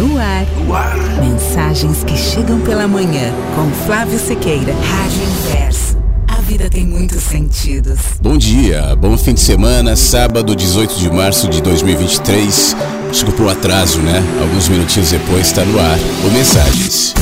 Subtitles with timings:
[0.00, 0.46] No ar.
[0.56, 0.96] no ar.
[1.20, 3.34] Mensagens que chegam pela manhã.
[3.54, 4.72] Com Flávio Sequeira.
[4.72, 5.98] Rádio Inverso.
[6.26, 7.98] A vida tem muitos sentidos.
[8.18, 12.76] Bom dia, bom fim de semana, sábado 18 de março de 2023.
[13.10, 14.24] Desculpa o atraso, né?
[14.40, 17.12] Alguns minutinhos depois está no ar o Mensagens.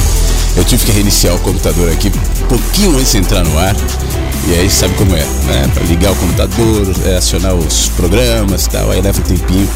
[0.56, 2.12] Eu tive que reiniciar o computador aqui
[2.48, 3.74] pouquinho antes de entrar no ar.
[4.46, 5.68] E aí sabe como é, né?
[5.74, 9.68] Para ligar o computador, é, acionar os programas e tal, aí leva um tempinho.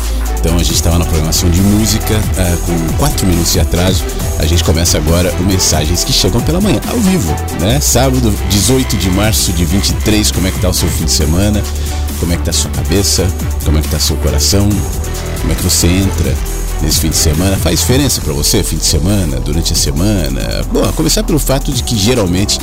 [0.43, 4.05] Então a gente estava na programação de música uh, com 4 minutos de atraso.
[4.41, 7.79] A gente começa agora o Mensagens que chegam pela manhã, ao vivo, né?
[7.79, 10.33] Sábado, 18 de março de 23.
[10.33, 11.63] Como é que tá o seu fim de semana?
[12.19, 13.25] Como é que tá a sua cabeça?
[13.65, 14.69] Como é que tá seu coração?
[15.41, 16.35] Como é que você entra
[16.83, 17.57] nesse fim de semana?
[17.57, 20.41] Faz diferença para você fim de semana, durante a semana?
[20.73, 22.59] Bom, a começar pelo fato de que geralmente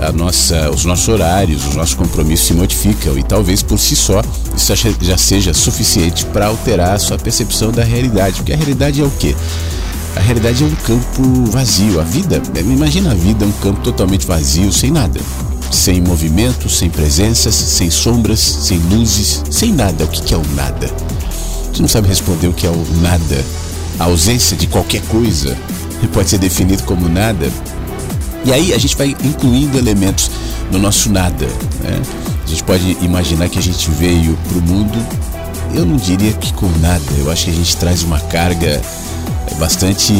[0.00, 4.22] a nossa, os nossos horários, os nossos compromissos se modificam e talvez por si só
[4.56, 8.36] isso já seja suficiente para alterar a sua percepção da realidade.
[8.36, 9.34] Porque a realidade é o quê?
[10.16, 12.00] A realidade é um campo vazio.
[12.00, 15.20] A vida, imagina a vida um campo totalmente vazio, sem nada.
[15.70, 20.04] Sem movimento, sem presenças, sem sombras, sem luzes, sem nada.
[20.04, 20.88] O que é o nada?
[21.72, 23.44] Você não sabe responder o que é o nada.
[23.98, 25.56] A ausência de qualquer coisa
[26.12, 27.50] pode ser definido como nada
[28.44, 30.30] e aí a gente vai incluindo elementos
[30.70, 31.46] no nosso nada.
[31.82, 32.02] Né?
[32.44, 34.98] A gente pode imaginar que a gente veio para o mundo,
[35.74, 38.80] eu não diria que com nada, eu acho que a gente traz uma carga
[39.58, 40.12] bastante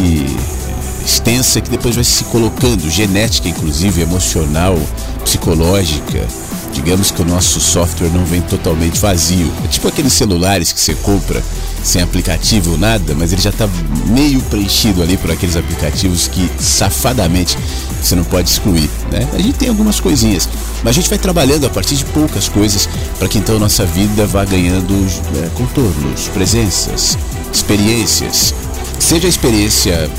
[1.05, 4.77] extensa que depois vai se colocando, genética inclusive, emocional,
[5.23, 6.27] psicológica.
[6.75, 9.51] Digamos que o nosso software não vem totalmente vazio.
[9.65, 11.43] É tipo aqueles celulares que você compra
[11.83, 13.69] sem aplicativo ou nada, mas ele já está
[14.07, 17.57] meio preenchido ali por aqueles aplicativos que safadamente
[18.03, 18.91] você não pode excluir.
[19.11, 19.27] Né?
[19.33, 20.49] A gente tem algumas coisinhas,
[20.83, 24.27] mas a gente vai trabalhando a partir de poucas coisas para que então nossa vida
[24.27, 24.93] vá ganhando
[25.33, 27.17] né, contornos, presenças,
[27.53, 28.55] experiências.
[28.99, 30.11] Seja a experiência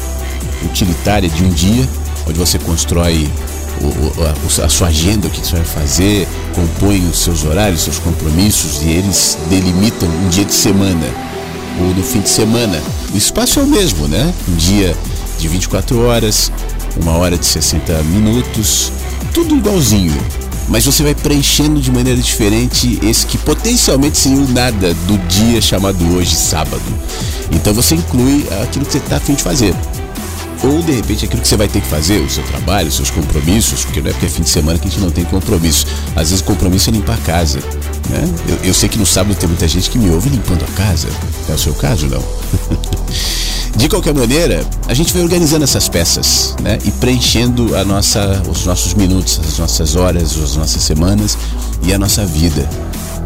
[0.64, 1.88] utilitária de um dia,
[2.28, 3.30] onde você constrói
[3.82, 8.00] o, a, a, sua agenda, o que você vai fazer, compõe os seus horários, seus
[8.00, 11.06] compromissos e eles delimitam um dia de semana
[11.80, 12.82] ou no fim de semana.
[13.14, 14.34] O espaço é o mesmo, né?
[14.48, 14.96] Um dia
[15.38, 16.52] de 24 horas,
[17.02, 18.92] uma hora de 60 minutos,
[19.34, 20.16] tudo igualzinho.
[20.68, 25.62] Mas você vai preenchendo de maneira diferente esse que potencialmente seria o nada do dia
[25.62, 26.82] chamado hoje, sábado.
[27.52, 29.76] Então você inclui aquilo que você está afim de fazer.
[30.66, 33.12] Ou de repente aquilo que você vai ter que fazer, o seu trabalho, os seus
[33.12, 35.86] compromissos, porque não é porque é fim de semana que a gente não tem compromisso.
[36.16, 37.60] Às vezes o compromisso é limpar a casa.
[38.10, 38.34] Né?
[38.48, 41.08] Eu, eu sei que no sábado tem muita gente que me ouve limpando a casa.
[41.48, 42.24] É o seu caso, não?
[43.78, 46.80] De qualquer maneira, a gente vai organizando essas peças, né?
[46.86, 51.38] E preenchendo a nossa, os nossos minutos, as nossas horas, as nossas semanas
[51.84, 52.68] e a nossa vida.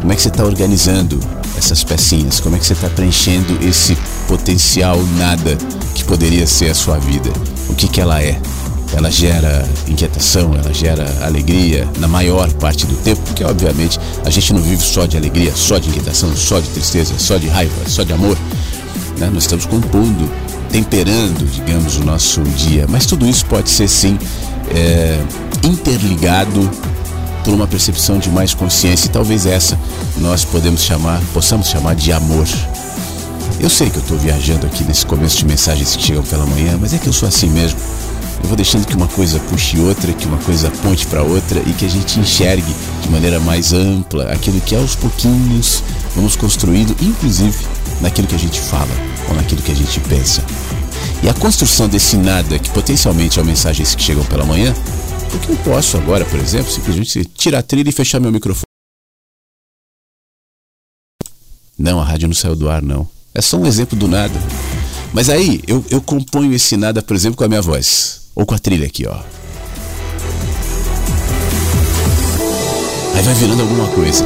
[0.00, 1.20] Como é que você está organizando
[1.56, 2.40] essas pecinhas?
[2.40, 5.56] Como é que você está preenchendo esse potencial nada
[6.10, 7.30] poderia ser a sua vida?
[7.68, 8.36] O que, que ela é?
[8.92, 14.52] Ela gera inquietação, ela gera alegria na maior parte do tempo, porque obviamente a gente
[14.52, 18.02] não vive só de alegria, só de inquietação, só de tristeza, só de raiva, só
[18.02, 18.36] de amor.
[19.18, 19.30] Né?
[19.32, 20.28] Nós estamos compondo,
[20.72, 22.86] temperando, digamos, o nosso dia.
[22.88, 24.18] Mas tudo isso pode ser sim
[24.74, 25.16] é,
[25.62, 26.68] interligado
[27.44, 29.78] por uma percepção de mais consciência e talvez essa
[30.16, 32.48] nós podemos chamar, possamos chamar de amor.
[33.62, 36.78] Eu sei que eu estou viajando aqui nesse começo de mensagens que chegam pela manhã,
[36.80, 37.78] mas é que eu sou assim mesmo.
[38.42, 41.74] Eu vou deixando que uma coisa puxe outra, que uma coisa aponte para outra e
[41.74, 45.82] que a gente enxergue de maneira mais ampla aquilo que aos pouquinhos
[46.16, 47.66] vamos construindo, inclusive
[48.00, 48.90] naquilo que a gente fala
[49.28, 50.42] ou naquilo que a gente pensa.
[51.22, 54.74] E a construção desse nada, que potencialmente é mensagens que chegam pela manhã,
[55.30, 58.64] porque eu posso agora, por exemplo, simplesmente tirar a trilha e fechar meu microfone.
[61.78, 63.19] Não, a rádio não saiu do ar, não.
[63.34, 64.34] É só um exemplo do nada.
[65.12, 68.22] Mas aí eu, eu componho esse nada, por exemplo, com a minha voz.
[68.34, 69.20] Ou com a trilha aqui, ó.
[73.14, 74.24] Aí vai virando alguma coisa.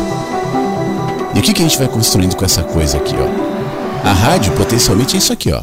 [1.34, 4.08] E o que, que a gente vai construindo com essa coisa aqui, ó?
[4.08, 5.62] A rádio potencialmente é isso aqui, ó.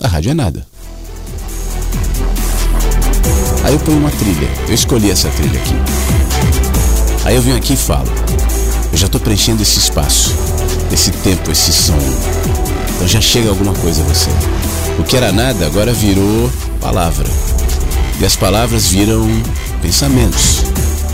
[0.00, 0.66] A rádio é nada.
[3.64, 4.48] Aí eu ponho uma trilha.
[4.68, 5.74] Eu escolhi essa trilha aqui.
[7.24, 8.10] Aí eu venho aqui e falo.
[9.04, 10.34] Já estou preenchendo esse espaço,
[10.90, 11.98] esse tempo, esse som.
[12.94, 14.30] Então já chega alguma coisa a você.
[14.98, 17.28] O que era nada agora virou palavra.
[18.18, 19.28] E as palavras viram
[19.82, 20.62] pensamentos,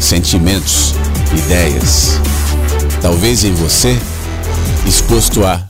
[0.01, 0.95] sentimentos,
[1.37, 2.13] ideias.
[3.03, 3.99] Talvez em você,
[4.87, 5.61] exposto a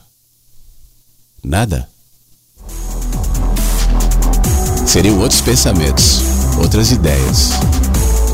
[1.43, 1.89] nada.
[4.85, 6.21] Seriam outros pensamentos,
[6.59, 7.49] outras ideias,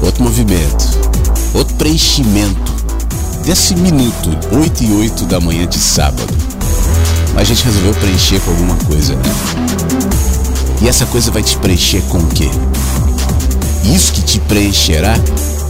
[0.03, 0.83] outro movimento,
[1.53, 2.76] outro preenchimento
[3.47, 6.27] desse minuto, 8 e 8 da manhã de sábado.
[7.38, 9.21] A gente resolveu preencher com alguma coisa, né?
[10.81, 12.49] E essa coisa vai te preencher com o quê?
[13.85, 15.17] Isso que te preencherá,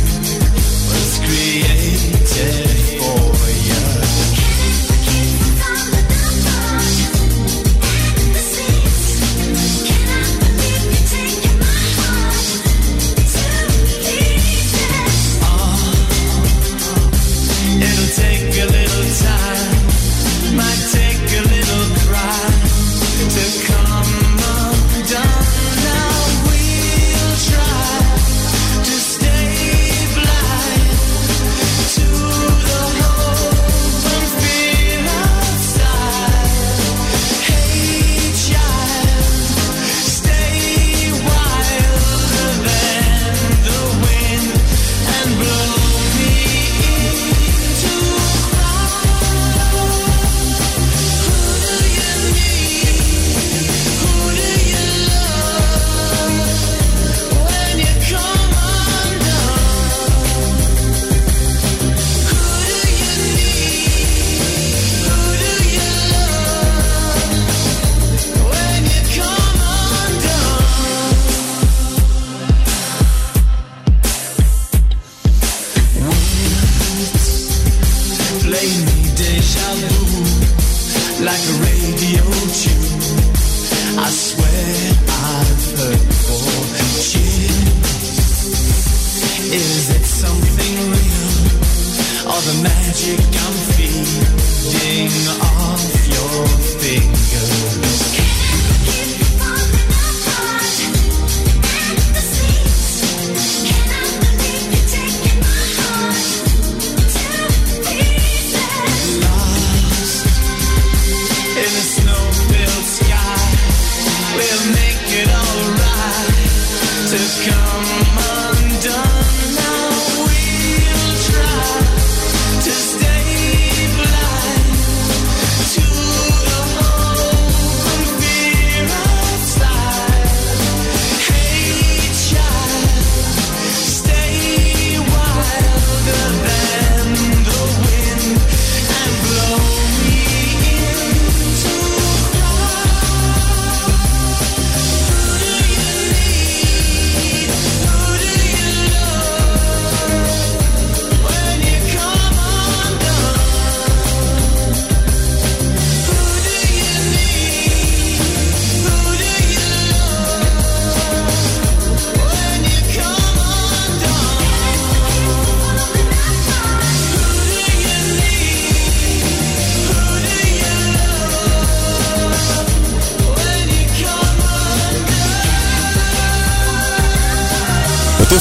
[0.89, 2.68] was created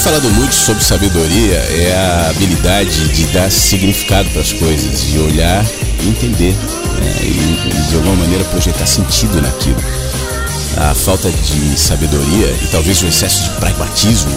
[0.08, 5.62] falado muito sobre sabedoria é a habilidade de dar significado para as coisas, de olhar
[6.02, 7.14] e entender, né?
[7.20, 9.76] e, de alguma maneira projetar sentido naquilo.
[10.78, 14.32] A falta de sabedoria e talvez o excesso de pragmatismo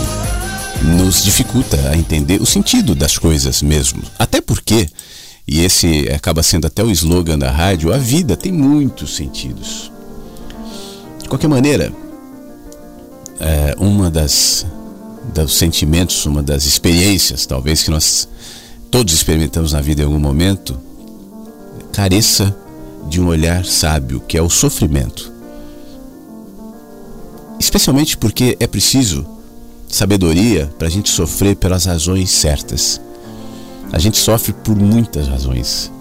[0.82, 4.04] nos dificulta a entender o sentido das coisas mesmo.
[4.20, 4.90] Até porque,
[5.48, 9.90] e esse acaba sendo até o slogan da rádio, a vida tem muitos sentidos.
[11.24, 11.94] De qualquer maneira,
[13.40, 14.66] é, uma das
[15.34, 18.28] dos sentimentos, uma das experiências, talvez que nós
[18.90, 20.78] todos experimentamos na vida em algum momento,
[21.94, 22.56] careça
[23.08, 25.32] de um olhar sábio, que é o sofrimento.
[27.60, 29.26] Especialmente porque é preciso
[29.88, 33.00] sabedoria para a gente sofrer pelas razões certas.
[33.92, 35.92] A gente sofre por muitas razões.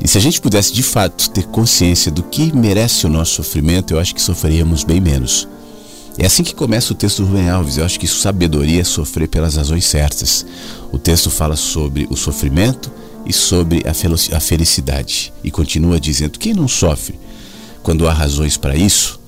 [0.00, 3.94] E se a gente pudesse de fato ter consciência do que merece o nosso sofrimento,
[3.94, 5.48] eu acho que sofreríamos bem menos.
[6.18, 7.78] É assim que começa o texto do Rubem Alves.
[7.78, 10.44] Eu acho que sabedoria é sofrer pelas razões certas.
[10.92, 12.92] O texto fala sobre o sofrimento
[13.24, 13.82] e sobre
[14.30, 15.32] a felicidade.
[15.42, 17.18] E continua dizendo: quem não sofre
[17.82, 19.20] quando há razões para isso,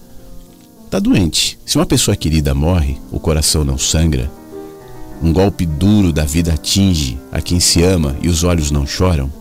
[0.84, 1.58] está doente.
[1.66, 4.30] Se uma pessoa querida morre, o coração não sangra,
[5.22, 9.32] um golpe duro da vida atinge a quem se ama e os olhos não choram.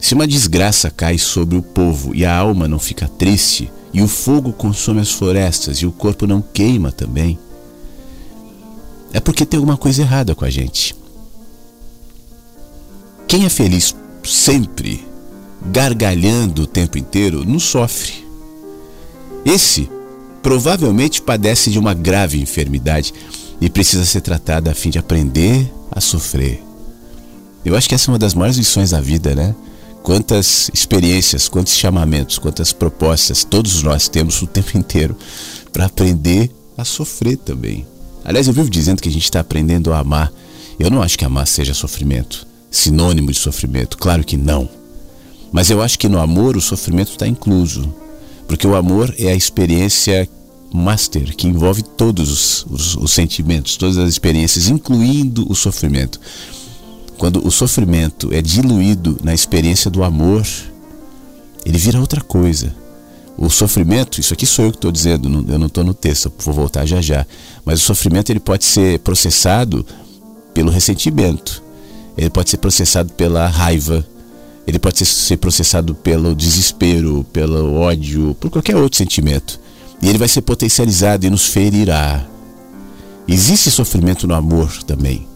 [0.00, 4.08] Se uma desgraça cai sobre o povo e a alma não fica triste, e o
[4.08, 7.38] fogo consome as florestas e o corpo não queima também,
[9.12, 10.96] é porque tem alguma coisa errada com a gente.
[13.28, 13.94] Quem é feliz
[14.24, 15.06] sempre,
[15.70, 18.24] gargalhando o tempo inteiro, não sofre.
[19.44, 19.88] Esse
[20.42, 23.12] provavelmente padece de uma grave enfermidade
[23.60, 26.62] e precisa ser tratado a fim de aprender a sofrer.
[27.64, 29.54] Eu acho que essa é uma das maiores lições da vida, né?
[30.02, 35.16] Quantas experiências, quantos chamamentos, quantas propostas todos nós temos o tempo inteiro
[35.72, 37.86] para aprender a sofrer também.
[38.24, 40.32] Aliás, eu vivo dizendo que a gente está aprendendo a amar.
[40.78, 43.96] Eu não acho que amar seja sofrimento, sinônimo de sofrimento.
[43.96, 44.68] Claro que não.
[45.52, 47.94] Mas eu acho que no amor o sofrimento está incluso.
[48.46, 50.28] Porque o amor é a experiência
[50.72, 56.18] master que envolve todos os, os, os sentimentos, todas as experiências, incluindo o sofrimento.
[57.22, 60.44] Quando o sofrimento é diluído na experiência do amor,
[61.64, 62.74] ele vira outra coisa.
[63.38, 66.52] O sofrimento, isso aqui sou eu que estou dizendo, eu não estou no texto, vou
[66.52, 67.24] voltar já já.
[67.64, 69.86] Mas o sofrimento ele pode ser processado
[70.52, 71.62] pelo ressentimento,
[72.18, 74.04] ele pode ser processado pela raiva,
[74.66, 79.60] ele pode ser processado pelo desespero, pelo ódio, por qualquer outro sentimento.
[80.02, 82.26] E ele vai ser potencializado e nos ferirá.
[83.28, 85.30] Existe sofrimento no amor também.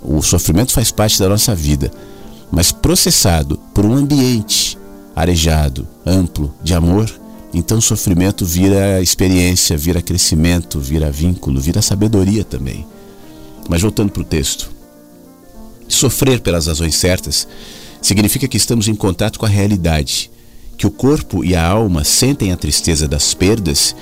[0.00, 1.90] O sofrimento faz parte da nossa vida,
[2.50, 4.78] mas processado por um ambiente
[5.14, 7.12] arejado, amplo, de amor,
[7.54, 12.86] então o sofrimento vira experiência, vira crescimento, vira vínculo, vira sabedoria também.
[13.68, 14.70] Mas voltando para o texto.
[15.86, 17.46] Sofrer pelas razões certas
[18.00, 20.30] significa que estamos em contato com a realidade,
[20.78, 23.94] que o corpo e a alma sentem a tristeza das perdas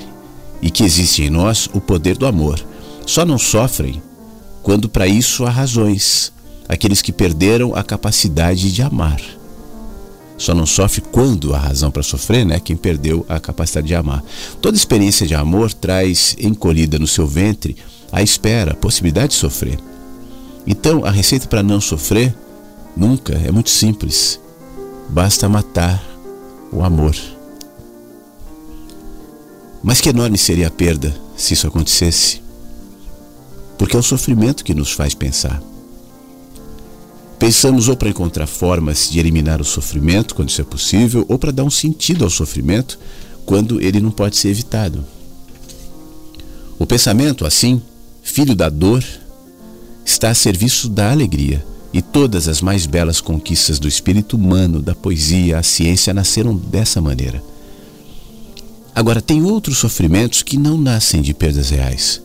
[0.62, 2.64] e que existe em nós o poder do amor.
[3.04, 4.00] Só não sofrem
[4.62, 6.32] quando para isso há razões,
[6.68, 9.20] aqueles que perderam a capacidade de amar.
[10.36, 12.58] Só não sofre quando há razão para sofrer, né?
[12.58, 14.24] Quem perdeu a capacidade de amar.
[14.60, 17.76] Toda experiência de amor traz encolhida no seu ventre
[18.10, 19.78] a espera, a possibilidade de sofrer.
[20.66, 22.34] Então, a receita para não sofrer
[22.96, 24.40] nunca é muito simples.
[25.10, 26.02] Basta matar
[26.72, 27.14] o amor.
[29.82, 32.39] Mas que enorme seria a perda se isso acontecesse
[33.80, 35.58] porque é o sofrimento que nos faz pensar.
[37.38, 41.50] Pensamos ou para encontrar formas de eliminar o sofrimento, quando isso é possível, ou para
[41.50, 42.98] dar um sentido ao sofrimento,
[43.46, 45.02] quando ele não pode ser evitado.
[46.78, 47.80] O pensamento, assim,
[48.22, 49.02] filho da dor,
[50.04, 54.94] está a serviço da alegria, e todas as mais belas conquistas do espírito humano, da
[54.94, 57.42] poesia, a ciência nasceram dessa maneira.
[58.94, 62.20] Agora, tem outros sofrimentos que não nascem de perdas reais.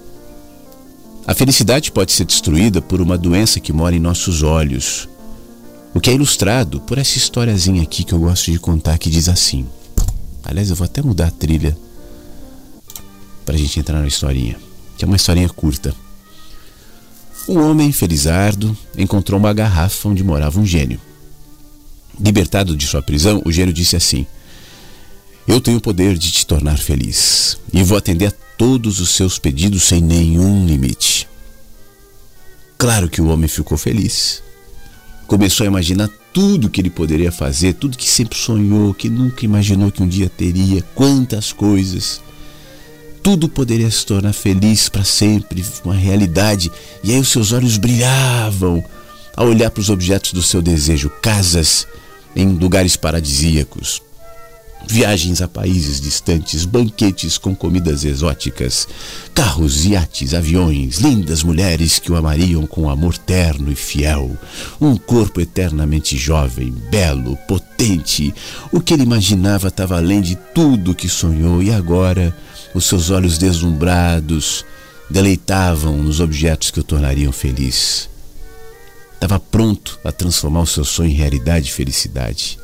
[1.27, 5.10] A felicidade pode ser destruída por uma doença que mora em nossos olhos,
[5.91, 9.27] o que é ilustrado por essa historiazinha aqui que eu gosto de contar que diz
[9.27, 9.65] assim.
[10.44, 11.75] Aliás, eu vou até mudar a trilha
[13.44, 14.55] para a gente entrar na historinha,
[14.96, 15.96] que é uma historinha curta.
[17.50, 21.01] Um homem felizardo encontrou uma garrafa onde morava um gênio.
[22.20, 24.27] Libertado de sua prisão, o gênio disse assim:
[25.48, 29.38] Eu tenho o poder de te tornar feliz e vou atender a todos os seus
[29.38, 31.28] pedidos sem nenhum limite.
[32.78, 34.42] Claro que o homem ficou feliz.
[35.28, 39.92] Começou a imaginar tudo que ele poderia fazer, tudo que sempre sonhou, que nunca imaginou
[39.92, 42.22] que um dia teria, quantas coisas.
[43.24, 46.72] tudo poderia se tornar feliz para sempre, uma realidade.
[47.04, 48.86] E aí os seus olhos brilhavam
[49.36, 51.88] ao olhar para os objetos do seu desejo, casas
[52.36, 54.00] em lugares paradisíacos,
[54.88, 58.88] viagens a países distantes, banquetes com comidas exóticas,
[59.34, 64.38] carros, iates, aviões, lindas mulheres que o amariam com amor terno e fiel,
[64.80, 68.34] um corpo eternamente jovem, belo, potente.
[68.72, 72.36] O que ele imaginava estava além de tudo que sonhou e agora
[72.74, 74.65] os seus olhos deslumbrados
[75.10, 78.10] deleitavam nos objetos que o tornariam feliz.
[79.13, 82.60] Estava pronto a transformar o seu sonho em realidade e felicidade.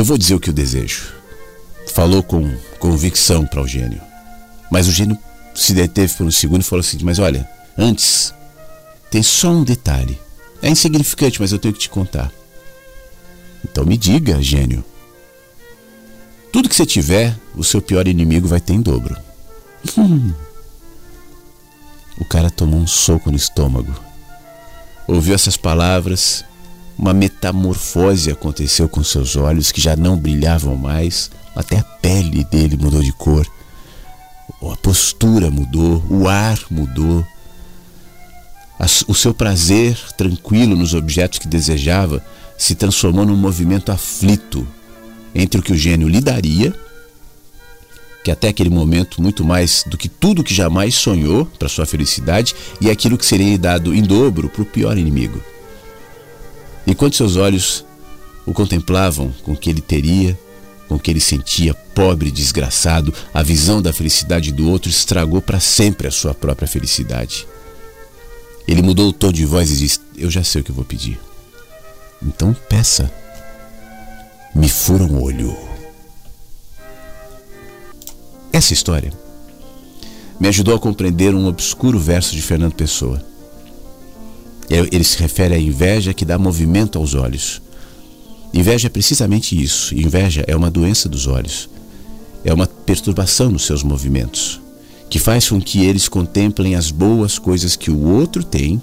[0.00, 1.12] Eu vou dizer o que eu desejo.
[1.88, 4.00] Falou com convicção para o gênio.
[4.70, 5.18] Mas o gênio
[5.54, 8.32] se deteve por um segundo e falou assim: Mas olha, antes,
[9.10, 10.18] tem só um detalhe.
[10.62, 12.32] É insignificante, mas eu tenho que te contar.
[13.62, 14.82] Então me diga, gênio.
[16.50, 19.14] Tudo que você tiver, o seu pior inimigo vai ter em dobro.
[19.98, 20.32] Hum.
[22.18, 23.94] O cara tomou um soco no estômago.
[25.06, 26.44] Ouviu essas palavras
[27.00, 32.76] uma metamorfose aconteceu com seus olhos que já não brilhavam mais, até a pele dele
[32.76, 33.50] mudou de cor,
[34.70, 37.26] a postura mudou, o ar mudou.
[39.08, 42.22] O seu prazer tranquilo nos objetos que desejava
[42.58, 44.68] se transformou num movimento aflito
[45.34, 46.74] entre o que o gênio lhe daria,
[48.22, 52.54] que até aquele momento muito mais do que tudo que jamais sonhou para sua felicidade,
[52.78, 55.42] e aquilo que seria dado em dobro para o pior inimigo.
[56.90, 57.84] Enquanto seus olhos
[58.44, 60.36] o contemplavam com o que ele teria,
[60.88, 65.60] com o que ele sentia, pobre desgraçado, a visão da felicidade do outro estragou para
[65.60, 67.46] sempre a sua própria felicidade.
[68.66, 71.16] Ele mudou o tom de voz e disse: Eu já sei o que vou pedir.
[72.20, 73.08] Então peça.
[74.52, 75.56] Me fura um olho.
[78.52, 79.12] Essa história
[80.40, 83.29] me ajudou a compreender um obscuro verso de Fernando Pessoa.
[84.70, 87.60] Ele se refere à inveja que dá movimento aos olhos.
[88.54, 89.94] Inveja é precisamente isso.
[89.94, 91.68] Inveja é uma doença dos olhos.
[92.44, 94.60] É uma perturbação nos seus movimentos,
[95.10, 98.80] que faz com que eles contemplem as boas coisas que o outro tem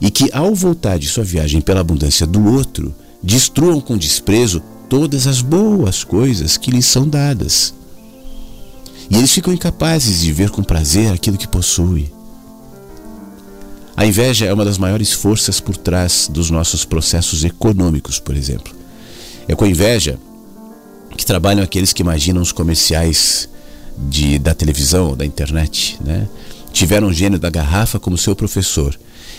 [0.00, 5.26] e que, ao voltar de sua viagem pela abundância do outro, destruam com desprezo todas
[5.26, 7.74] as boas coisas que lhes são dadas.
[9.10, 12.10] E eles ficam incapazes de ver com prazer aquilo que possui.
[13.98, 18.72] A inveja é uma das maiores forças por trás dos nossos processos econômicos, por exemplo.
[19.48, 20.16] É com inveja
[21.16, 23.48] que trabalham aqueles que imaginam os comerciais
[23.98, 26.28] de, da televisão, da internet, né?
[26.72, 28.96] Tiveram o gênio da garrafa como seu professor.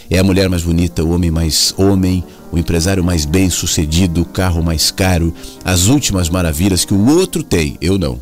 [0.09, 4.25] É a mulher mais bonita, o homem mais homem, o empresário mais bem sucedido, o
[4.25, 8.19] carro mais caro, as últimas maravilhas que o outro tem, eu não.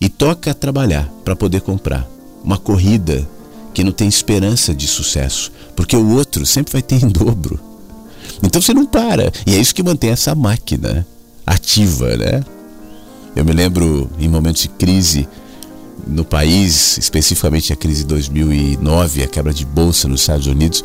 [0.00, 2.04] E toca trabalhar para poder comprar.
[2.42, 3.24] Uma corrida
[3.76, 7.60] que não tem esperança de sucesso, porque o outro sempre vai ter em dobro.
[8.42, 11.06] Então você não para, e é isso que mantém essa máquina
[11.46, 12.42] ativa, né?
[13.36, 15.28] Eu me lembro em momentos de crise
[16.06, 20.82] no país, especificamente a crise de 2009, a quebra de bolsa nos Estados Unidos,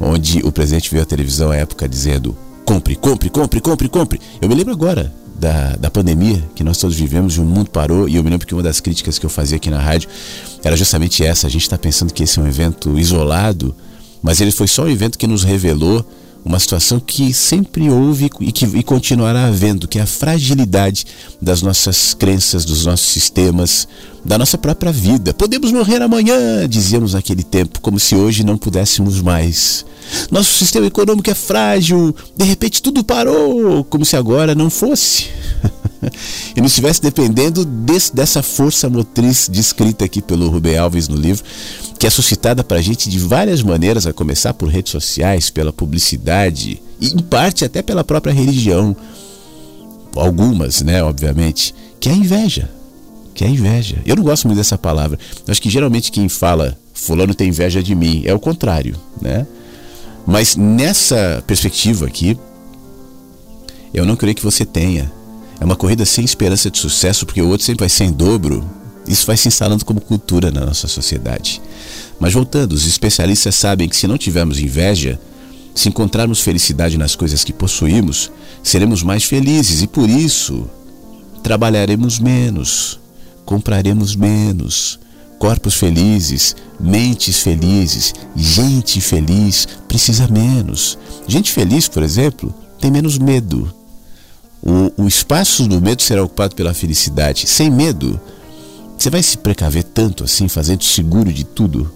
[0.00, 4.20] onde o presidente veio à televisão à época dizendo: compre, compre, compre, compre, compre.
[4.40, 8.08] Eu me lembro agora da, da pandemia que nós todos vivemos e o mundo parou.
[8.08, 10.08] E eu me lembro que uma das críticas que eu fazia aqui na rádio
[10.62, 11.46] era justamente essa.
[11.46, 13.74] A gente está pensando que esse é um evento isolado,
[14.22, 16.04] mas ele foi só um evento que nos revelou
[16.44, 21.04] uma situação que sempre houve e que e continuará havendo, que é a fragilidade
[21.42, 23.86] das nossas crenças, dos nossos sistemas,
[24.24, 25.34] da nossa própria vida.
[25.34, 29.84] Podemos morrer amanhã, dizíamos naquele tempo, como se hoje não pudéssemos mais.
[30.30, 35.26] Nosso sistema econômico é frágil, de repente tudo parou, como se agora não fosse.
[36.54, 41.44] e não estivesse dependendo desse, dessa força motriz descrita aqui pelo Rubem Alves no livro,
[41.98, 45.72] que é suscitada para a gente de várias maneiras, a começar por redes sociais, pela
[45.72, 48.96] publicidade e em parte até pela própria religião.
[50.14, 52.70] Algumas, né, obviamente, que é a inveja.
[53.34, 53.98] Que é a inveja.
[54.04, 55.18] Eu não gosto muito dessa palavra.
[55.46, 59.46] Eu acho que geralmente quem fala fulano tem inveja de mim é o contrário, né?
[60.28, 62.38] Mas nessa perspectiva aqui,
[63.94, 65.10] eu não creio que você tenha.
[65.58, 68.62] É uma corrida sem esperança de sucesso, porque o outro sempre vai ser em dobro.
[69.06, 71.62] Isso vai se instalando como cultura na nossa sociedade.
[72.20, 75.18] Mas voltando, os especialistas sabem que se não tivermos inveja,
[75.74, 78.30] se encontrarmos felicidade nas coisas que possuímos,
[78.62, 80.68] seremos mais felizes e por isso
[81.42, 83.00] trabalharemos menos,
[83.46, 85.00] compraremos menos.
[85.38, 90.98] Corpos felizes, mentes felizes, gente feliz precisa menos.
[91.26, 93.72] Gente feliz, por exemplo, tem menos medo.
[94.62, 97.46] O, o espaço do medo será ocupado pela felicidade.
[97.46, 98.20] Sem medo,
[98.98, 101.90] você vai se precaver tanto assim, fazendo seguro de tudo.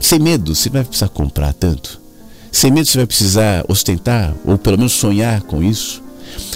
[0.00, 2.00] Sem medo, você vai precisar comprar tanto.
[2.50, 6.03] Sem medo, você vai precisar ostentar, ou pelo menos sonhar com isso.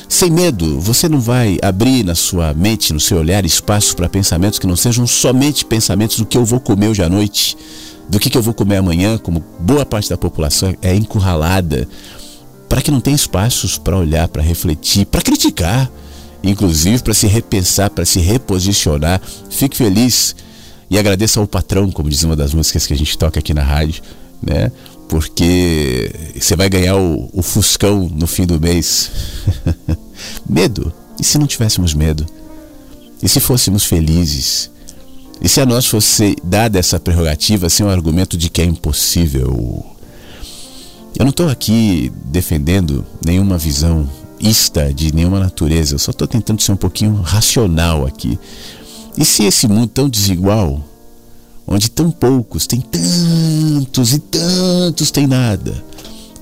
[0.09, 4.59] Sem medo, você não vai abrir na sua mente, no seu olhar, espaço para pensamentos
[4.59, 7.57] que não sejam somente pensamentos do que eu vou comer hoje à noite,
[8.09, 11.87] do que, que eu vou comer amanhã, como boa parte da população é encurralada,
[12.69, 15.91] para que não tenha espaços para olhar, para refletir, para criticar,
[16.43, 19.21] inclusive para se repensar, para se reposicionar.
[19.51, 20.35] Fique feliz
[20.91, 23.63] e agradeça ao patrão, como diz uma das músicas que a gente toca aqui na
[23.63, 24.03] rádio,
[24.43, 24.71] né?
[25.09, 29.11] Porque você vai ganhar o, o Fuscão no fim do mês.
[30.49, 30.93] medo.
[31.19, 32.27] E se não tivéssemos medo?
[33.23, 34.71] E se fôssemos felizes?
[35.41, 39.87] E se a nós fosse dada essa prerrogativa sem o argumento de que é impossível?
[41.17, 44.09] Eu não estou aqui defendendo nenhuma visão
[44.41, 48.39] ista de nenhuma natureza, eu só estou tentando ser um pouquinho racional aqui.
[49.17, 50.85] E se esse mundo tão desigual,
[51.69, 55.85] onde tão poucos têm tantos e tantos têm nada,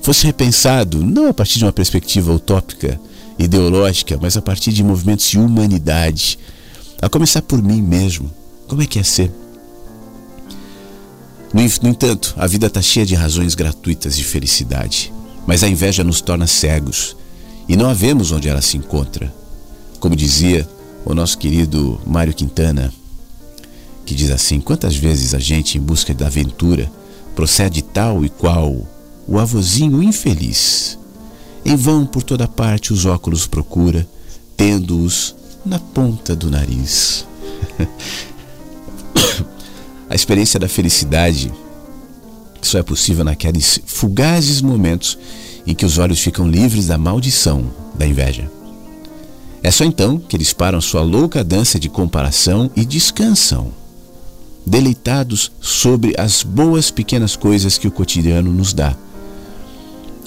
[0.01, 2.99] fosse repensado não a partir de uma perspectiva utópica,
[3.37, 6.39] ideológica, mas a partir de movimentos de humanidade,
[7.01, 8.31] a começar por mim mesmo,
[8.67, 9.31] como é que é ser?
[11.53, 15.13] No, no entanto, a vida está cheia de razões gratuitas de felicidade,
[15.45, 17.15] mas a inveja nos torna cegos
[17.67, 19.33] e não a vemos onde ela se encontra.
[19.99, 20.67] Como dizia
[21.05, 22.93] o nosso querido Mário Quintana,
[24.07, 26.89] que diz assim: quantas vezes a gente, em busca da aventura,
[27.35, 28.87] procede tal e qual
[29.27, 30.97] o avozinho infeliz.
[31.65, 34.07] Em vão por toda parte os óculos procura,
[34.55, 37.25] tendo-os na ponta do nariz.
[40.09, 41.51] a experiência da felicidade
[42.61, 45.17] só é possível naqueles fugazes momentos
[45.65, 48.49] em que os olhos ficam livres da maldição da inveja.
[49.61, 53.73] É só então que eles param sua louca dança de comparação e descansam,
[54.67, 58.95] deleitados sobre as boas pequenas coisas que o cotidiano nos dá.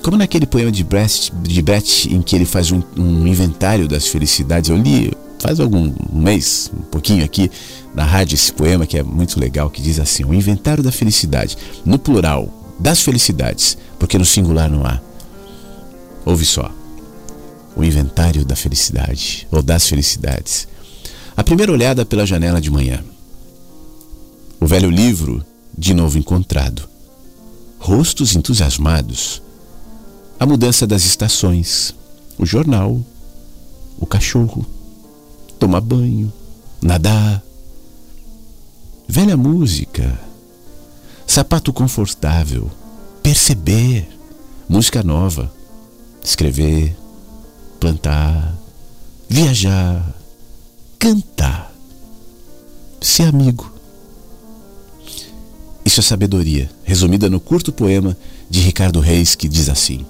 [0.03, 4.07] Como naquele poema de Brecht, de Brecht em que ele faz um, um inventário das
[4.09, 7.50] felicidades, eu li faz algum um mês, um pouquinho aqui
[7.94, 11.59] na rádio esse poema que é muito legal, que diz assim: o inventário da felicidade,
[11.85, 12.48] no plural,
[12.79, 15.00] das felicidades, porque no singular não há.
[16.24, 16.70] Ouve só.
[17.76, 20.66] O inventário da felicidade, ou das felicidades.
[21.37, 23.05] A primeira olhada pela janela de manhã.
[24.60, 25.44] O velho livro,
[25.76, 26.88] de novo encontrado.
[27.78, 29.42] Rostos entusiasmados.
[30.38, 31.94] A mudança das estações.
[32.38, 33.00] O jornal.
[33.98, 34.66] O cachorro.
[35.58, 36.32] Tomar banho.
[36.82, 37.42] Nadar.
[39.08, 40.20] Velha música.
[41.26, 42.70] Sapato confortável.
[43.22, 44.08] Perceber.
[44.68, 45.50] Música nova
[46.22, 46.96] escrever,
[47.78, 48.54] plantar,
[49.28, 50.14] viajar,
[50.98, 51.72] cantar,
[53.00, 53.72] ser amigo.
[55.90, 58.16] Isso é sabedoria, resumida no curto poema
[58.48, 60.07] de Ricardo Reis que diz assim: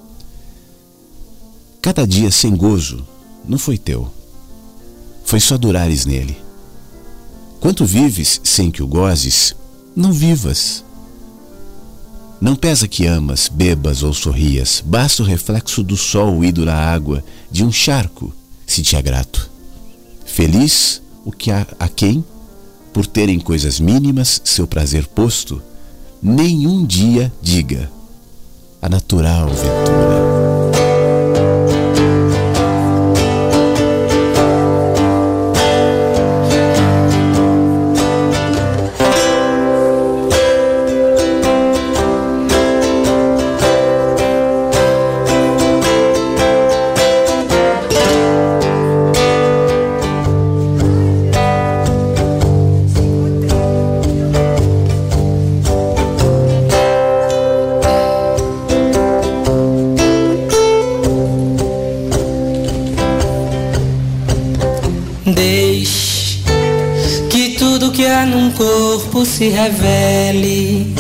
[1.81, 3.03] Cada dia sem gozo
[3.49, 4.13] não foi teu,
[5.25, 6.37] foi só durares nele.
[7.61, 9.57] Quanto vives sem que o gozes,
[9.97, 10.85] não vivas.
[12.43, 17.25] Não pesa que amas, bebas ou sorrias, basta o reflexo do sol ido na água
[17.51, 18.35] de um charco,
[18.67, 19.51] se te é grato.
[20.27, 22.23] Feliz o que há a quem,
[22.93, 25.63] por terem coisas mínimas seu prazer posto,
[26.23, 27.91] nenhum dia diga
[28.83, 30.40] a natural ventura.
[69.41, 70.95] Se revele,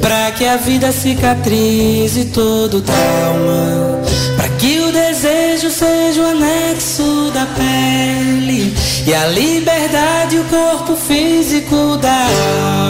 [0.00, 4.00] para que a vida cicatrize todo trauma,
[4.36, 8.72] para que o desejo seja o anexo da pele
[9.04, 12.28] e a liberdade o corpo físico da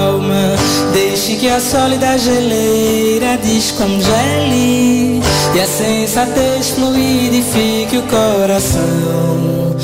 [0.03, 0.55] alma.
[0.93, 5.23] Deixe que a sólida geleira descongele
[5.55, 9.80] e a sensatez fluidifique o coração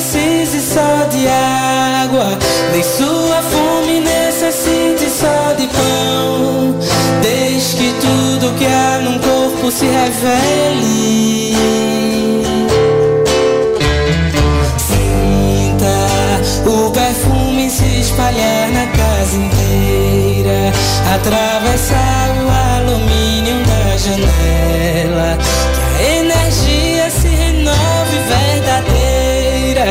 [0.00, 2.38] precise só de água,
[2.72, 6.74] nem sua fome necessite só de pão.
[7.20, 11.54] Desde que tudo que há num corpo se revele.
[14.78, 15.98] Sinta
[16.66, 20.72] o perfume se espalhar na casa inteira,
[21.14, 22.49] atravessar o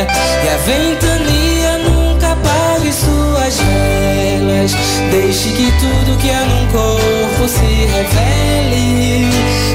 [0.01, 4.71] e a ventania nunca apague suas velas.
[5.11, 9.29] Deixe que tudo que há num corpo se revele,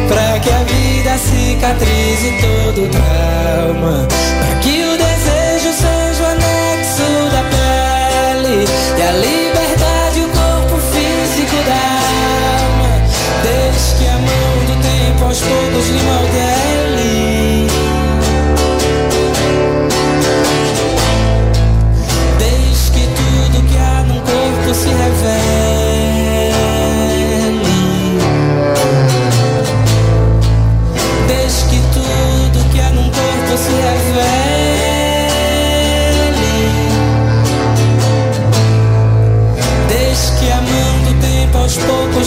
[0.08, 7.42] para que a vida cicatrize todo trauma, para que o desejo seja o anexo da
[7.50, 8.64] pele
[8.98, 9.12] e a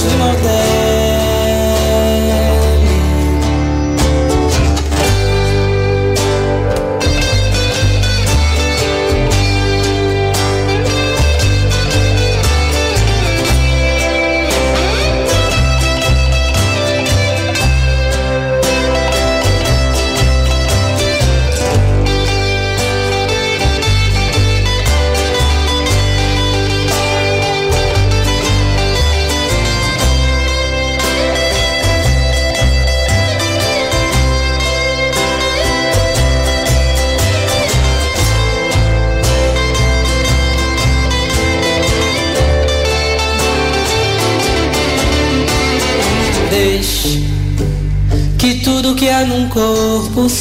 [0.08, 0.77] poucos lhe modele.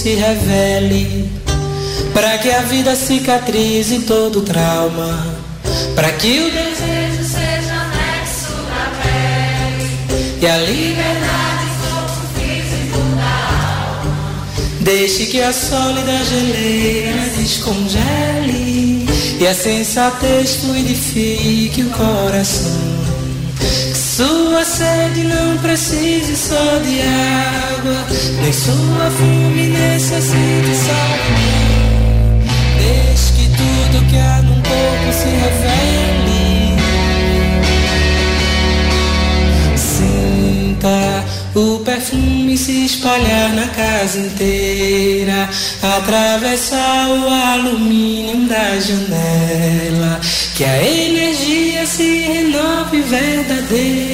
[0.06, 1.28] Se revele,
[2.14, 5.36] para que a vida cicatrize todo trauma,
[5.96, 9.90] para que o desejo seja anexo da pele
[10.40, 14.46] e a liberdade corpo físico da alma.
[14.78, 19.08] Deixe que a sólida geleira descongele
[19.40, 22.85] e a sensatez fluidifique o coração.
[24.66, 28.04] Sede não precise só de água,
[28.42, 31.76] nem sua fome necessite só de
[32.76, 36.76] Deixe que tudo que há num corpo se revele.
[39.76, 41.24] Sinta
[41.54, 45.48] o perfume se espalhar na casa inteira,
[45.80, 50.20] atravessar o alumínio da janela.
[50.56, 54.05] Que a energia se renove verdadeira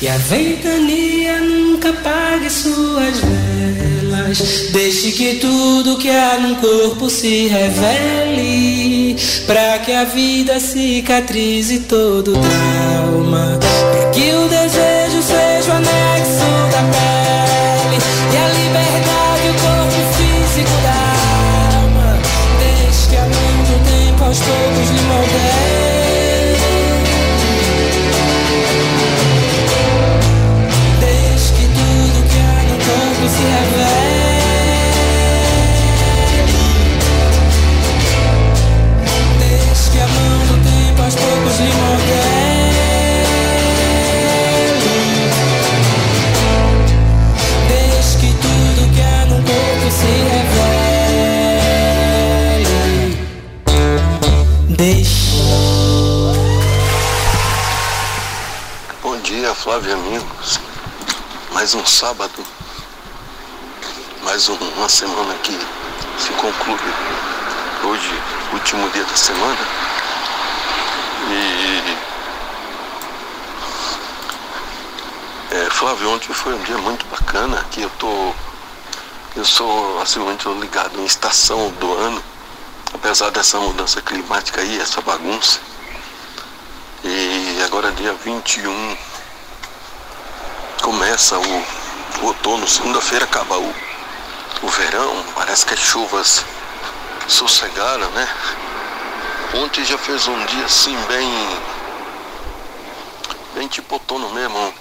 [0.00, 4.70] e a ventania nunca apague suas velas.
[4.70, 12.34] Deixe que tudo que há num corpo se revele, para que a vida cicatrize todo
[12.34, 17.98] trauma, para que o desejo seja o anexo da pele
[18.32, 22.18] e a liberdade o corpo físico da alma.
[22.60, 25.71] Deixe que a mão do tempo aos poucos lhe modele.
[59.00, 60.58] Bom dia, Flávio amigos.
[61.52, 62.44] Mais um sábado,
[64.24, 65.56] mais um- uma semana que
[66.18, 66.80] se conclui.
[67.84, 68.10] Hoje,
[68.52, 69.56] último dia da semana.
[71.30, 71.96] E.
[75.54, 78.32] É, Flávio, ontem foi um dia muito bacana que eu tô.
[79.36, 82.31] Eu sou assim muito ligado em estação do ano,
[83.02, 85.58] apesar dessa mudança climática aí, essa bagunça.
[87.02, 88.96] E agora dia 21
[90.80, 91.64] começa o,
[92.22, 93.74] o outono, segunda-feira acaba o,
[94.62, 96.44] o verão, parece que as chuvas
[97.26, 98.28] sossegaram, né?
[99.54, 101.28] Ontem já fez um dia assim bem.
[103.54, 104.74] bem tipo outono mesmo.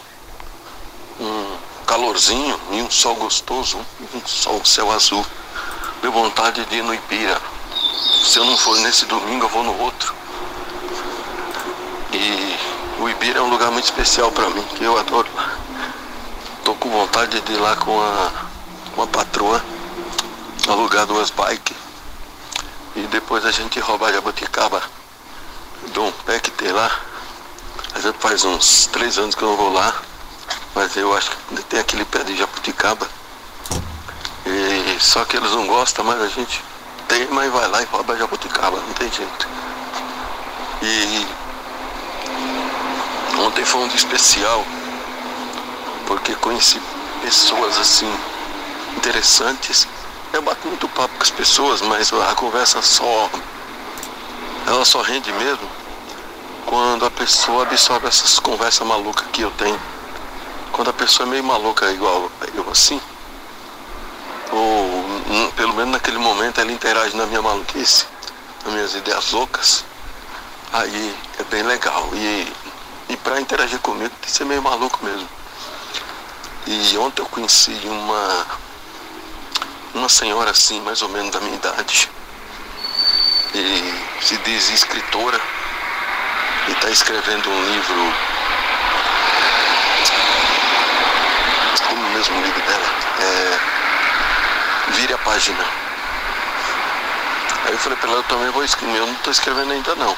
[1.19, 1.57] Um
[1.87, 5.25] calorzinho e um sol gostoso, um sol, céu azul.
[6.03, 7.50] Deu vontade de ir no Ibira.
[8.23, 10.13] Se eu não for nesse domingo, eu vou no outro.
[12.13, 15.27] E o Ibira é um lugar muito especial para mim, que eu adoro.
[16.63, 18.31] Tô com vontade de ir lá com a,
[18.95, 19.63] com a patroa,
[20.67, 21.75] alugar duas bikes.
[22.95, 24.81] E depois a gente rouba a jabuticaba
[25.93, 26.91] do um pé que tem lá.
[28.01, 29.93] Já faz uns três anos que eu não vou lá,
[30.75, 33.07] mas eu acho que tem aquele pé de jabuticaba.
[34.45, 36.61] E só que eles não gostam, mas a gente
[37.11, 39.47] tem, mas vai lá e rouba jabuticaba, não tem jeito.
[40.81, 41.27] E
[43.45, 44.65] ontem foi um dia especial,
[46.07, 46.79] porque conheci
[47.21, 48.09] pessoas assim
[48.95, 49.87] interessantes.
[50.31, 53.29] Eu bato muito papo com as pessoas, mas a conversa só.
[54.65, 55.67] Ela só rende mesmo
[56.65, 59.79] quando a pessoa absorve essas conversas malucas que eu tenho.
[60.71, 63.01] Quando a pessoa é meio maluca igual eu assim,
[64.53, 64.80] ou
[65.55, 68.05] pelo menos naquele momento ela interage na minha maluquice,
[68.63, 69.85] nas minhas ideias loucas,
[70.73, 72.09] aí é bem legal.
[72.13, 72.53] E,
[73.09, 75.27] e para interagir comigo tem que ser meio maluco mesmo.
[76.67, 78.45] E ontem eu conheci uma,
[79.93, 82.09] uma senhora assim, mais ou menos da minha idade,
[83.53, 85.39] e se diz escritora,
[86.67, 88.13] e está escrevendo um livro.
[91.87, 92.85] Como o mesmo livro dela?
[93.19, 93.80] É,
[94.89, 95.65] Vire a página.
[97.65, 100.17] Aí eu falei para ela, eu também vou escrever, eu não estou escrevendo ainda não.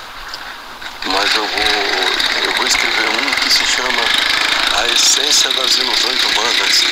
[1.05, 4.01] Mas eu vou, eu vou escrever um que se chama
[4.79, 6.83] A Essência das Ilusões Humanas.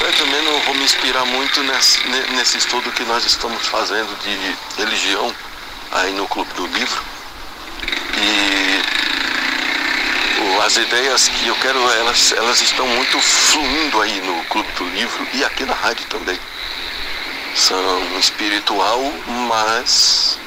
[0.00, 1.98] Eu também não vou me inspirar muito nesse,
[2.36, 5.34] nesse estudo que nós estamos fazendo de religião
[5.92, 7.02] aí no Clube do Livro.
[8.16, 8.68] E
[10.64, 15.26] as ideias que eu quero, elas, elas estão muito fluindo aí no Clube do Livro
[15.32, 16.38] e aqui na rádio também.
[17.54, 19.00] São espiritual,
[19.48, 20.38] mas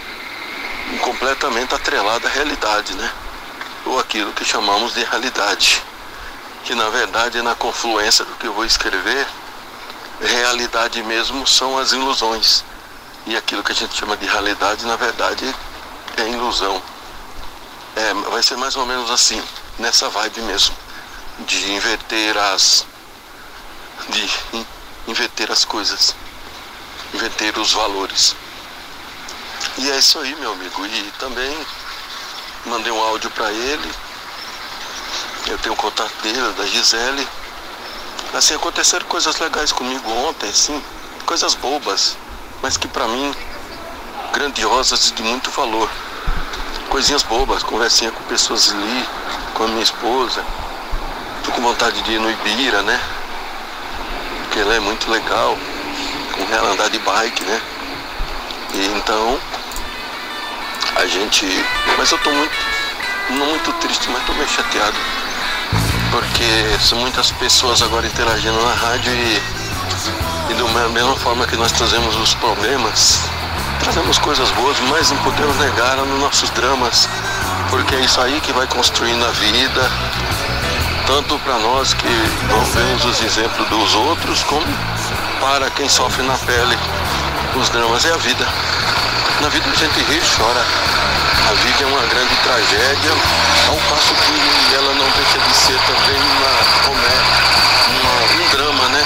[1.02, 3.12] completamente atrelada à realidade, né?
[3.86, 5.82] Ou aquilo que chamamos de realidade.
[6.64, 9.28] Que na verdade, na confluência do que eu vou escrever,
[10.22, 12.64] realidade mesmo são as ilusões.
[13.26, 15.56] E aquilo que a gente chama de realidade, na verdade,
[16.18, 16.82] é ilusão.
[17.96, 19.42] É, vai ser mais ou menos assim,
[19.78, 20.76] nessa vibe mesmo,
[21.40, 22.86] de inverter as.
[24.10, 24.30] de
[25.08, 26.16] inverter as coisas,
[27.14, 28.36] inverter os valores.
[29.78, 30.86] E é isso aí, meu amigo.
[30.86, 31.58] E também
[32.66, 33.92] mandei um áudio para ele.
[35.48, 37.28] Eu tenho o contato dele, da Gisele.
[38.34, 40.82] Assim, aconteceram coisas legais comigo ontem, assim,
[41.26, 42.18] coisas bobas,
[42.62, 43.36] mas que para mim
[44.32, 45.90] grandiosas e de muito valor.
[46.90, 49.08] Coisinhas bobas, conversinha com pessoas ali,
[49.54, 50.44] com a minha esposa.
[51.44, 53.00] Tô com vontade de ir no Ibira, né?
[54.44, 55.58] Porque ela é muito legal,
[56.32, 57.62] com ela andar de bike, né?
[58.74, 59.40] E então
[60.96, 61.46] a gente.
[61.98, 62.56] Mas eu tô muito.
[63.32, 64.98] Não muito triste, mas tô meio chateado.
[66.12, 69.42] Porque são muitas pessoas agora interagindo na rádio e,
[70.52, 73.22] e da mesma forma que nós trazemos os problemas,
[73.80, 77.08] trazemos coisas boas, mas não podemos negar nos nossos dramas,
[77.70, 79.92] porque é isso aí que vai construindo a vida,
[81.08, 82.10] tanto para nós que
[82.50, 84.66] não vemos os exemplos dos outros, como
[85.42, 86.78] para quem sofre na pele
[87.56, 88.06] os dramas.
[88.06, 88.48] É a vida.
[89.42, 90.64] Na vida a gente ri e chora.
[91.50, 93.12] A vida é uma grande tragédia,
[93.68, 97.26] ao passo que ela não deixa de ser também uma comédia,
[97.90, 99.04] uma, um drama, né?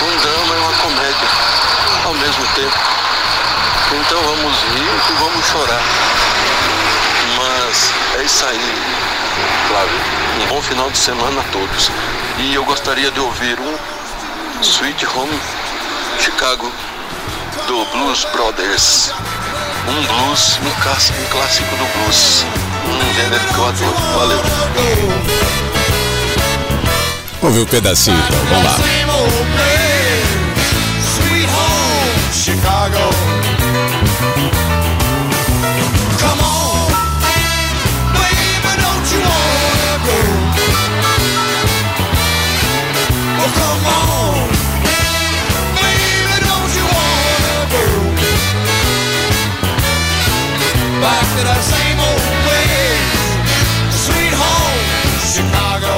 [0.00, 1.28] Um drama e uma comédia
[2.06, 2.78] ao mesmo tempo.
[3.92, 5.82] Então vamos rir e vamos chorar.
[7.36, 8.74] Mas é isso aí,
[9.68, 10.00] Flávio.
[10.40, 11.90] Um bom final de semana a todos.
[12.38, 13.76] E eu gostaria de ouvir um
[14.62, 15.32] Sweet Home
[16.18, 16.70] Chicago
[17.66, 19.12] do Blues Brothers.
[19.88, 22.44] Um blues, um clássico, um clássico do blues.
[22.86, 23.94] Um gênero que eu adoro.
[24.18, 24.42] Valeu.
[27.40, 28.76] Vamos ver um pedacinho então, vamos lá.
[32.32, 33.33] Chicago.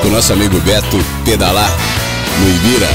[0.03, 1.71] Com nosso amigo Beto pedalar
[2.41, 2.89] no Ibira.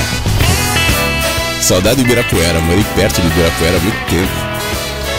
[1.62, 4.32] Saudade do Ibirapuera, morei perto do Ibirapuera há muito tempo.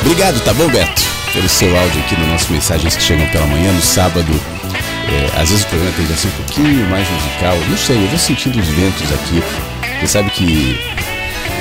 [0.03, 1.03] Obrigado, tá bom, Beto?
[1.33, 4.33] Pelo seu áudio aqui nas nossas mensagens que chegam pela manhã, no sábado.
[5.09, 7.57] É, às vezes o programa tende a ser um pouquinho mais musical.
[7.69, 9.43] Não sei, eu vou sentindo os ventos aqui.
[10.01, 10.79] Você sabe que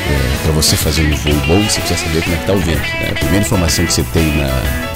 [0.09, 2.59] é, para você fazer um voo bom, você precisa saber como é que tá o
[2.59, 2.79] vento.
[2.79, 3.09] Né?
[3.11, 4.91] A primeira informação que você tem na-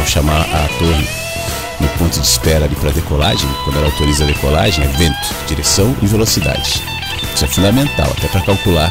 [0.00, 1.06] ao chamar a torre
[1.78, 5.94] no ponto de espera ali para decolagem, quando ela autoriza a decolagem, é vento, direção
[6.02, 6.82] e velocidade.
[7.34, 8.90] Isso é fundamental, até para calcular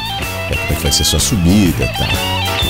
[0.50, 2.08] é, como é que vai ser sua subida e tal.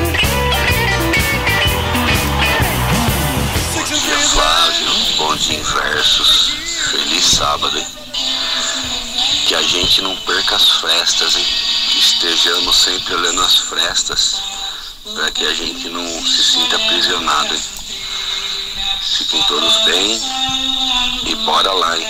[4.34, 6.56] Flávio, bons inversos,
[6.92, 8.03] feliz sábado?
[9.54, 11.46] Que a gente não perca as festas, hein?
[11.92, 14.42] Que estejamos sempre olhando as frestas,
[15.14, 17.62] para que a gente não se sinta aprisionado, hein?
[19.16, 20.20] Fiquem todos bem
[21.28, 22.08] e bora lá, hein?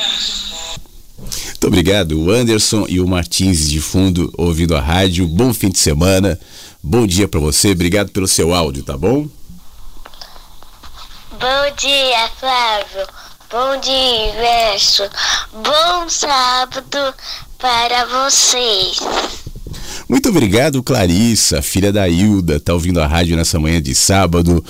[1.19, 5.27] Muito obrigado, o Anderson e o Martins de fundo ouvindo a rádio.
[5.27, 6.39] Bom fim de semana,
[6.81, 7.71] bom dia para você.
[7.71, 9.27] Obrigado pelo seu áudio, tá bom?
[11.29, 13.22] Bom dia, Flávio.
[13.53, 15.03] Bom dia, Inverso.
[15.53, 17.13] Bom sábado
[17.59, 18.97] para vocês.
[20.09, 24.65] Muito obrigado, Clarissa, filha da Hilda, tá ouvindo a rádio nessa manhã de sábado.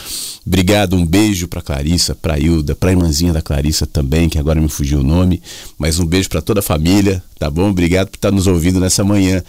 [0.46, 4.68] Obrigado, um beijo para Clarissa, para Hilda, para irmãzinha da Clarissa também, que agora me
[4.68, 5.42] fugiu o nome,
[5.78, 7.70] mas um beijo para toda a família, tá bom?
[7.70, 9.42] Obrigado por estar nos ouvindo nessa manhã.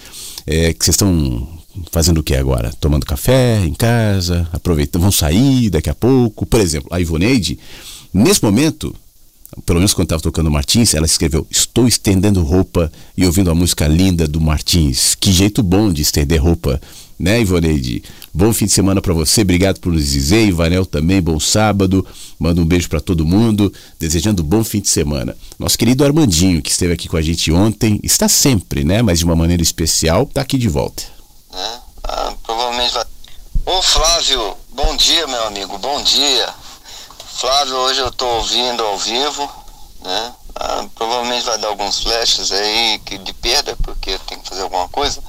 [0.46, 1.48] É, que vocês estão
[1.90, 2.72] fazendo o que agora?
[2.80, 6.46] Tomando café em casa, aproveitando, vão sair daqui a pouco.
[6.46, 7.58] Por exemplo, a Ivoneide,
[8.12, 8.94] nesse momento,
[9.64, 13.86] pelo menos quando estava tocando Martins, ela escreveu: Estou estendendo roupa e ouvindo a música
[13.86, 15.14] linda do Martins.
[15.14, 16.80] Que jeito bom de estender roupa,
[17.18, 18.02] né, Ivoneide?
[18.32, 20.44] Bom fim de semana para você, obrigado por nos dizer.
[20.46, 22.04] Ivanel também, bom sábado.
[22.38, 25.36] Manda um beijo para todo mundo, desejando bom fim de semana.
[25.58, 29.24] Nosso querido Armandinho, que esteve aqui com a gente ontem, está sempre, né, mas de
[29.24, 31.04] uma maneira especial, está aqui de volta.
[31.52, 31.78] né?
[32.02, 33.04] Ah, provavelmente vai.
[33.66, 36.48] Ô Flávio, bom dia, meu amigo, bom dia.
[37.36, 39.50] Flávio, hoje eu tô ouvindo ao vivo,
[40.00, 40.34] né?
[40.54, 44.88] Ah, provavelmente vai dar alguns flashes aí que de perda, porque tenho que fazer alguma
[44.88, 45.20] coisa.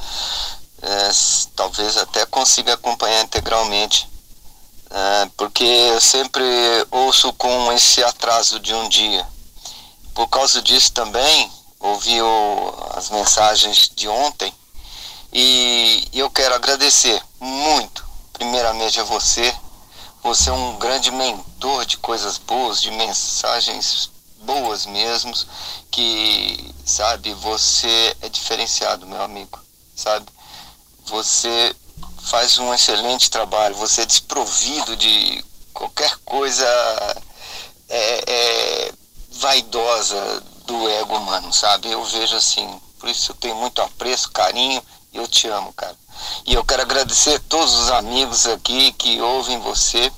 [0.83, 1.09] É,
[1.55, 4.07] talvez até consiga acompanhar integralmente.
[4.91, 6.43] É, porque eu sempre
[6.91, 9.27] ouço com esse atraso de um dia.
[10.13, 14.53] Por causa disso também, ouvi o- as mensagens de ontem
[15.33, 19.53] e eu quero agradecer muito, primeiramente a você.
[20.26, 24.09] Você é um grande mentor de coisas boas, de mensagens
[24.39, 25.32] boas mesmo,
[25.91, 29.59] que, sabe, você é diferenciado, meu amigo,
[29.95, 30.26] sabe?
[31.05, 31.76] Você
[32.23, 36.65] faz um excelente trabalho, você é desprovido de qualquer coisa
[37.88, 38.93] é, é,
[39.30, 41.91] vaidosa do ego humano, sabe?
[41.91, 45.95] Eu vejo assim, por isso eu tenho muito apreço, carinho e eu te amo, cara.
[46.45, 50.11] E eu quero agradecer todos os amigos aqui que ouvem você.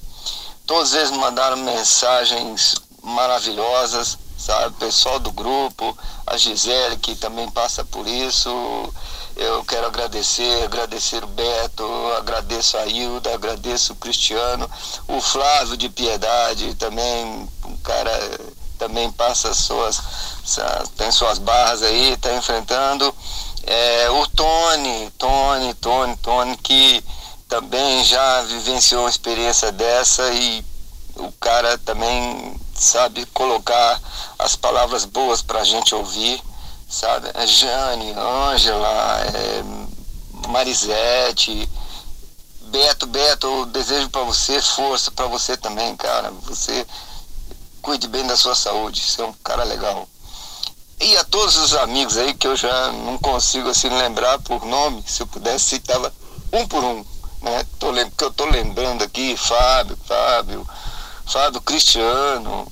[0.66, 4.68] Todos eles mandaram mensagens maravilhosas, sabe?
[4.68, 8.50] O pessoal do grupo, a Gisele que também passa por isso.
[9.36, 11.86] Eu quero agradecer, agradecer o Beto,
[12.18, 14.70] agradeço a Hilda, agradeço o Cristiano,
[15.08, 18.12] o Flávio de Piedade também, um cara
[18.80, 20.02] também passa suas,
[20.95, 23.14] tem suas barras aí, está enfrentando.
[23.70, 27.03] É, o Tony, Tony, Tony, Tony, que
[27.49, 30.63] também já vivenciou uma experiência dessa e
[31.15, 33.99] o cara também sabe colocar
[34.39, 36.41] as palavras boas para a gente ouvir,
[36.88, 37.30] sabe?
[37.34, 39.63] É Jane, Ângela, é,
[40.47, 41.70] Marisete,
[42.61, 46.32] Beto, Beto, eu desejo para você força, para você também, cara.
[46.43, 46.88] Você
[47.82, 50.07] cuide bem da sua saúde, você é um cara legal.
[51.00, 55.04] E a todos os amigos aí que eu já não consigo assim lembrar por nome,
[55.06, 56.12] se eu pudesse citava
[56.52, 57.06] um por um,
[57.41, 57.64] né?
[57.78, 60.68] Tô, que eu tô lembrando aqui, Fábio, Fábio,
[61.28, 62.68] Fábio Cristiano,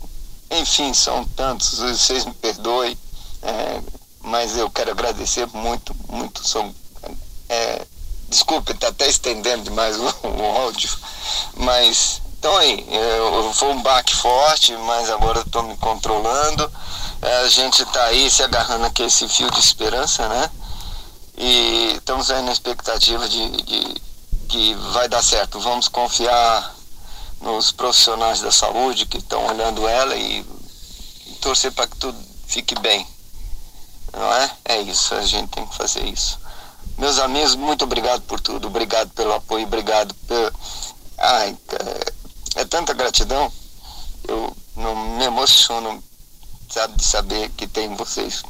[0.50, 2.98] enfim, são tantos, vocês me perdoem,
[3.44, 3.82] é,
[4.22, 6.74] mas eu quero agradecer muito, muito, são,
[7.48, 7.86] é,
[8.28, 10.90] desculpe, tá até estendendo demais o, o áudio,
[11.58, 17.05] mas então aí, eu, foi um baque forte, mas agora tô me controlando, é,
[17.44, 20.50] a gente tá aí se agarrando aqui esse fio de esperança, né?
[21.38, 24.02] E estamos aí na expectativa de, de
[24.48, 25.60] que vai dar certo.
[25.60, 26.76] Vamos confiar
[27.42, 30.46] nos profissionais da saúde que estão olhando ela e,
[31.46, 32.18] torcer para que tudo
[32.48, 33.06] fique bem.
[34.12, 34.52] Não é?
[34.66, 36.40] É isso, a gente tem que fazer isso.
[36.98, 40.52] Meus amigos, muito obrigado por tudo, obrigado pelo apoio, obrigado pelo.
[41.18, 42.14] Ai, cara,
[42.56, 43.52] é tanta gratidão,
[44.28, 46.04] eu não me emociono,
[46.76, 48.44] sabe, de saber que tem vocês.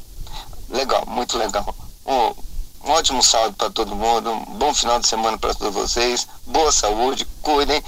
[0.69, 1.75] Legal, muito legal.
[2.07, 2.33] Um,
[2.83, 6.71] um ótimo sábado para todo mundo, um bom final de semana para todos vocês, boa
[6.71, 7.83] saúde, cuidem,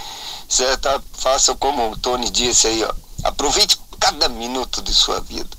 [0.48, 1.04] certo?
[1.14, 5.58] Façam como o Tony disse aí, ó, aproveite cada minuto de sua vida.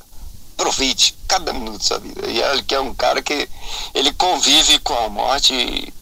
[0.56, 2.26] Aproveite cada minuto de sua vida.
[2.28, 3.48] E ele que é um cara que
[3.94, 5.92] ele convive com a morte e,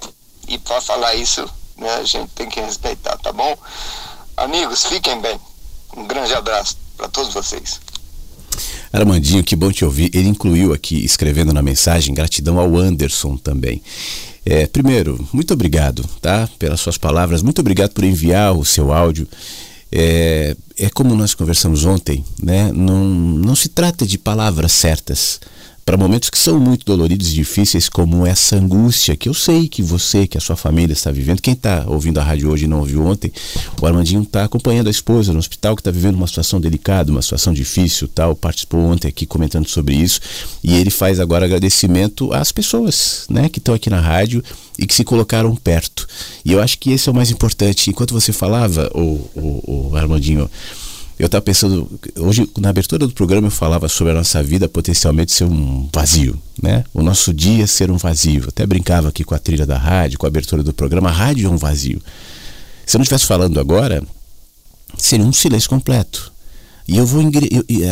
[0.48, 1.48] e para falar isso,
[1.78, 3.56] né, a gente tem que respeitar, tá bom?
[4.36, 5.40] Amigos, fiquem bem.
[5.96, 7.80] Um grande abraço para todos vocês.
[8.92, 10.10] Armandinho, que bom te ouvir.
[10.14, 13.82] Ele incluiu aqui, escrevendo na mensagem, gratidão ao Anderson também.
[14.44, 16.48] É, primeiro, muito obrigado, tá?
[16.58, 19.26] Pelas suas palavras, muito obrigado por enviar o seu áudio.
[19.90, 22.70] É, é como nós conversamos ontem, né?
[22.72, 25.40] Não, não se trata de palavras certas
[25.86, 29.80] para momentos que são muito doloridos e difíceis, como essa angústia que eu sei que
[29.80, 31.40] você, que a sua família está vivendo.
[31.40, 33.32] Quem está ouvindo a rádio hoje e não ouviu ontem,
[33.80, 37.22] o Armandinho está acompanhando a esposa no hospital que está vivendo uma situação delicada, uma
[37.22, 38.34] situação difícil, tal.
[38.34, 40.20] Participou ontem aqui comentando sobre isso
[40.60, 44.42] e ele faz agora agradecimento às pessoas, né, que estão aqui na rádio
[44.76, 46.08] e que se colocaram perto.
[46.44, 47.90] E eu acho que esse é o mais importante.
[47.90, 50.50] Enquanto você falava, o, o, o Armandinho
[51.18, 51.88] eu estava pensando,
[52.18, 56.40] hoje na abertura do programa eu falava sobre a nossa vida potencialmente ser um vazio,
[56.62, 56.84] né?
[56.92, 58.44] O nosso dia ser um vazio.
[58.48, 61.08] Até brincava aqui com a trilha da rádio, com a abertura do programa.
[61.08, 62.02] A rádio é um vazio.
[62.84, 64.02] Se eu não estivesse falando agora,
[64.98, 66.32] seria um silêncio completo.
[66.86, 67.22] E eu vou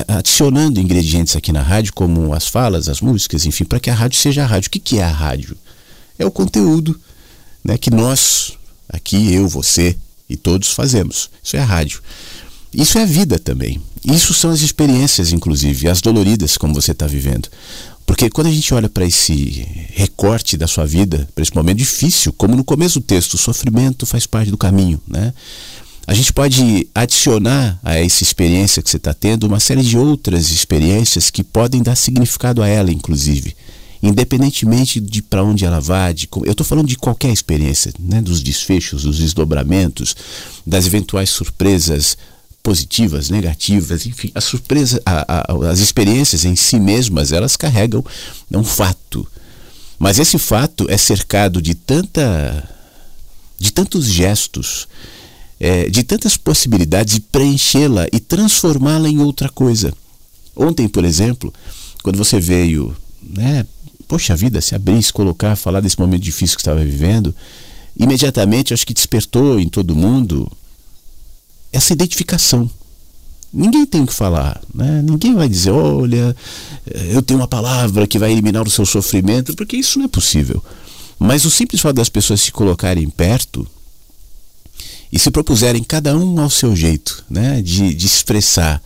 [0.06, 4.18] adicionando ingredientes aqui na rádio, como as falas, as músicas, enfim, para que a rádio
[4.18, 4.68] seja a rádio.
[4.68, 5.56] O que, que é a rádio?
[6.18, 6.98] É o conteúdo
[7.64, 8.52] né, que nós,
[8.88, 9.96] aqui, eu, você
[10.28, 11.28] e todos fazemos.
[11.42, 12.00] Isso é a rádio.
[12.74, 13.80] Isso é vida também.
[14.04, 17.48] Isso são as experiências, inclusive, as doloridas, como você está vivendo.
[18.04, 22.32] Porque quando a gente olha para esse recorte da sua vida, para esse momento difícil,
[22.32, 25.32] como no começo do texto, o sofrimento faz parte do caminho, né?
[26.06, 30.50] A gente pode adicionar a essa experiência que você está tendo uma série de outras
[30.50, 33.56] experiências que podem dar significado a ela, inclusive.
[34.02, 38.20] Independentemente de para onde ela vá, de, eu estou falando de qualquer experiência, né?
[38.20, 40.14] dos desfechos, dos desdobramentos,
[40.66, 42.18] das eventuais surpresas,
[42.64, 48.02] positivas, negativas, enfim, a surpresa, a, a, as experiências em si mesmas, elas carregam
[48.50, 49.28] um fato.
[49.98, 52.70] Mas esse fato é cercado de tanta
[53.58, 54.88] de tantos gestos,
[55.60, 59.92] é, de tantas possibilidades de preenchê-la e transformá-la em outra coisa.
[60.56, 61.52] Ontem, por exemplo,
[62.02, 63.64] quando você veio, né,
[64.08, 67.34] poxa vida, se abrir, se colocar, falar desse momento difícil que estava vivendo,
[67.96, 70.50] imediatamente acho que despertou em todo mundo
[71.74, 72.70] essa identificação.
[73.52, 75.02] Ninguém tem o que falar, né?
[75.02, 76.34] ninguém vai dizer, olha,
[76.86, 80.62] eu tenho uma palavra que vai eliminar o seu sofrimento, porque isso não é possível.
[81.18, 83.66] Mas o simples fato das pessoas se colocarem perto
[85.12, 87.62] e se propuserem cada um ao seu jeito, né?
[87.62, 88.82] de, de expressar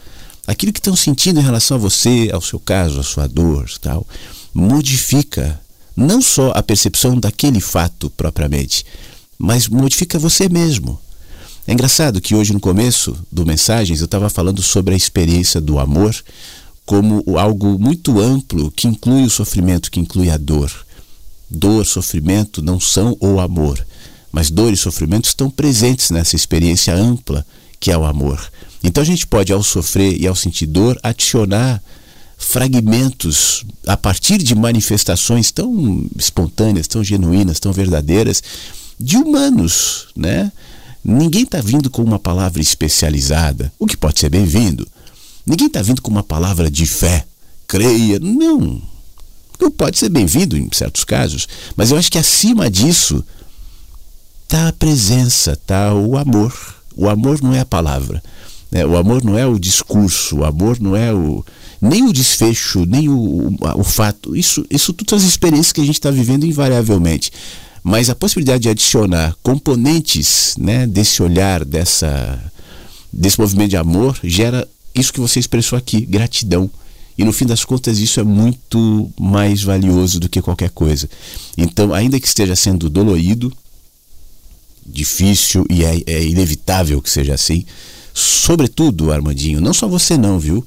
[0.46, 4.06] aquilo que estão sentindo em relação a você, ao seu caso, à sua dor, tal,
[4.52, 5.58] modifica
[5.96, 8.84] não só a percepção daquele fato propriamente,
[9.38, 11.00] mas modifica você mesmo.
[11.68, 15.78] É engraçado que hoje no começo do Mensagens eu estava falando sobre a experiência do
[15.78, 16.16] amor
[16.86, 20.72] como algo muito amplo que inclui o sofrimento, que inclui a dor.
[21.50, 23.86] Dor, sofrimento não são o amor,
[24.32, 27.44] mas dor e sofrimento estão presentes nessa experiência ampla
[27.78, 28.40] que é o amor.
[28.82, 31.82] Então a gente pode, ao sofrer e ao sentir dor, adicionar
[32.38, 38.42] fragmentos a partir de manifestações tão espontâneas, tão genuínas, tão verdadeiras
[38.98, 40.50] de humanos, né?
[41.04, 44.86] Ninguém está vindo com uma palavra especializada, o que pode ser bem-vindo.
[45.46, 47.24] Ninguém está vindo com uma palavra de fé,
[47.66, 48.18] creia.
[48.18, 48.82] Não.
[49.60, 53.24] Não pode ser bem-vindo em certos casos, mas eu acho que acima disso
[54.44, 56.54] está a presença, está o amor.
[56.96, 58.22] O amor não é a palavra.
[58.70, 58.84] Né?
[58.84, 61.44] O amor não é o discurso, o amor não é o
[61.80, 64.34] nem o desfecho, nem o, o, o fato.
[64.36, 67.30] Isso, isso tudo são as experiências que a gente está vivendo invariavelmente.
[67.88, 72.38] Mas a possibilidade de adicionar componentes né, desse olhar, dessa,
[73.10, 76.70] desse movimento de amor, gera isso que você expressou aqui, gratidão.
[77.16, 81.08] E no fim das contas, isso é muito mais valioso do que qualquer coisa.
[81.56, 83.50] Então, ainda que esteja sendo dolorido,
[84.86, 87.64] difícil e é, é inevitável que seja assim,
[88.12, 90.62] sobretudo, Armandinho, não só você não, viu?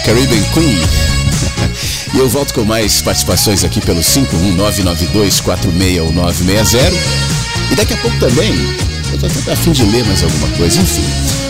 [0.06, 0.78] Caribbean Queen.
[2.16, 6.94] e eu volto com mais participações aqui pelo 51992461960.
[7.72, 8.52] E daqui a pouco também,
[9.12, 11.04] eu tô até a fim de ler mais alguma coisa, enfim.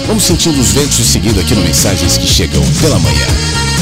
[0.07, 3.80] Vamos sentindo os ventos seguindo aqui no Mensagens que Chegam pela Manhã.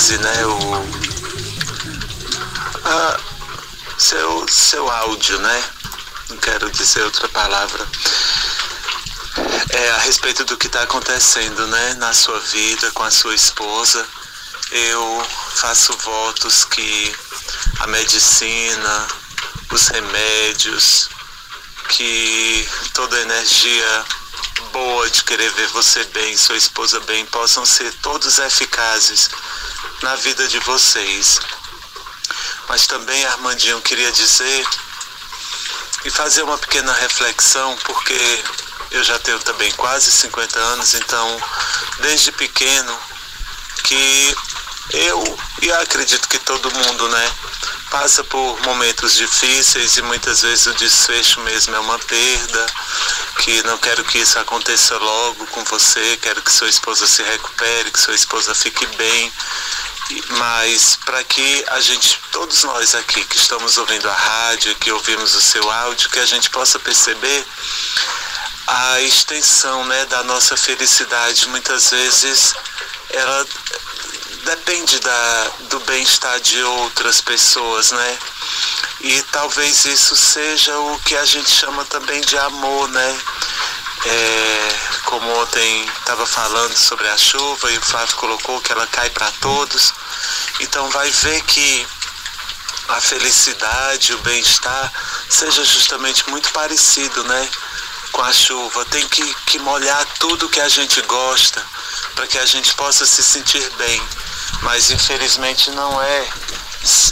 [0.00, 0.46] Reprise, né?
[0.46, 0.74] O
[2.84, 3.20] a,
[3.98, 5.64] seu, seu áudio, né?
[6.30, 7.86] Não quero dizer outra palavra.
[9.70, 14.06] É a respeito do que está acontecendo, né, na sua vida com a sua esposa
[14.72, 17.14] eu faço votos que
[17.80, 19.08] a medicina,
[19.70, 21.08] os remédios,
[21.88, 24.04] que toda a energia
[24.72, 29.28] boa de querer ver você bem, sua esposa bem, possam ser todos eficazes
[30.02, 31.40] na vida de vocês.
[32.68, 34.66] Mas também, Armandinho, queria dizer
[36.04, 38.44] e fazer uma pequena reflexão, porque
[38.90, 41.42] eu já tenho também quase 50 anos, então,
[42.00, 42.98] desde pequeno,
[43.84, 44.36] que
[44.92, 47.32] eu e acredito que todo mundo, né,
[47.90, 52.66] passa por momentos difíceis e muitas vezes o desfecho mesmo é uma perda,
[53.38, 57.90] que não quero que isso aconteça logo com você, quero que sua esposa se recupere,
[57.90, 59.32] que sua esposa fique bem.
[60.30, 65.34] Mas para que a gente, todos nós aqui que estamos ouvindo a rádio, que ouvimos
[65.34, 67.44] o seu áudio, que a gente possa perceber
[68.66, 71.48] a extensão né, da nossa felicidade.
[71.48, 72.54] Muitas vezes
[73.10, 73.46] ela
[74.44, 78.18] depende da, do bem-estar de outras pessoas, né?
[79.00, 83.20] E talvez isso seja o que a gente chama também de amor, né?
[84.06, 89.10] É, como ontem estava falando sobre a chuva e o Flávio colocou que ela cai
[89.10, 89.92] para todos.
[90.60, 91.86] Então vai ver que
[92.88, 94.92] a felicidade, o bem-estar
[95.28, 97.48] seja justamente muito parecido, né?
[98.12, 98.84] Com a chuva.
[98.86, 101.64] Tem que, que molhar tudo que a gente gosta
[102.14, 104.02] para que a gente possa se sentir bem.
[104.62, 106.28] Mas infelizmente não é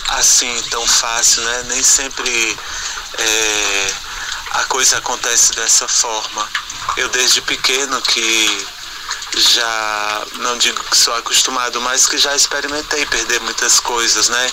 [0.09, 1.63] assim tão fácil, né?
[1.69, 2.59] Nem sempre
[3.19, 3.95] é,
[4.51, 6.49] a coisa acontece dessa forma.
[6.97, 8.67] Eu desde pequeno que
[9.37, 14.53] já não digo que sou acostumado, mas que já experimentei perder muitas coisas, né?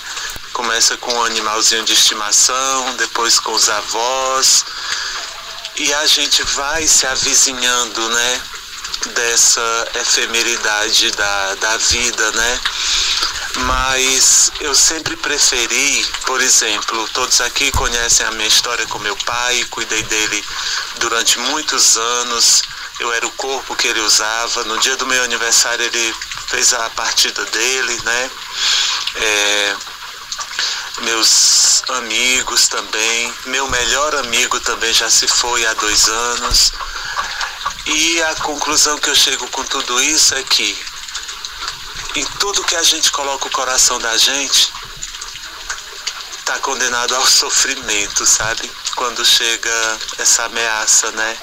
[0.53, 4.65] Começa com um animalzinho de estimação, depois com os avós,
[5.77, 8.41] e a gente vai se avizinhando, né?
[9.07, 12.59] Dessa efemeridade da, da vida, né?
[13.57, 19.63] Mas eu sempre preferi, por exemplo, todos aqui conhecem a minha história com meu pai,
[19.69, 20.43] cuidei dele
[20.97, 22.63] durante muitos anos
[22.99, 24.63] eu era o corpo que ele usava.
[24.63, 26.15] No dia do meu aniversário ele
[26.47, 28.31] fez a partida dele, né?
[29.15, 29.75] É,
[31.01, 36.71] meus amigos também, meu melhor amigo também já se foi há dois anos.
[37.85, 40.77] E a conclusão que eu chego com tudo isso é que
[42.15, 44.71] em tudo que a gente coloca o coração da gente,
[46.39, 48.71] está condenado ao sofrimento, sabe?
[48.95, 51.37] Quando chega essa ameaça, né?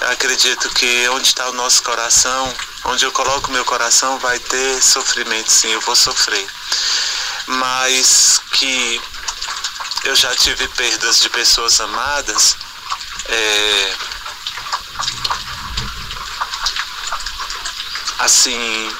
[0.00, 2.52] Eu acredito que onde está o nosso coração,
[2.86, 6.46] onde eu coloco meu coração, vai ter sofrimento, sim, eu vou sofrer.
[7.46, 9.00] Mas que
[10.04, 12.56] eu já tive perdas de pessoas amadas,
[13.28, 13.96] é,
[18.18, 18.90] assim,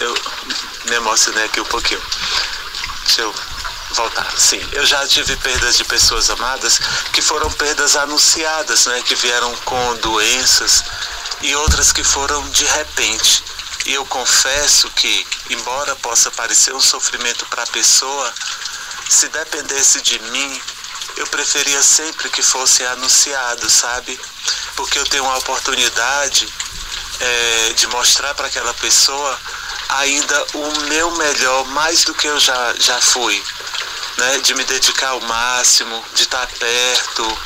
[0.00, 0.14] eu
[0.86, 2.02] me emocionei aqui um pouquinho.
[3.04, 3.34] Deixa eu
[3.90, 4.30] voltar.
[4.38, 6.78] Sim, eu já tive perdas de pessoas amadas
[7.12, 10.84] que foram perdas anunciadas, né, que vieram com doenças
[11.42, 13.42] e outras que foram de repente.
[13.86, 18.34] E eu confesso que, embora possa parecer um sofrimento para a pessoa,
[19.08, 20.62] se dependesse de mim,
[21.16, 24.20] eu preferia sempre que fosse anunciado, sabe?
[24.76, 26.46] Porque eu tenho uma oportunidade
[27.20, 29.38] é, de mostrar para aquela pessoa
[29.88, 33.42] ainda o meu melhor, mais do que eu já, já fui
[34.18, 37.38] né, de me dedicar ao máximo, de estar perto,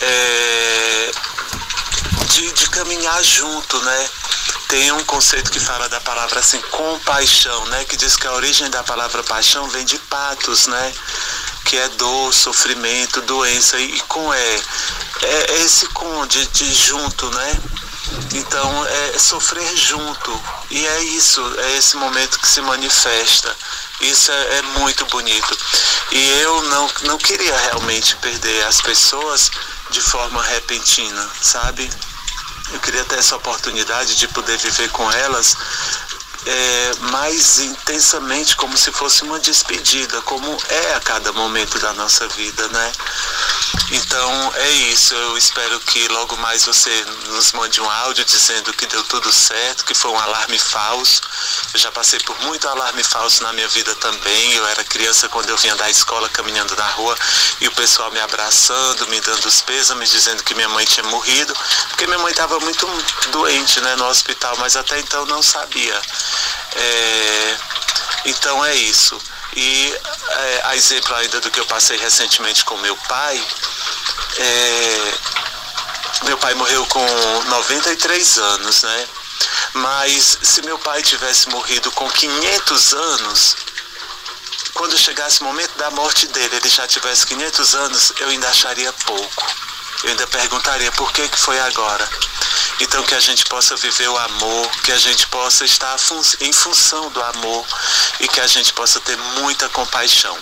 [0.00, 1.10] é,
[2.28, 4.10] de, de caminhar junto, né?
[4.68, 7.84] Tem um conceito que fala da palavra assim, compaixão, né?
[7.84, 10.92] Que diz que a origem da palavra paixão vem de patos, né?
[11.64, 13.78] Que é dor, sofrimento, doença.
[13.78, 14.60] E, com é,
[15.22, 17.60] é esse com de, de junto, né?
[18.34, 20.42] Então é sofrer junto.
[20.70, 23.54] E é isso, é esse momento que se manifesta.
[24.00, 25.58] Isso é, é, muito bonito.
[26.12, 29.50] E eu não, não queria realmente perder as pessoas
[29.90, 31.90] de forma repentina, sabe?
[32.72, 35.56] Eu queria ter essa oportunidade de poder viver com elas
[36.46, 42.28] é, mais intensamente, como se fosse uma despedida, como é a cada momento da nossa
[42.28, 42.92] vida, né?
[43.90, 45.14] Então é isso.
[45.14, 46.90] Eu espero que logo mais você
[47.26, 51.20] nos mande um áudio dizendo que deu tudo certo, que foi um alarme falso.
[51.74, 54.52] Eu já passei por muito alarme falso na minha vida também.
[54.52, 57.16] Eu era criança quando eu vinha da escola caminhando na rua
[57.60, 61.54] e o pessoal me abraçando, me dando os pêsames, dizendo que minha mãe tinha morrido,
[61.88, 62.86] porque minha mãe estava muito
[63.30, 66.00] doente né, no hospital, mas até então não sabia.
[66.74, 67.56] É,
[68.26, 69.18] então é isso.
[69.54, 69.94] E
[70.28, 73.42] é, a exemplo ainda do que eu passei recentemente com meu pai,
[74.38, 75.14] é,
[76.24, 77.04] meu pai morreu com
[77.48, 79.08] 93 anos, né?
[79.74, 83.56] Mas se meu pai tivesse morrido com 500 anos,
[84.74, 88.92] quando chegasse o momento da morte dele, ele já tivesse 500 anos, eu ainda acharia
[88.92, 89.46] pouco.
[90.04, 92.08] Eu ainda perguntaria por que, que foi agora.
[92.80, 95.96] Então que a gente possa viver o amor, que a gente possa estar
[96.40, 97.66] em função do amor
[98.20, 100.36] e que a gente possa ter muita compaixão.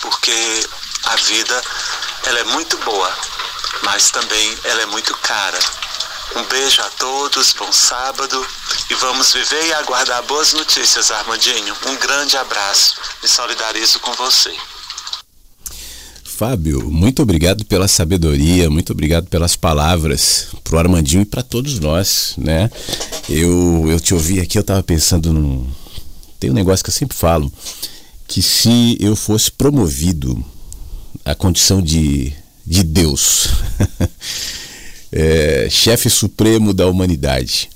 [0.00, 0.68] Porque
[1.04, 1.62] a vida
[2.24, 3.18] ela é muito boa,
[3.82, 5.58] mas também ela é muito cara.
[6.36, 8.46] Um beijo a todos, bom sábado
[8.90, 11.76] e vamos viver e aguardar boas notícias, Armandinho.
[11.86, 12.96] Um grande abraço.
[13.22, 14.56] Me solidarizo com você.
[16.34, 22.34] Fábio, muito obrigado pela sabedoria, muito obrigado pelas palavras pro Armandinho e para todos nós,
[22.36, 22.68] né?
[23.28, 25.64] Eu, eu te ouvi aqui, eu estava pensando num,
[26.40, 27.52] Tem um negócio que eu sempre falo,
[28.26, 30.44] que se eu fosse promovido
[31.24, 32.32] à condição de,
[32.66, 33.50] de Deus,
[35.12, 37.70] é, chefe supremo da humanidade,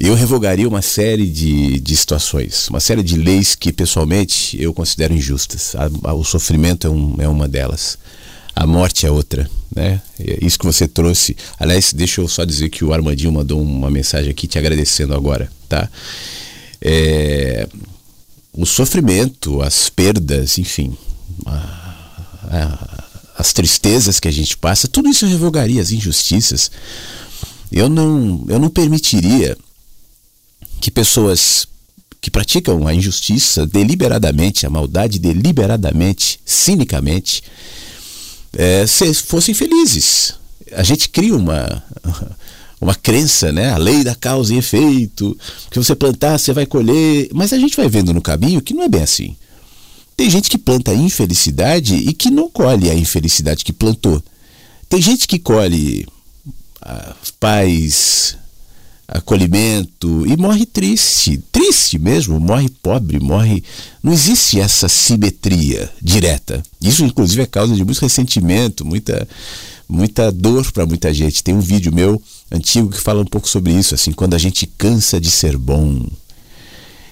[0.00, 5.12] eu revogaria uma série de, de situações, uma série de leis que pessoalmente eu considero
[5.12, 5.74] injustas.
[5.76, 7.98] A, a, o sofrimento é, um, é uma delas.
[8.56, 10.00] A morte é outra, né?
[10.18, 11.36] É isso que você trouxe.
[11.58, 15.52] Aliás, deixa eu só dizer que o Armandinho mandou uma mensagem aqui te agradecendo agora,
[15.68, 15.86] tá?
[16.80, 17.68] É,
[18.54, 20.96] o sofrimento, as perdas, enfim,
[21.44, 21.94] a,
[22.44, 23.04] a,
[23.36, 26.70] as tristezas que a gente passa, tudo isso eu revogaria, as injustiças.
[27.70, 29.56] Eu não, eu não permitiria
[30.80, 31.68] que pessoas
[32.20, 37.42] que praticam a injustiça deliberadamente, a maldade deliberadamente, cinicamente,
[38.52, 40.34] é, se, fossem felizes.
[40.72, 41.82] A gente cria uma,
[42.80, 43.70] uma crença, né?
[43.70, 45.36] A lei da causa e efeito,
[45.70, 47.28] que você plantar, você vai colher.
[47.32, 49.36] Mas a gente vai vendo no caminho que não é bem assim.
[50.16, 54.22] Tem gente que planta a infelicidade e que não colhe a infelicidade que plantou.
[54.88, 56.06] Tem gente que colhe
[56.82, 58.36] a paz,
[59.10, 63.62] acolhimento e morre triste, triste mesmo, morre pobre, morre.
[64.02, 66.62] Não existe essa simetria direta.
[66.80, 69.26] Isso, inclusive, é causa de muito ressentimento, muita,
[69.88, 71.42] muita dor para muita gente.
[71.42, 74.64] Tem um vídeo meu antigo que fala um pouco sobre isso, assim, quando a gente
[74.66, 76.06] cansa de ser bom.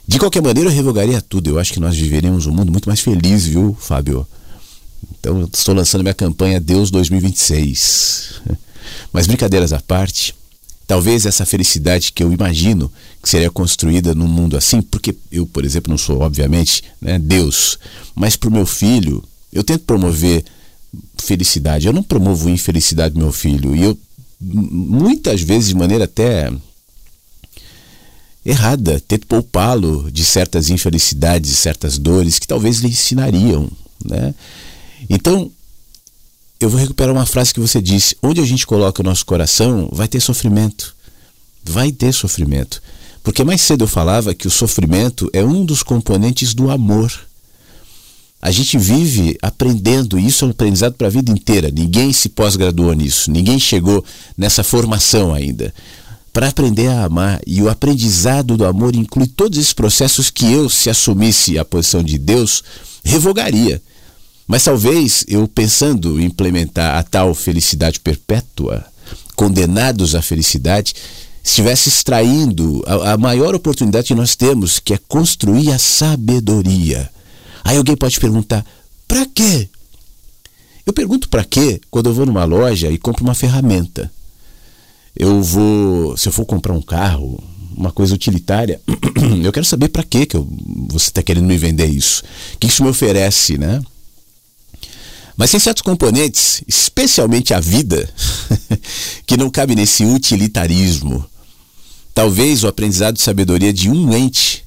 [0.07, 1.51] De qualquer maneira, eu revogaria tudo.
[1.51, 4.27] Eu acho que nós viveremos um mundo muito mais feliz, viu, Fábio?
[5.19, 8.41] Então, estou lançando minha campanha Deus 2026.
[9.13, 10.35] Mas brincadeiras à parte,
[10.89, 12.91] Talvez essa felicidade que eu imagino
[13.23, 17.79] que seria construída num mundo assim, porque eu, por exemplo, não sou, obviamente, né, Deus,
[18.15, 19.23] mas para o meu filho,
[19.53, 20.43] eu tento promover
[21.19, 21.87] felicidade.
[21.87, 23.77] Eu não promovo infelicidade do meu filho.
[23.77, 23.99] E eu,
[24.41, 26.51] muitas vezes, de maneira até
[28.43, 33.71] errada, tento poupá-lo de certas infelicidades, certas dores que talvez lhe ensinariam.
[34.03, 34.35] Né?
[35.11, 35.51] Então,
[36.61, 39.89] eu vou recuperar uma frase que você disse: onde a gente coloca o nosso coração,
[39.93, 40.95] vai ter sofrimento.
[41.65, 42.83] Vai ter sofrimento.
[43.23, 47.13] Porque mais cedo eu falava que o sofrimento é um dos componentes do amor.
[48.41, 51.71] A gente vive aprendendo, isso é um aprendizado para a vida inteira.
[51.71, 54.05] Ninguém se pós-graduou nisso, ninguém chegou
[54.37, 55.75] nessa formação ainda.
[56.33, 60.69] Para aprender a amar, e o aprendizado do amor inclui todos esses processos que eu,
[60.69, 62.63] se assumisse a posição de Deus,
[63.03, 63.83] revogaria.
[64.49, 68.83] Mas talvez eu pensando em implementar a tal felicidade perpétua,
[69.37, 70.95] condenados à felicidade,
[71.45, 77.11] estivesse extraindo a, a, maior oportunidade que nós temos, que é construir a sabedoria.
[77.63, 78.65] Aí alguém pode perguntar:
[79.07, 79.69] para quê?
[80.87, 84.11] Eu pergunto para quê quando eu vou numa loja e compro uma ferramenta.
[85.15, 87.39] Eu vou, se eu for comprar um carro,
[87.77, 88.81] uma coisa utilitária,
[89.45, 90.49] eu quero saber para quê que eu,
[90.89, 92.23] você está querendo me vender isso.
[92.55, 93.83] O que isso me oferece, né?
[95.39, 98.13] Mas tem certos componentes, especialmente a vida,
[99.25, 101.25] que não cabe nesse utilitarismo.
[102.13, 104.65] Talvez o aprendizado de sabedoria de um ente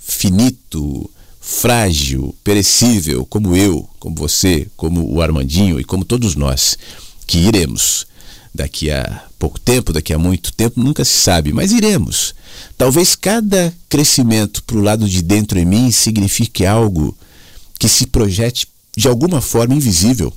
[0.00, 6.78] finito, frágil, perecível, como eu, como você, como o Armandinho e como todos nós,
[7.26, 8.06] que iremos
[8.54, 12.34] daqui a pouco tempo, daqui a muito tempo, nunca se sabe, mas iremos.
[12.78, 17.14] Talvez cada crescimento para o lado de dentro em mim signifique algo
[17.78, 18.66] que se projete
[18.96, 20.32] de alguma forma invisível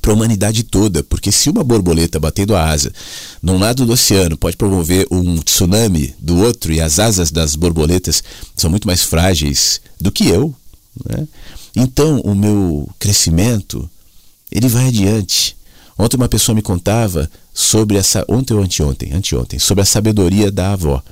[0.00, 2.92] para a humanidade toda, porque se uma borboleta batendo a asa
[3.40, 8.22] num lado do oceano pode promover um tsunami do outro e as asas das borboletas
[8.56, 10.54] são muito mais frágeis do que eu,
[11.08, 11.26] né?
[11.76, 13.88] então o meu crescimento
[14.50, 15.56] ele vai adiante.
[15.96, 20.72] Ontem uma pessoa me contava sobre essa ontem ou anteontem, anteontem, sobre a sabedoria da
[20.72, 21.02] avó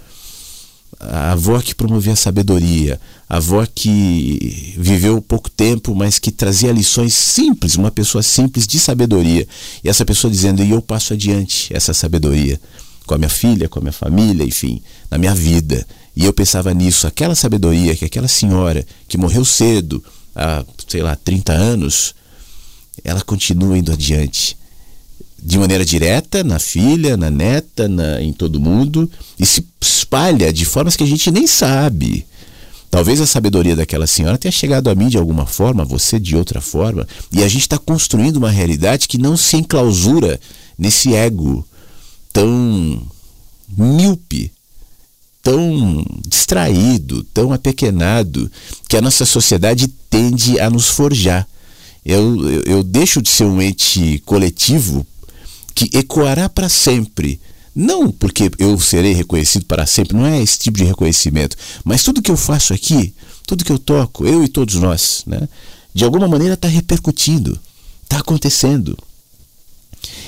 [1.00, 3.00] a avó que promovia a sabedoria,
[3.30, 9.46] avó que viveu pouco tempo, mas que trazia lições simples, uma pessoa simples de sabedoria.
[9.84, 12.60] E essa pessoa dizendo: e eu passo adiante essa sabedoria
[13.06, 15.86] com a minha filha, com a minha família, enfim, na minha vida.
[16.16, 20.02] E eu pensava nisso, aquela sabedoria que aquela senhora que morreu cedo,
[20.34, 22.14] há, sei lá, 30 anos,
[23.04, 24.56] ela continua indo adiante
[25.42, 30.64] de maneira direta na filha, na neta, na, em todo mundo e se espalha de
[30.64, 32.26] formas que a gente nem sabe.
[32.90, 36.36] Talvez a sabedoria daquela senhora tenha chegado a mim de alguma forma, a você de
[36.36, 40.40] outra forma, e a gente está construindo uma realidade que não se enclausura
[40.76, 41.64] nesse ego
[42.32, 43.00] tão
[43.76, 44.50] míope,
[45.40, 48.50] tão distraído, tão apequenado,
[48.88, 51.46] que a nossa sociedade tende a nos forjar.
[52.04, 55.06] Eu, eu, eu deixo de ser um ente coletivo
[55.74, 57.40] que ecoará para sempre
[57.80, 62.20] Não porque eu serei reconhecido para sempre, não é esse tipo de reconhecimento, mas tudo
[62.20, 63.14] que eu faço aqui,
[63.46, 65.48] tudo que eu toco, eu e todos nós, né,
[65.94, 67.58] de alguma maneira está repercutindo,
[68.02, 68.98] está acontecendo.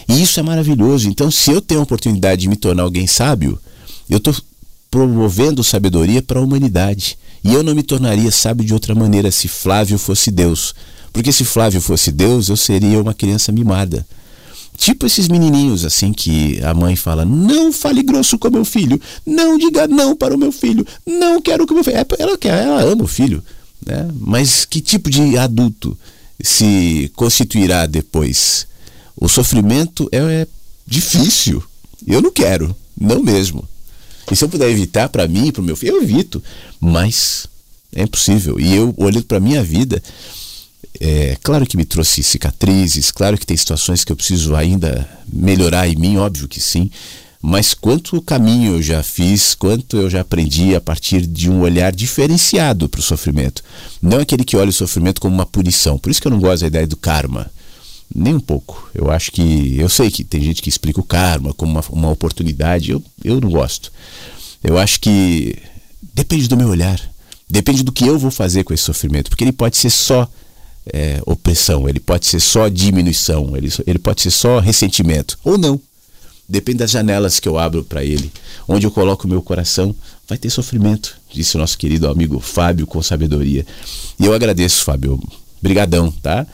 [0.09, 1.11] E isso é maravilhoso.
[1.11, 3.59] Então, se eu tenho a oportunidade de me tornar alguém sábio,
[4.09, 4.35] eu estou
[4.91, 7.19] promovendo sabedoria para a humanidade.
[7.45, 10.75] E eu não me tornaria sábio de outra maneira se Flávio fosse Deus.
[11.13, 14.07] Porque se Flávio fosse Deus, eu seria uma criança mimada.
[14.77, 19.59] Tipo esses menininhos assim que a mãe fala: "Não fale grosso com meu filho, não
[19.59, 21.97] diga não para o meu filho, não quero que meu filho".
[21.97, 23.43] É, ela quer, ela ama o filho,
[23.85, 24.09] né?
[24.19, 25.97] Mas que tipo de adulto
[26.43, 28.67] se constituirá depois?
[29.17, 30.47] O sofrimento é, é
[30.87, 31.63] difícil.
[32.07, 33.69] Eu não quero, não mesmo.
[34.31, 36.43] E se eu puder evitar para mim e para o meu filho, eu evito.
[36.81, 37.47] Mas
[37.95, 38.59] é impossível.
[38.59, 40.03] E eu, olhando para minha vida,
[41.01, 45.89] é claro que me trouxe cicatrizes, claro que tem situações que eu preciso ainda melhorar
[45.89, 46.91] em mim, óbvio que sim.
[47.45, 51.91] Mas quanto caminho eu já fiz, quanto eu já aprendi a partir de um olhar
[51.91, 53.65] diferenciado para o sofrimento.
[54.01, 55.99] Não aquele que olha o sofrimento como uma punição.
[55.99, 57.51] Por isso que eu não gosto da ideia do karma.
[58.15, 58.89] Nem um pouco.
[58.95, 59.77] Eu acho que.
[59.77, 62.93] Eu sei que tem gente que explica o karma como uma, uma oportunidade.
[62.93, 63.91] Eu, eu não gosto.
[64.63, 65.57] Eu acho que
[66.15, 67.01] depende do meu olhar.
[67.51, 69.31] Depende do que eu vou fazer com esse sofrimento.
[69.31, 70.29] Porque ele pode ser só
[70.93, 75.39] é, opressão, ele pode ser só diminuição, ele, ele pode ser só ressentimento.
[75.45, 75.81] Ou não.
[76.49, 78.31] Depende das janelas que eu abro para ele.
[78.69, 79.95] Onde eu coloco o meu coração,
[80.29, 83.65] vai ter sofrimento, disse o nosso querido amigo Fábio com sabedoria.
[84.19, 85.21] E eu agradeço, Fábio.
[85.63, 86.47] Brigadão, tá?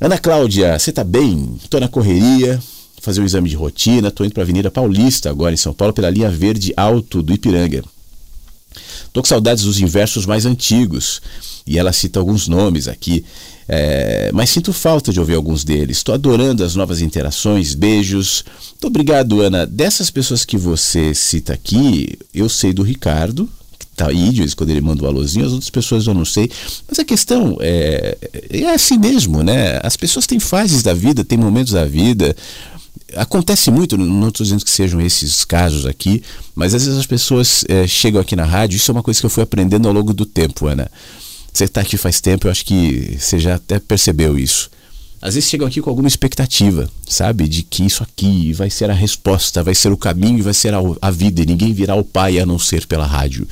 [0.00, 1.58] Ana Cláudia, você tá bem?
[1.70, 2.60] Tô na correria,
[3.00, 5.94] fazer um exame de rotina, tô indo para a Avenida Paulista agora em São Paulo
[5.94, 7.82] pela linha verde alto do Ipiranga.
[9.12, 11.20] Tô com saudades dos inversos mais antigos
[11.66, 13.24] e ela cita alguns nomes aqui,
[13.68, 15.98] é, mas sinto falta de ouvir alguns deles.
[15.98, 18.42] Estou adorando as novas interações, beijos.
[18.70, 19.66] Muito obrigado, Ana.
[19.66, 23.46] Dessas pessoas que você cita aqui, eu sei do Ricardo,
[23.94, 26.50] tá aí, de vez quando ele manda um alôzinho, as outras pessoas eu não sei.
[26.88, 28.16] Mas a questão é,
[28.48, 29.78] é assim mesmo, né?
[29.82, 32.34] As pessoas têm fases da vida, têm momentos da vida.
[33.16, 36.22] Acontece muito, não estou dizendo que sejam esses casos aqui,
[36.54, 39.26] mas às vezes as pessoas é, chegam aqui na rádio, isso é uma coisa que
[39.26, 40.90] eu fui aprendendo ao longo do tempo, Ana.
[41.52, 44.70] Você está aqui faz tempo, eu acho que você já até percebeu isso
[45.20, 47.48] às vezes chegam aqui com alguma expectativa, sabe?
[47.48, 50.78] De que isso aqui vai ser a resposta, vai ser o caminho vai ser a,
[51.02, 53.46] a vida, e ninguém virá o pai a não ser pela rádio.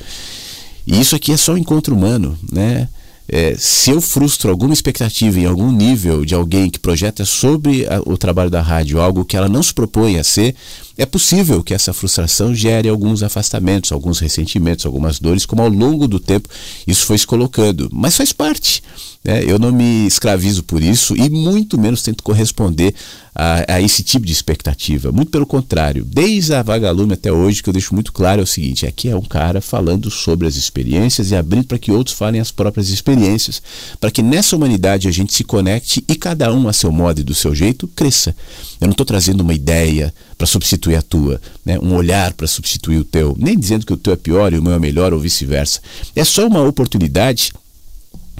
[0.85, 2.87] E isso aqui é só um encontro humano, né?
[3.29, 8.01] É, se eu frustro alguma expectativa em algum nível de alguém que projeta sobre a,
[8.05, 10.55] o trabalho da rádio algo que ela não se propõe a ser,
[10.97, 16.07] é possível que essa frustração gere alguns afastamentos, alguns ressentimentos, algumas dores, como ao longo
[16.07, 16.49] do tempo
[16.87, 17.89] isso foi se colocando.
[17.91, 18.81] Mas faz parte.
[19.23, 19.43] Né?
[19.45, 22.95] Eu não me escravizo por isso e muito menos tento corresponder
[23.35, 25.11] a, a, esse tipo de expectativa.
[25.11, 28.47] Muito pelo contrário, desde a Vagalume até hoje, que eu deixo muito claro é o
[28.47, 32.41] seguinte: aqui é um cara falando sobre as experiências e abrindo para que outros falem
[32.41, 33.61] as próprias experiências,
[33.99, 37.23] para que nessa humanidade a gente se conecte e cada um a seu modo e
[37.23, 38.35] do seu jeito cresça.
[38.79, 41.77] Eu não estou trazendo uma ideia para substituir a tua, né?
[41.79, 44.63] um olhar para substituir o teu, nem dizendo que o teu é pior e o
[44.63, 45.81] meu é melhor ou vice-versa.
[46.15, 47.51] É só uma oportunidade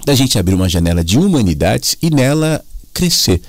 [0.04, 3.40] da gente abrir uma janela de humanidades e nela crescer.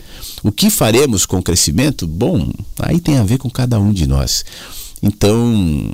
[0.44, 2.06] O que faremos com o crescimento?
[2.06, 4.44] Bom, aí tem a ver com cada um de nós.
[5.02, 5.92] Então,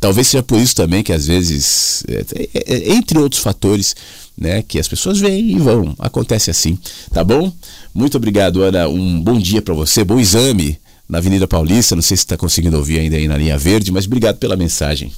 [0.00, 3.94] talvez seja por isso também que às vezes, é, é, é, entre outros fatores,
[4.36, 5.94] né, que as pessoas vêm e vão.
[5.98, 6.78] Acontece assim,
[7.12, 7.52] tá bom?
[7.94, 8.88] Muito obrigado, Ana.
[8.88, 10.78] Um bom dia para você, bom exame
[11.12, 11.94] na Avenida Paulista.
[11.94, 15.14] Não sei se está conseguindo ouvir ainda aí na linha verde, mas obrigado pela mensagem.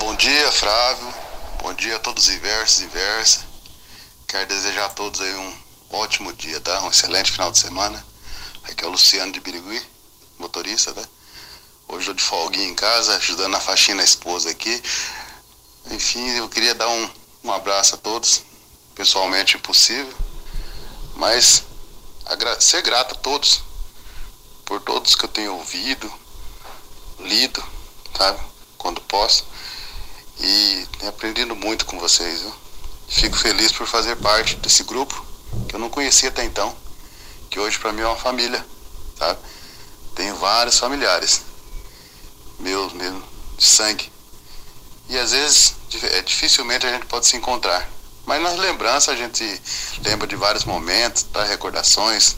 [0.00, 1.14] Bom dia, Flávio.
[1.62, 3.44] Bom dia a todos os inversos e inversas.
[4.26, 5.52] Quero desejar a todos aí um
[5.90, 6.82] ótimo dia, tá?
[6.82, 8.04] Um excelente final de semana.
[8.64, 9.80] Aqui é o Luciano de Birigui,
[10.36, 11.04] motorista, né?
[11.86, 14.82] Hoje eu de folguinha em casa, ajudando na faxina a esposa aqui.
[15.92, 17.08] Enfim, eu queria dar um,
[17.44, 18.42] um abraço a todos,
[18.96, 20.14] pessoalmente impossível,
[21.14, 21.62] mas
[22.58, 23.62] ser grato a todos,
[24.64, 26.12] por todos que eu tenho ouvido,
[27.20, 27.62] lido,
[28.16, 28.40] sabe?
[28.76, 29.44] Quando posso.
[30.40, 32.54] E tenho aprendido muito com vocês, viu?
[33.08, 35.24] Fico feliz por fazer parte desse grupo
[35.68, 36.74] que eu não conhecia até então,
[37.50, 38.64] que hoje para mim é uma família,
[39.18, 39.38] sabe?
[40.14, 41.42] Tenho vários familiares,
[42.58, 43.22] meus mesmo,
[43.56, 44.10] de sangue.
[45.08, 47.88] E às vezes é, dificilmente a gente pode se encontrar.
[48.24, 49.44] Mas nas lembranças a gente
[50.04, 51.44] lembra de vários momentos, tá?
[51.44, 52.36] recordações,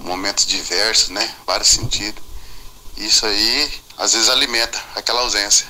[0.00, 1.34] momentos diversos, né?
[1.46, 2.22] Vários sentidos.
[2.96, 5.66] Isso aí às vezes alimenta aquela ausência.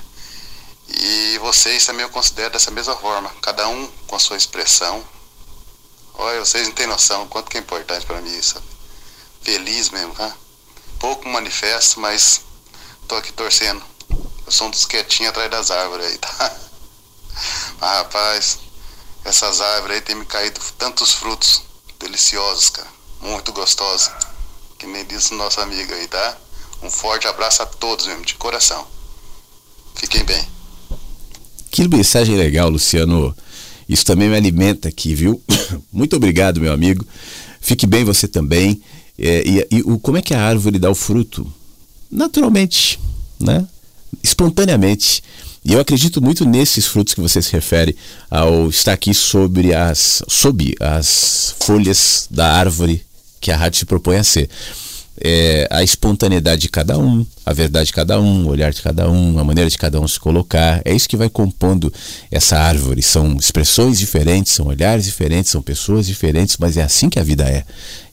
[0.89, 5.05] E vocês também eu considero dessa mesma forma, cada um com a sua expressão.
[6.15, 8.61] Olha, vocês não têm noção quanto que é importante para mim isso.
[9.43, 10.35] Feliz mesmo, tá?
[10.99, 12.43] Pouco manifesto, mas
[13.09, 13.83] tô aqui torcendo.
[14.45, 16.57] Eu sou um dos quietinhos atrás das árvores aí, tá?
[17.81, 18.59] Mas rapaz,
[19.25, 21.63] essas árvores aí tem me caído tantos frutos
[21.99, 23.00] deliciosos, cara.
[23.23, 24.11] Muito gostosos.
[24.79, 26.37] Que nem disse nosso amigo aí, tá?
[26.83, 28.87] Um forte abraço a todos mesmo, de coração.
[29.95, 30.43] Fiquem bem.
[31.71, 33.37] Que mensagem legal, Luciano.
[33.89, 35.43] Isso também me alimenta aqui, viu?
[35.93, 37.05] Muito obrigado, meu amigo.
[37.61, 38.81] Fique bem você também.
[39.19, 41.47] É, e, e o, como é que a árvore dá o fruto?
[42.11, 42.99] Naturalmente,
[43.39, 43.67] né?
[44.23, 45.23] Espontaneamente.
[45.63, 47.95] E eu acredito muito nesses frutos que você se refere
[48.31, 53.05] ao estar aqui sobre as, sob as folhas da árvore
[53.41, 54.49] que a rádio se propõe a ser.
[55.23, 59.11] É, a espontaneidade de cada um, a verdade de cada um, o olhar de cada
[59.11, 60.81] um, a maneira de cada um se colocar.
[60.85, 61.93] É isso que vai compondo
[62.31, 63.03] essa árvore.
[63.03, 67.43] São expressões diferentes, são olhares diferentes, são pessoas diferentes, mas é assim que a vida
[67.43, 67.65] é.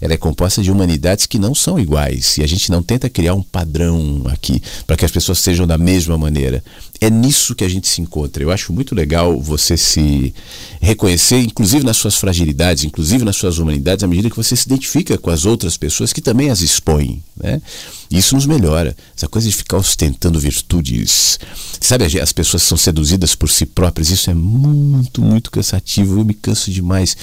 [0.01, 3.35] Ela é composta de humanidades que não são iguais e a gente não tenta criar
[3.35, 6.63] um padrão aqui para que as pessoas sejam da mesma maneira.
[6.99, 8.41] É nisso que a gente se encontra.
[8.41, 10.33] Eu acho muito legal você se
[10.81, 15.15] reconhecer, inclusive nas suas fragilidades, inclusive nas suas humanidades, à medida que você se identifica
[15.15, 17.21] com as outras pessoas que também as expõem.
[17.35, 17.61] Né?
[18.09, 18.95] Isso nos melhora.
[19.15, 21.39] Essa coisa de ficar ostentando virtudes.
[21.81, 24.09] Sabe, as pessoas são seduzidas por si próprias.
[24.09, 26.19] Isso é muito, muito cansativo.
[26.19, 27.15] Eu me canso demais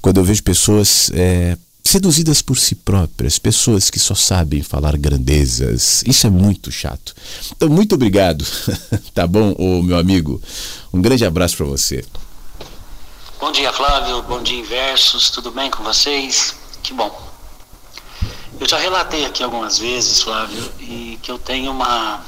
[0.00, 1.10] quando eu vejo pessoas.
[1.14, 6.04] É, seduzidas por si próprias, pessoas que só sabem falar grandezas.
[6.06, 7.14] Isso é muito chato.
[7.56, 8.46] Então, muito obrigado,
[9.12, 10.40] tá bom, ô, meu amigo?
[10.92, 12.04] Um grande abraço para você.
[13.40, 14.22] Bom dia, Flávio.
[14.22, 15.30] Bom dia, Inversos.
[15.30, 16.54] Tudo bem com vocês?
[16.82, 17.29] Que bom.
[18.60, 22.20] Eu já relatei aqui algumas vezes, Flávio, e que eu tenho uma,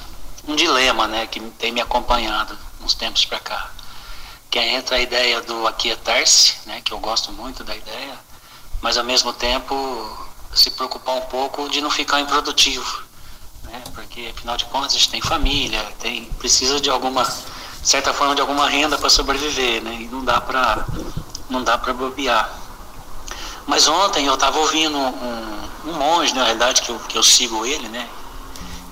[0.48, 3.70] um dilema, né, que tem me acompanhado uns tempos para cá.
[4.50, 8.18] Que é entre a ideia do aquietar-se, né, que eu gosto muito da ideia,
[8.80, 9.76] mas ao mesmo tempo
[10.54, 13.02] se preocupar um pouco de não ficar improdutivo,
[13.64, 17.30] né, porque afinal de contas a gente tem família, tem precisa de alguma
[17.82, 20.86] certa forma de alguma renda para sobreviver, né, e não dá para
[21.50, 22.61] não dá para bobear.
[23.66, 27.64] Mas ontem eu estava ouvindo um, um monge, na realidade, que eu, que eu sigo
[27.64, 28.08] ele, né?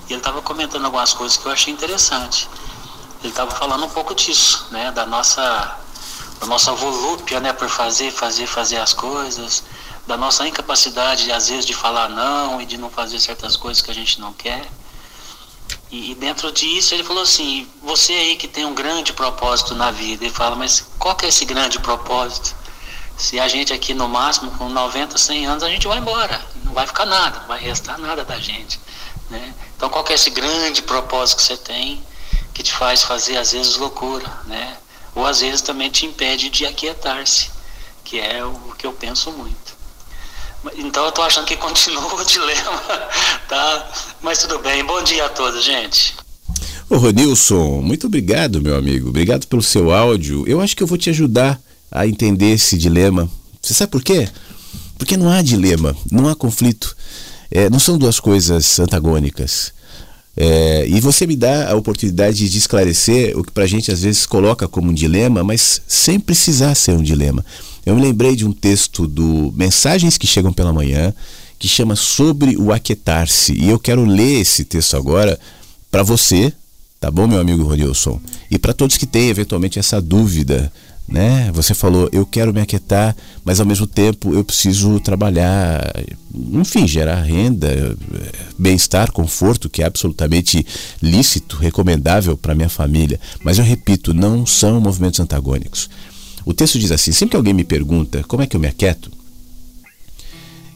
[0.08, 2.48] E ele estava comentando algumas coisas que eu achei interessante.
[3.20, 4.90] Ele estava falando um pouco disso, né?
[4.92, 5.78] Da nossa,
[6.40, 7.52] da nossa volúpia, né?
[7.52, 9.62] Por fazer, fazer, fazer as coisas,
[10.06, 13.90] da nossa incapacidade, às vezes, de falar não e de não fazer certas coisas que
[13.90, 14.68] a gente não quer.
[15.90, 19.90] E, e dentro disso ele falou assim, você aí que tem um grande propósito na
[19.90, 22.54] vida, ele fala, mas qual que é esse grande propósito?
[23.20, 26.72] Se a gente aqui no máximo com 90, 100 anos, a gente vai embora, não
[26.72, 28.80] vai ficar nada, não vai restar nada da gente.
[29.28, 29.54] Né?
[29.76, 32.02] Então qual é esse grande propósito que você tem
[32.54, 34.74] que te faz fazer às vezes loucura, né?
[35.14, 37.50] Ou às vezes também te impede de aquietar-se,
[38.02, 39.76] que é o que eu penso muito.
[40.76, 42.82] Então eu estou achando que continua o dilema,
[43.46, 43.86] tá?
[44.22, 44.82] Mas tudo bem.
[44.82, 46.16] Bom dia a todos, gente.
[46.88, 49.10] Ô Ronilson, muito obrigado, meu amigo.
[49.10, 50.42] Obrigado pelo seu áudio.
[50.48, 51.60] Eu acho que eu vou te ajudar
[51.90, 53.28] a entender esse dilema.
[53.60, 54.28] Você sabe por quê?
[54.96, 56.96] Porque não há dilema, não há conflito.
[57.50, 59.72] É, não são duas coisas antagônicas.
[60.36, 64.02] É, e você me dá a oportunidade de esclarecer o que para a gente às
[64.02, 67.44] vezes coloca como um dilema, mas sem precisar ser um dilema.
[67.84, 71.12] Eu me lembrei de um texto do Mensagens que Chegam pela Manhã,
[71.58, 73.52] que chama Sobre o Aquietar-se.
[73.52, 75.38] E eu quero ler esse texto agora
[75.90, 76.52] para você,
[77.00, 78.20] tá bom, meu amigo Ronilson?
[78.50, 80.72] E para todos que têm eventualmente essa dúvida
[81.10, 81.50] né?
[81.52, 85.92] Você falou, eu quero me aquietar, mas ao mesmo tempo eu preciso trabalhar,
[86.32, 87.96] enfim, gerar renda,
[88.56, 90.64] bem-estar, conforto, que é absolutamente
[91.02, 93.18] lícito, recomendável para minha família.
[93.42, 95.90] Mas eu repito, não são movimentos antagônicos.
[96.44, 99.10] O texto diz assim: sempre que alguém me pergunta como é que eu me aquieto,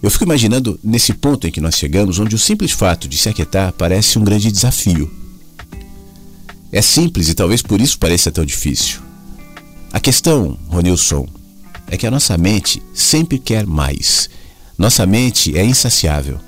[0.03, 3.29] eu fico imaginando nesse ponto em que nós chegamos, onde o simples fato de se
[3.29, 5.11] aquietar parece um grande desafio.
[6.71, 9.04] É simples e talvez por isso pareça tão difícil.
[9.95, 11.25] A questão, Ronilson,
[11.87, 14.29] é que a nossa mente sempre quer mais.
[14.77, 16.41] Nossa mente é insaciável.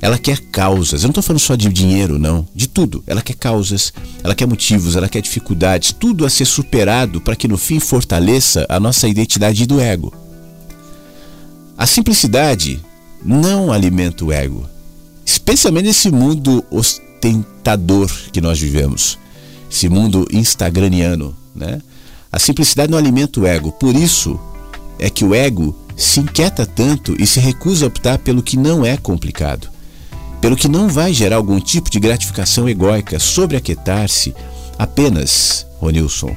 [0.00, 1.02] Ela quer causas.
[1.02, 2.48] Eu não estou falando só de dinheiro, não.
[2.54, 3.04] De tudo.
[3.06, 3.92] Ela quer causas,
[4.24, 8.64] ela quer motivos, ela quer dificuldades, tudo a ser superado para que no fim fortaleça
[8.66, 10.14] a nossa identidade do ego.
[11.76, 12.80] A simplicidade
[13.22, 14.66] não alimenta o ego,
[15.22, 19.18] especialmente nesse mundo ostentador que nós vivemos,
[19.70, 21.82] esse mundo instagramiano, né?
[22.32, 23.72] A simplicidade não alimenta o ego.
[23.72, 24.38] Por isso
[24.98, 28.84] é que o ego se inquieta tanto e se recusa a optar pelo que não
[28.84, 29.68] é complicado,
[30.40, 34.34] pelo que não vai gerar algum tipo de gratificação egóica sobre aquietar-se.
[34.78, 36.34] Apenas, Ronilson,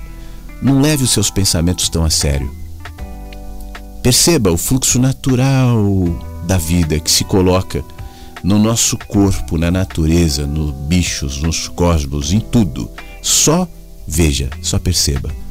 [0.61, 2.51] não leve os seus pensamentos tão a sério.
[4.01, 5.77] Perceba o fluxo natural
[6.45, 7.83] da vida que se coloca
[8.43, 12.89] no nosso corpo, na natureza, nos bichos, nos cosmos, em tudo.
[13.21, 13.65] Só
[14.05, 15.42] veja, só perceba.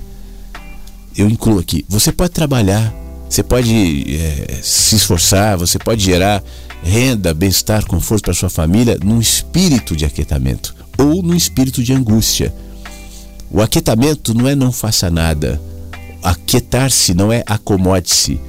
[1.17, 1.85] Eu incluo aqui.
[1.89, 2.93] Você pode trabalhar,
[3.29, 6.43] você pode é, se esforçar, você pode gerar
[6.83, 12.53] renda, bem-estar, conforto para sua família num espírito de aquietamento ou num espírito de angústia.
[13.51, 15.61] O aquietamento não é não faça nada.
[16.23, 18.41] Aquietar-se não é acomode-se.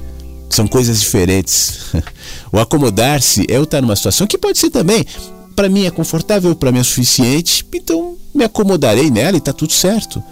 [0.48, 1.80] São coisas diferentes.
[2.52, 5.04] O acomodar-se é eu estar numa situação que pode ser também,
[5.56, 9.72] para mim é confortável, para mim é suficiente, então me acomodarei nela e está tudo
[9.72, 10.22] certo.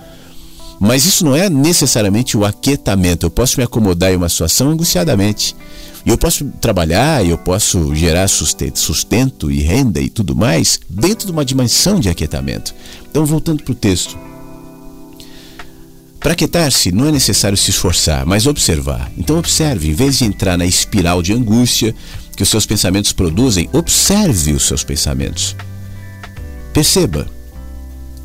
[0.80, 3.26] Mas isso não é necessariamente o aquietamento.
[3.26, 5.54] Eu posso me acomodar em uma situação angustiadamente.
[6.04, 11.26] E eu posso trabalhar, eu posso gerar sustento, sustento e renda e tudo mais dentro
[11.26, 12.74] de uma dimensão de aquietamento.
[13.08, 14.18] Então, voltando para o texto.
[16.18, 19.10] Para aquietar-se, não é necessário se esforçar, mas observar.
[19.16, 21.94] Então, observe, em vez de entrar na espiral de angústia
[22.36, 25.54] que os seus pensamentos produzem, observe os seus pensamentos.
[26.72, 27.28] Perceba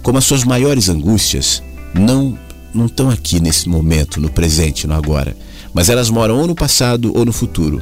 [0.02, 1.62] como as suas maiores angústias
[1.98, 2.38] não
[2.74, 5.36] não estão aqui nesse momento, no presente, no agora,
[5.74, 7.82] mas elas moram ou no passado ou no futuro.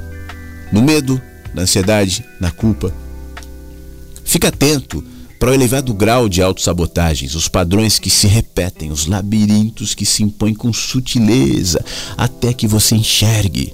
[0.72, 1.22] No medo,
[1.54, 2.94] na ansiedade, na culpa.
[4.24, 5.04] Fica atento
[5.40, 10.24] para o elevado grau de autossabotagens, os padrões que se repetem, os labirintos que se
[10.24, 11.84] impõem com sutileza
[12.18, 13.74] até que você enxergue.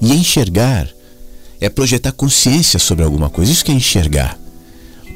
[0.00, 0.88] E enxergar
[1.60, 3.52] é projetar consciência sobre alguma coisa.
[3.52, 4.38] Isso que é enxergar.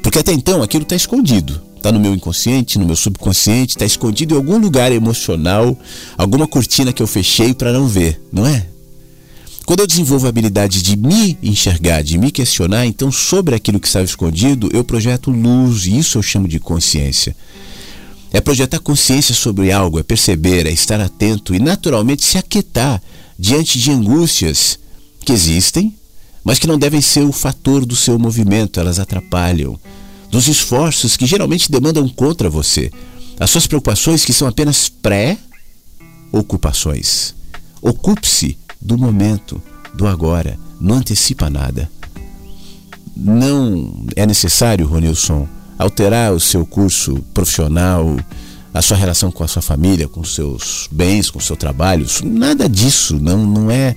[0.01, 1.66] Porque até então aquilo está escondido.
[1.87, 5.79] Está no meu inconsciente, no meu subconsciente, está escondido em algum lugar emocional,
[6.17, 8.67] alguma cortina que eu fechei para não ver, não é?
[9.65, 13.87] Quando eu desenvolvo a habilidade de me enxergar, de me questionar, então sobre aquilo que
[13.87, 17.33] estava escondido, eu projeto luz, e isso eu chamo de consciência.
[18.33, 23.01] É projetar consciência sobre algo, é perceber, é estar atento e naturalmente se aquietar
[23.39, 24.77] diante de angústias
[25.21, 25.95] que existem,
[26.43, 29.79] mas que não devem ser o fator do seu movimento, elas atrapalham.
[30.29, 32.91] Dos esforços que geralmente demandam contra você,
[33.39, 37.33] as suas preocupações que são apenas pré-ocupações.
[37.81, 39.61] Ocupe-se do momento,
[39.93, 40.57] do agora.
[40.79, 41.89] Não antecipa nada.
[43.15, 45.47] Não é necessário, Ronilson,
[45.77, 48.17] alterar o seu curso profissional,
[48.73, 52.05] a sua relação com a sua família, com seus bens, com seu trabalho.
[52.23, 53.19] Nada disso.
[53.19, 53.95] Não, não é.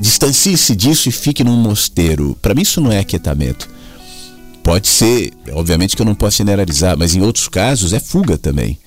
[0.00, 2.36] Distancie-se disso e fique num mosteiro.
[2.40, 3.68] Para mim, isso não é aquietamento.
[4.68, 8.78] Pode ser, obviamente que eu não posso generalizar, mas em outros casos é fuga também.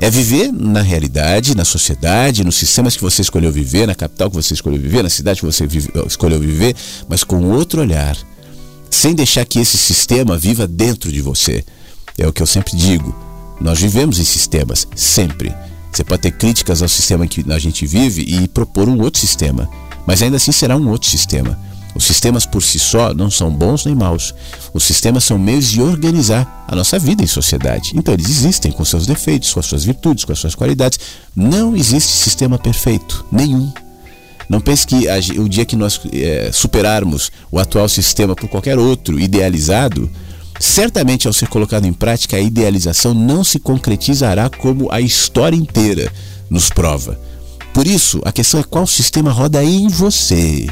[0.00, 4.34] É viver na realidade, na sociedade, nos sistemas que você escolheu viver, na capital que
[4.34, 6.74] você escolheu viver, na cidade que você vive, escolheu viver,
[7.08, 8.18] mas com outro olhar,
[8.90, 11.64] sem deixar que esse sistema viva dentro de você.
[12.18, 13.14] É o que eu sempre digo.
[13.60, 15.54] Nós vivemos em sistemas, sempre.
[15.92, 19.70] Você pode ter críticas ao sistema que a gente vive e propor um outro sistema,
[20.04, 21.56] mas ainda assim será um outro sistema.
[21.94, 24.34] Os sistemas por si só não são bons nem maus.
[24.72, 27.92] Os sistemas são meios de organizar a nossa vida em sociedade.
[27.94, 30.98] Então eles existem com seus defeitos, com as suas virtudes, com as suas qualidades.
[31.36, 33.70] Não existe sistema perfeito, nenhum.
[34.48, 35.06] Não pense que
[35.38, 40.10] o dia que nós é, superarmos o atual sistema por qualquer outro idealizado,
[40.58, 46.12] certamente ao ser colocado em prática, a idealização não se concretizará como a história inteira
[46.50, 47.18] nos prova.
[47.72, 50.66] Por isso, a questão é qual sistema roda em você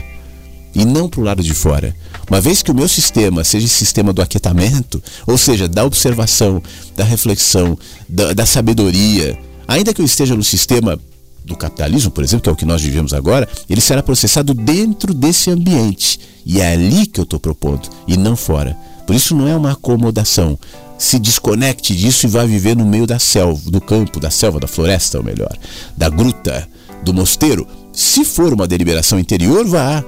[0.74, 1.94] e não para o lado de fora.
[2.28, 6.62] Uma vez que o meu sistema seja esse sistema do aquietamento, ou seja, da observação,
[6.96, 7.76] da reflexão,
[8.08, 10.98] da, da sabedoria, ainda que eu esteja no sistema
[11.44, 15.12] do capitalismo, por exemplo, que é o que nós vivemos agora, ele será processado dentro
[15.12, 16.20] desse ambiente.
[16.44, 18.76] E é ali que eu estou propondo, e não fora.
[19.06, 20.58] Por isso não é uma acomodação.
[20.96, 24.68] Se desconecte disso e vá viver no meio da selva, do campo, da selva, da
[24.68, 25.56] floresta, ou melhor,
[25.96, 26.68] da gruta,
[27.02, 27.66] do mosteiro.
[27.92, 30.04] Se for uma deliberação interior, vá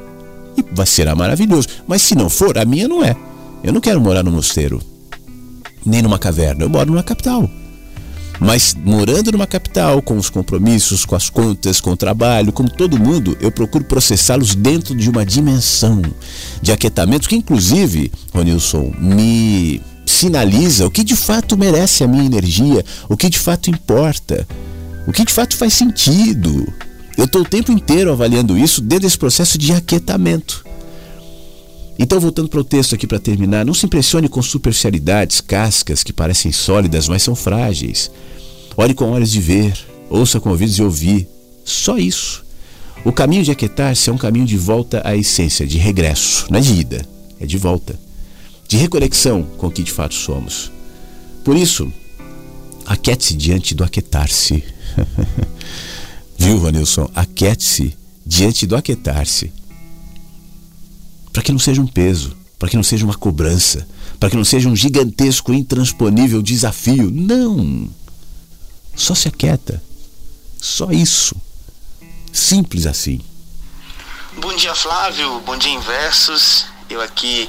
[0.57, 1.69] e vai ser maravilhoso.
[1.87, 3.17] Mas se não for, a minha não é.
[3.63, 4.81] Eu não quero morar no mosteiro,
[5.85, 6.65] nem numa caverna.
[6.65, 7.49] Eu moro numa capital.
[8.41, 12.99] Mas morando numa capital, com os compromissos, com as contas, com o trabalho, como todo
[12.99, 16.03] mundo, eu procuro processá-los dentro de uma dimensão
[16.61, 22.85] de aquietamento que, inclusive, Ronilson, me sinaliza o que de fato merece a minha energia,
[23.09, 24.47] o que de fato importa,
[25.07, 26.67] o que de fato faz sentido.
[27.17, 30.65] Eu estou o tempo inteiro avaliando isso dentro desse processo de aquietamento.
[31.99, 36.13] Então, voltando para o texto aqui para terminar, não se impressione com superficialidades, cascas que
[36.13, 38.11] parecem sólidas, mas são frágeis.
[38.77, 39.79] Olhe com olhos de ver,
[40.09, 41.29] ouça com ouvidos de ouvir.
[41.65, 42.45] Só isso.
[43.05, 46.63] O caminho de aquietar-se é um caminho de volta à essência, de regresso, não é
[46.63, 47.07] de ida,
[47.41, 47.99] é de volta,
[48.67, 50.71] de reconexão com o que de fato somos.
[51.45, 51.93] Por isso,
[52.87, 54.65] aquiete-se diante do aquietar-se.
[56.43, 57.09] Viu, Vanilson?
[57.15, 57.97] Aquiete-se
[58.27, 59.53] diante do aquietar-se.
[61.33, 63.87] para que não seja um peso, para que não seja uma cobrança,
[64.19, 67.13] para que não seja um gigantesco, intransponível desafio.
[67.13, 67.89] Não!
[68.97, 69.81] Só se aquieta.
[70.61, 71.37] Só isso.
[72.33, 73.21] Simples assim.
[74.39, 75.39] Bom dia, Flávio.
[75.47, 76.67] Bom dia, Inversos.
[76.91, 77.49] Eu aqui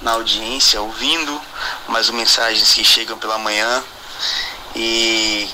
[0.00, 1.38] na audiência, ouvindo
[1.86, 3.82] mais mensagens que chegam pela manhã.
[4.74, 5.46] E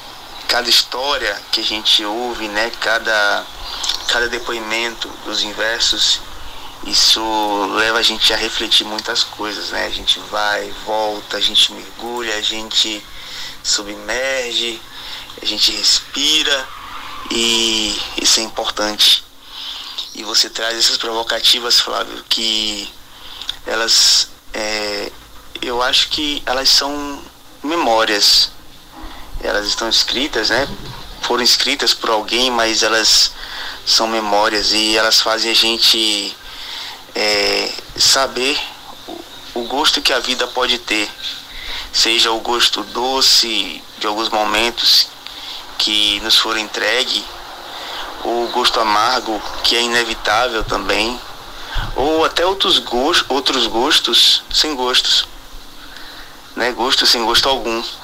[0.48, 2.70] cada história que a gente ouve, né?
[2.80, 3.44] Cada,
[4.08, 6.20] cada depoimento dos inversos,
[6.86, 7.22] isso
[7.74, 9.86] leva a gente a refletir muitas coisas, né?
[9.86, 13.04] A gente vai, volta, a gente mergulha, a gente
[13.62, 14.80] submerge,
[15.40, 16.68] a gente respira
[17.30, 19.24] e isso é importante.
[20.14, 22.92] E você traz essas provocativas, Flávio, que
[23.66, 25.10] elas, é,
[25.60, 27.22] eu acho que elas são
[27.62, 28.52] memórias.
[29.44, 30.66] Elas estão escritas, né?
[31.20, 33.32] Foram escritas por alguém, mas elas
[33.84, 36.34] são memórias e elas fazem a gente
[37.14, 38.58] é, saber
[39.54, 41.10] o, gosto que a vida pode ter.
[41.92, 45.08] Seja o gosto doce de alguns momentos
[45.76, 47.22] que nos foram entregue,
[48.24, 51.20] ou o gosto amargo que é inevitável também,
[51.94, 55.28] ou até outros gostos, outros gostos sem gostos,
[56.56, 56.72] né?
[56.72, 57.84] Gosto sem gosto algum.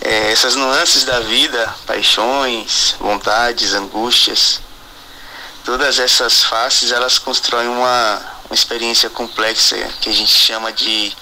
[0.00, 4.60] é, essas nuances da vida, paixões, vontades, angústias,
[5.64, 11.14] todas essas faces elas constroem uma, uma experiência complexa que a gente chama de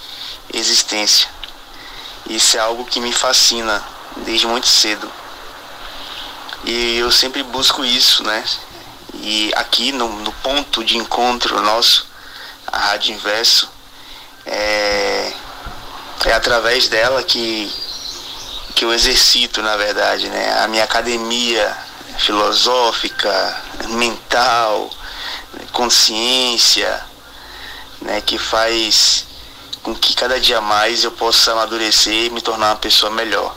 [0.53, 1.29] existência.
[2.29, 3.83] Isso é algo que me fascina
[4.19, 5.11] desde muito cedo.
[6.65, 8.45] E eu sempre busco isso, né?
[9.15, 12.07] E aqui no, no ponto de encontro nosso,
[12.67, 13.71] a Rádio Inverso,
[14.45, 15.33] é,
[16.25, 17.73] é através dela que,
[18.77, 20.63] que eu exercito, na verdade, né?
[20.63, 21.75] A minha academia
[22.19, 24.91] filosófica, mental,
[25.73, 27.03] consciência,
[28.03, 28.21] né?
[28.21, 29.25] Que faz
[29.83, 33.57] com que cada dia mais eu possa amadurecer e me tornar uma pessoa melhor.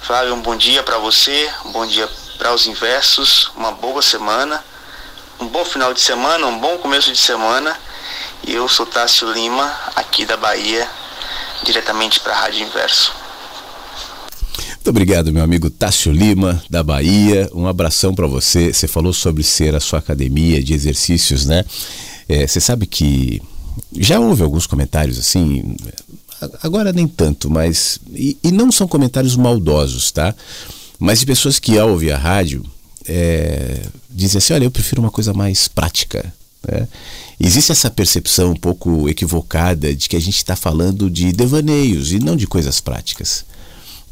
[0.00, 2.08] Flávio, um bom dia para você, um bom dia
[2.38, 4.64] para os inversos, uma boa semana,
[5.38, 7.78] um bom final de semana, um bom começo de semana.
[8.44, 10.88] E eu sou Tássio Lima, aqui da Bahia,
[11.64, 13.17] diretamente para a Rádio Inverso.
[14.88, 17.46] Muito obrigado, meu amigo Tássio Lima, da Bahia.
[17.52, 18.72] Um abração para você.
[18.72, 21.62] Você falou sobre ser a sua academia de exercícios, né?
[22.26, 23.42] É, você sabe que
[23.98, 25.76] já houve alguns comentários assim,
[26.62, 27.98] agora nem tanto, mas.
[28.14, 30.34] E, e, não são comentários maldosos, tá?
[30.98, 32.64] Mas de pessoas que ao ouvir a rádio
[33.06, 36.32] é, dizem assim: olha, eu prefiro uma coisa mais prática.
[36.66, 36.88] Né?
[37.38, 42.18] Existe essa percepção um pouco equivocada de que a gente está falando de devaneios e
[42.18, 43.44] não de coisas práticas.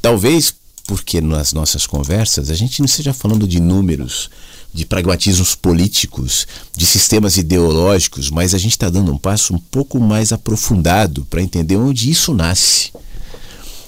[0.03, 0.53] Talvez
[0.87, 4.31] porque nas nossas conversas a gente não esteja falando de números,
[4.73, 6.47] de pragmatismos políticos,
[6.77, 11.43] de sistemas ideológicos, mas a gente está dando um passo um pouco mais aprofundado para
[11.43, 12.93] entender onde isso nasce.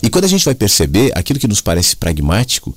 [0.02, 2.76] E quando a gente vai perceber aquilo que nos parece pragmático,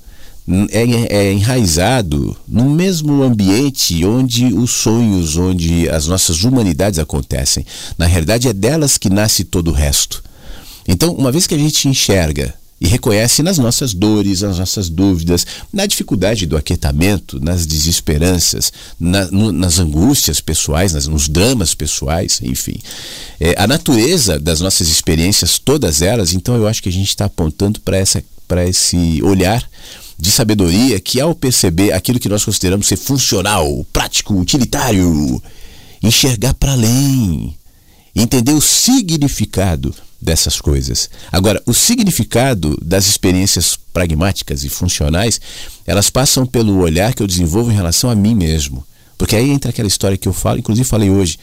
[0.70, 0.82] é,
[1.16, 7.64] é, enraizado no mesmo ambiente onde os sonhos, onde as nossas humanidades acontecem.
[7.96, 10.22] Na realidade, é delas que nasce todo o resto.
[10.86, 15.46] Então, uma vez que a gente enxerga e reconhece nas nossas dores, nas nossas dúvidas,
[15.72, 22.40] na dificuldade do aquietamento, nas desesperanças, na, no, nas angústias pessoais, nas, nos dramas pessoais,
[22.42, 22.80] enfim.
[23.38, 27.26] É, a natureza das nossas experiências, todas elas, então eu acho que a gente está
[27.26, 29.64] apontando para esse olhar
[30.18, 35.40] de sabedoria que, ao perceber aquilo que nós consideramos ser funcional, prático, utilitário,
[36.02, 37.56] enxergar para além,
[38.12, 41.10] entender o significado dessas coisas.
[41.32, 45.40] Agora, o significado das experiências pragmáticas e funcionais,
[45.84, 48.86] elas passam pelo olhar que eu desenvolvo em relação a mim mesmo.
[49.18, 51.38] Porque aí entra aquela história que eu falo, inclusive falei hoje.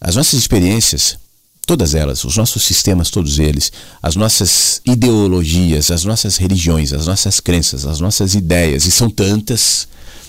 [0.00, 1.18] As nossas experiências,
[1.66, 7.40] todas elas, os nossos sistemas, todos eles, as nossas ideologias, as nossas religiões, as nossas
[7.40, 9.88] crenças, as nossas ideias, e são tantas,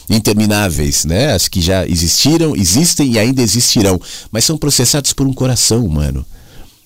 [0.10, 1.32] intermináveis, né?
[1.32, 3.98] As que já existiram, existem e ainda existirão,
[4.32, 6.26] mas são processadas por um coração humano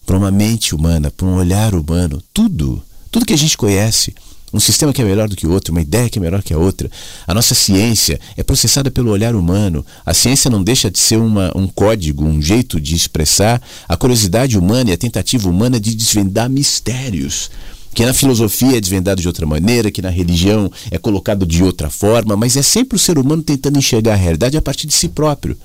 [0.07, 2.81] para uma mente humana, para um olhar humano, tudo,
[3.11, 4.15] tudo que a gente conhece,
[4.53, 6.53] um sistema que é melhor do que o outro, uma ideia que é melhor que
[6.53, 6.89] a outra.
[7.27, 9.85] A nossa ciência é processada pelo olhar humano.
[10.05, 14.57] A ciência não deixa de ser uma, um código, um jeito de expressar a curiosidade
[14.57, 17.51] humana e a tentativa humana de desvendar mistérios.
[17.93, 21.89] Que na filosofia é desvendado de outra maneira, que na religião é colocado de outra
[21.89, 25.09] forma, mas é sempre o ser humano tentando enxergar a realidade a partir de si
[25.09, 25.57] próprio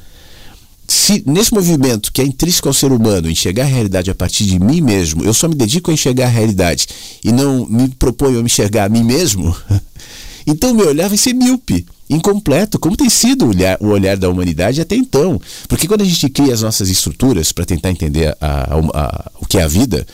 [0.87, 4.59] se nesse movimento que é intrínseco ao ser humano, enxergar a realidade a partir de
[4.59, 6.87] mim mesmo, eu só me dedico a enxergar a realidade
[7.25, 9.57] e não me proponho a me enxergar a mim mesmo,
[10.47, 11.87] então meu olhar vai ser míope.
[12.11, 15.41] incompleto, como tem sido o olhar, da humanidade até então.
[15.67, 19.47] Porque quando a gente cria as nossas estruturas para tentar entender a, a, a, o
[19.47, 20.07] que é a vida,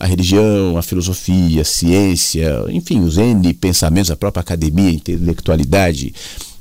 [0.00, 6.12] a religião, a filosofia, a ciência, enfim, os N pensamentos, a própria academia, a intelectualidade,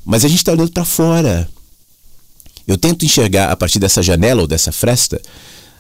[0.06, 1.50] mas a gente está olhando para fora.
[2.72, 5.22] Eu tento enxergar a partir dessa janela ou dessa fresta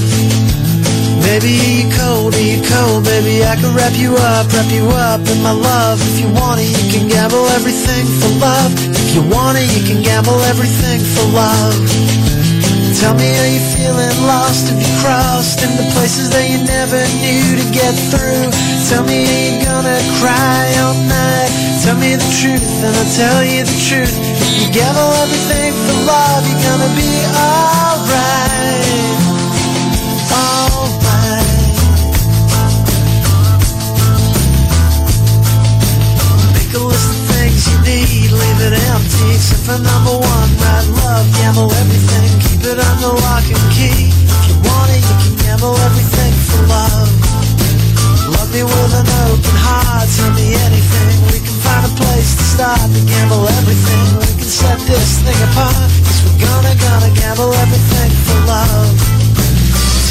[1.27, 3.03] Baby, you cold, are you cold?
[3.03, 5.99] Baby, I can wrap you up, wrap you up in my love.
[5.99, 8.71] If you want it, you can gamble everything for love.
[8.95, 11.75] If you want it, you can gamble everything for love.
[13.03, 14.71] Tell me, are you feeling lost?
[14.71, 18.47] Have you crossed into places that you never knew to get through?
[18.87, 21.51] Tell me, are you gonna cry all night?
[21.83, 24.15] Tell me the truth, and I'll tell you the truth.
[24.15, 28.86] If you gamble everything for love, you're gonna be alright.
[37.88, 40.49] Leave it empty except for number one.
[40.59, 44.11] Right love, gamble everything, keep it under lock and key.
[44.11, 47.07] If you want it, you can gamble everything for love.
[48.27, 51.15] Love me with an open heart, tell me anything.
[51.31, 54.19] We can find a place to start to gamble everything.
[54.19, 58.95] We can set this thing apart, cause we're gonna, gonna gamble everything for love.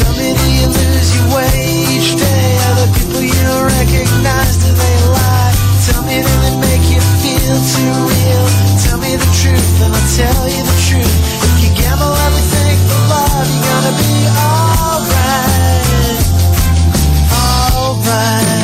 [0.01, 1.53] Tell me, do you lose your way
[1.93, 2.57] each day?
[2.73, 5.46] Are the people you recognize, do they lie?
[5.87, 8.47] Tell me, do they make you feel too real?
[8.83, 11.15] Tell me the truth and I'll tell you the truth.
[11.47, 16.19] If you gamble everything for love, you're gonna be alright.
[17.31, 18.56] Alright.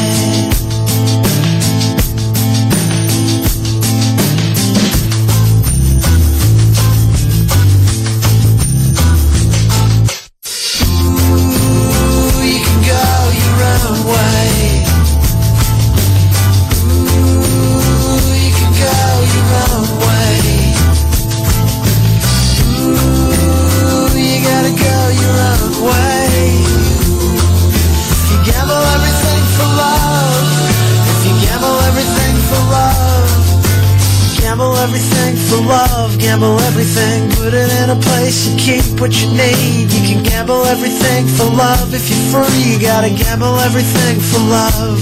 [34.83, 39.87] Everything for love, gamble everything, put it in a place you keep what you need.
[39.95, 42.75] You can gamble everything for love if you're free.
[42.75, 44.99] You gotta gamble everything for love.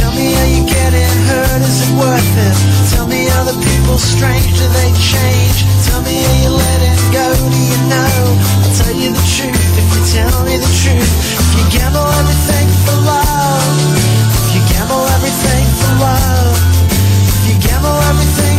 [0.00, 2.56] Tell me how you getting hurt, is it worth it?
[2.96, 5.68] Tell me other people strange, do they change?
[5.84, 8.16] Tell me how you letting go, do you know?
[8.64, 11.12] I'll tell you the truth if you tell me the truth.
[11.36, 13.76] If you gamble everything for love,
[14.40, 16.56] if you gamble everything for love,
[17.28, 18.53] if you gamble everything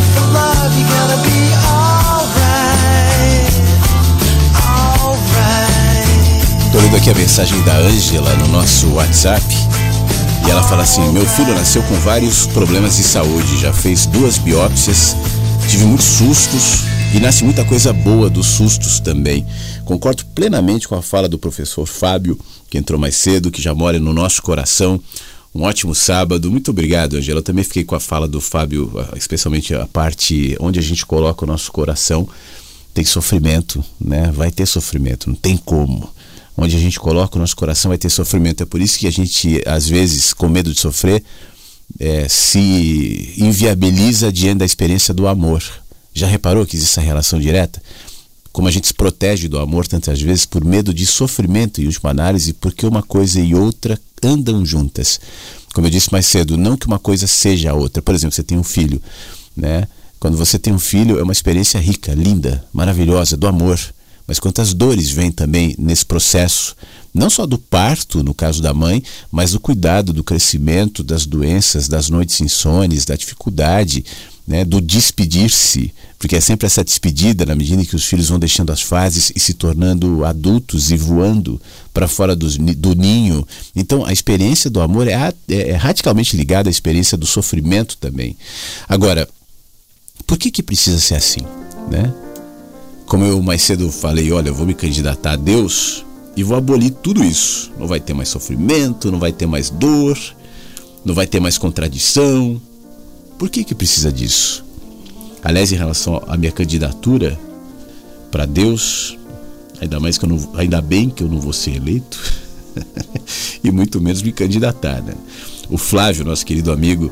[6.72, 9.46] Tô lendo aqui a mensagem da Ângela no nosso WhatsApp.
[10.46, 14.40] E ela fala assim: Meu filho nasceu com vários problemas de saúde, já fez duas
[14.40, 15.16] biópsias,
[15.70, 16.80] tive muitos sustos
[17.14, 19.46] e nasce muita coisa boa dos sustos também.
[19.86, 22.40] Concordo plenamente com a fala do professor Fábio,
[22.72, 25.00] que entrou mais cedo, que já mora no nosso coração.
[25.56, 26.52] Um ótimo sábado.
[26.52, 27.40] Muito obrigado, Angela.
[27.40, 31.46] Eu também fiquei com a fala do Fábio, especialmente a parte onde a gente coloca
[31.46, 32.28] o nosso coração.
[32.94, 34.30] Tem sofrimento, né?
[34.34, 36.10] Vai ter sofrimento, não tem como.
[36.58, 38.64] Onde a gente coloca o nosso coração vai ter sofrimento.
[38.64, 41.24] É por isso que a gente, às vezes, com medo de sofrer,
[41.98, 45.64] é, se inviabiliza diante da experiência do amor.
[46.14, 47.82] Já reparou que existe essa relação direta?
[48.52, 52.10] Como a gente se protege do amor tantas vezes por medo de sofrimento, em última
[52.10, 55.20] análise, porque uma coisa e outra andam juntas.
[55.74, 58.02] Como eu disse mais cedo, não que uma coisa seja a outra.
[58.02, 59.02] Por exemplo, você tem um filho,
[59.56, 59.88] né?
[60.20, 63.80] Quando você tem um filho, é uma experiência rica, linda, maravilhosa, do amor.
[64.28, 66.76] Mas quantas dores vêm também nesse processo,
[67.14, 71.88] não só do parto, no caso da mãe, mas do cuidado, do crescimento, das doenças,
[71.88, 74.04] das noites insones, da dificuldade,
[74.48, 78.38] né, do despedir-se, porque é sempre essa despedida na medida em que os filhos vão
[78.38, 81.60] deixando as fases e se tornando adultos e voando
[81.94, 83.46] para fora do, do, ninho.
[83.76, 85.34] Então a experiência do amor é, é,
[85.70, 88.38] é, radicalmente ligada à experiência do sofrimento também.
[88.88, 89.28] Agora,
[90.28, 91.42] por que que precisa ser assim,
[91.90, 92.14] né?
[93.08, 96.04] Como eu mais cedo falei, olha, eu vou me candidatar a Deus
[96.36, 97.72] e vou abolir tudo isso.
[97.78, 100.18] Não vai ter mais sofrimento, não vai ter mais dor,
[101.04, 102.60] não vai ter mais contradição,
[103.38, 104.64] por que que precisa disso?
[105.44, 107.40] Aliás, em relação à minha candidatura
[108.32, 109.18] para Deus,
[109.80, 112.20] ainda mais que eu não, ainda bem que eu não vou ser eleito
[113.64, 115.14] e muito menos me candidatar, né?
[115.70, 117.12] O Flávio, nosso querido amigo,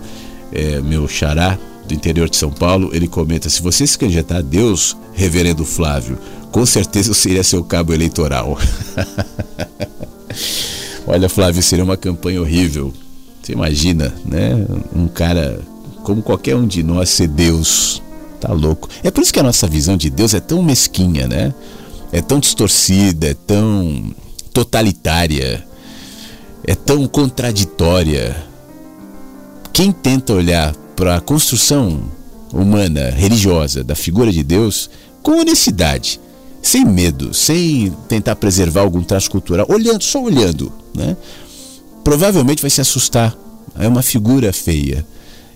[0.52, 4.42] é, meu xará do interior de São Paulo, ele comenta: se você se candidatar a
[4.42, 6.18] Deus, Reverendo Flávio,
[6.52, 8.58] com certeza eu seria seu cabo eleitoral.
[11.06, 12.94] Olha, Flávio, seria uma campanha horrível.
[13.42, 14.66] Você imagina, né?
[14.96, 15.60] Um cara
[16.04, 18.02] como qualquer um de nós ser Deus.
[18.40, 18.90] Tá louco.
[19.04, 21.54] É por isso que a nossa visão de Deus é tão mesquinha, né?
[22.12, 24.14] É tão distorcida, é tão
[24.54, 25.66] totalitária,
[26.66, 28.36] é tão contraditória.
[29.72, 32.04] Quem tenta olhar para a construção
[32.54, 34.90] humana, religiosa da figura de Deus
[35.24, 36.20] com honestidade,
[36.62, 41.18] sem medo, sem tentar preservar algum traço cultural, olhando, só olhando, né?
[42.04, 43.36] Provavelmente vai se assustar.
[43.80, 45.06] É uma figura feia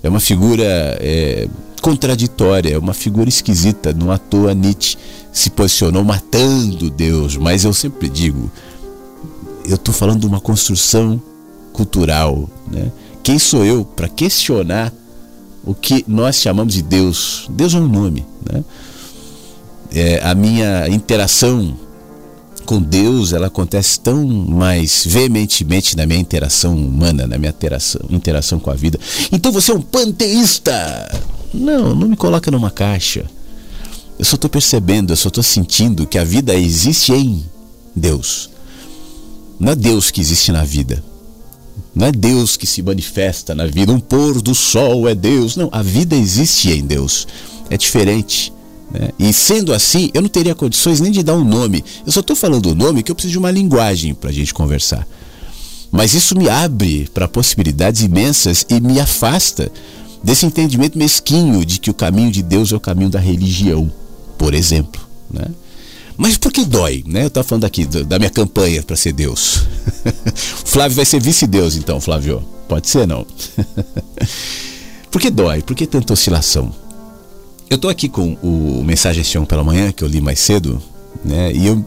[0.04, 0.64] é uma figura
[1.00, 1.48] é,
[1.82, 3.94] contraditória, é uma figura esquisita.
[3.94, 4.98] Não à toa Nietzsche
[5.32, 8.52] se posicionou matando Deus, mas eu sempre digo,
[9.66, 11.22] eu estou falando de uma construção
[11.74, 12.50] cultural.
[12.72, 12.92] Né?
[13.22, 14.92] Quem sou eu para questionar
[15.64, 17.48] o que nós chamamos de Deus?
[17.50, 18.26] Deus é um nome.
[18.52, 18.64] Né?
[19.94, 21.78] É, a minha interação
[22.68, 28.60] com Deus ela acontece tão mais veementemente na minha interação humana, na minha interação, interação
[28.60, 29.00] com a vida.
[29.32, 30.74] Então você é um panteísta!
[31.54, 33.26] Não, não me coloca numa caixa.
[34.20, 37.46] Eu só estou percebendo, eu só estou sentindo que a vida existe em
[37.96, 38.50] Deus.
[39.58, 41.02] Não é Deus que existe na vida.
[41.96, 43.94] Não é Deus que se manifesta na vida.
[43.94, 45.56] Um pôr do sol é Deus.
[45.56, 47.26] Não, a vida existe em Deus.
[47.70, 48.52] É diferente.
[48.92, 49.10] Né?
[49.20, 51.84] E sendo assim, eu não teria condições nem de dar um nome.
[52.06, 54.54] Eu só estou falando o nome que eu preciso de uma linguagem para a gente
[54.54, 55.08] conversar.
[55.92, 59.72] Mas isso me abre para possibilidades imensas e me afasta
[60.24, 63.92] desse entendimento mesquinho de que o caminho de Deus é o caminho da religião,
[64.38, 65.02] por exemplo.
[65.32, 65.46] Né?
[66.18, 67.04] Mas por que dói?
[67.06, 67.24] Né?
[67.24, 69.64] Eu estava falando aqui da minha campanha para ser Deus.
[70.66, 72.44] Flávio vai ser vice-deus, então, Flávio.
[72.68, 73.26] Pode ser, não?
[75.10, 75.62] por que dói?
[75.62, 76.74] Por que tanta oscilação?
[77.70, 80.82] Eu estou aqui com o Mensagem Sion pela manhã, que eu li mais cedo,
[81.24, 81.52] né?
[81.54, 81.84] E eu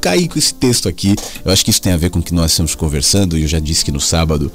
[0.00, 1.14] caí com esse texto aqui.
[1.44, 3.48] Eu acho que isso tem a ver com o que nós estamos conversando, e eu
[3.48, 4.50] já disse que no sábado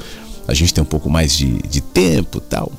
[0.46, 2.72] a gente tem um pouco mais de, de tempo tal.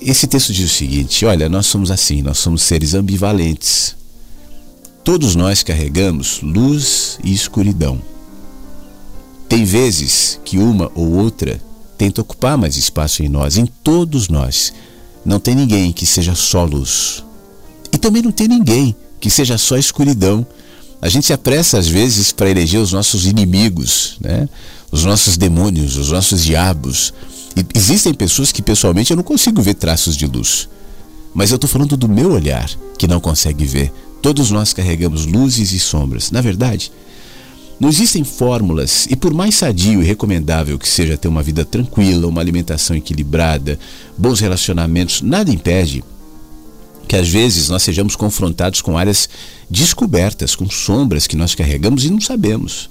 [0.00, 3.94] Esse texto diz o seguinte: olha, nós somos assim, nós somos seres ambivalentes.
[5.04, 8.00] Todos nós carregamos luz e escuridão.
[9.48, 11.60] Tem vezes que uma ou outra
[11.96, 14.72] tenta ocupar mais espaço em nós, em todos nós.
[15.24, 17.24] Não tem ninguém que seja só luz.
[17.92, 20.46] E também não tem ninguém que seja só escuridão.
[21.00, 24.48] A gente se apressa às vezes para eleger os nossos inimigos, né?
[24.90, 27.14] os nossos demônios, os nossos diabos.
[27.56, 30.68] E existem pessoas que pessoalmente eu não consigo ver traços de luz.
[31.34, 33.92] Mas eu estou falando do meu olhar, que não consegue ver.
[34.22, 36.30] Todos nós carregamos luzes e sombras.
[36.30, 36.92] Na verdade,
[37.78, 42.28] não existem fórmulas, e por mais sadio e recomendável que seja ter uma vida tranquila,
[42.28, 43.78] uma alimentação equilibrada,
[44.16, 46.04] bons relacionamentos, nada impede
[47.08, 49.28] que às vezes nós sejamos confrontados com áreas
[49.68, 52.88] descobertas, com sombras que nós carregamos e não sabemos,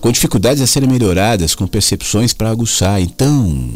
[0.00, 3.00] com dificuldades a serem melhoradas, com percepções para aguçar.
[3.00, 3.70] Então,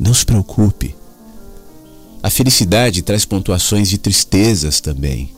[0.00, 0.94] não se preocupe.
[2.22, 5.30] A felicidade traz pontuações de tristezas também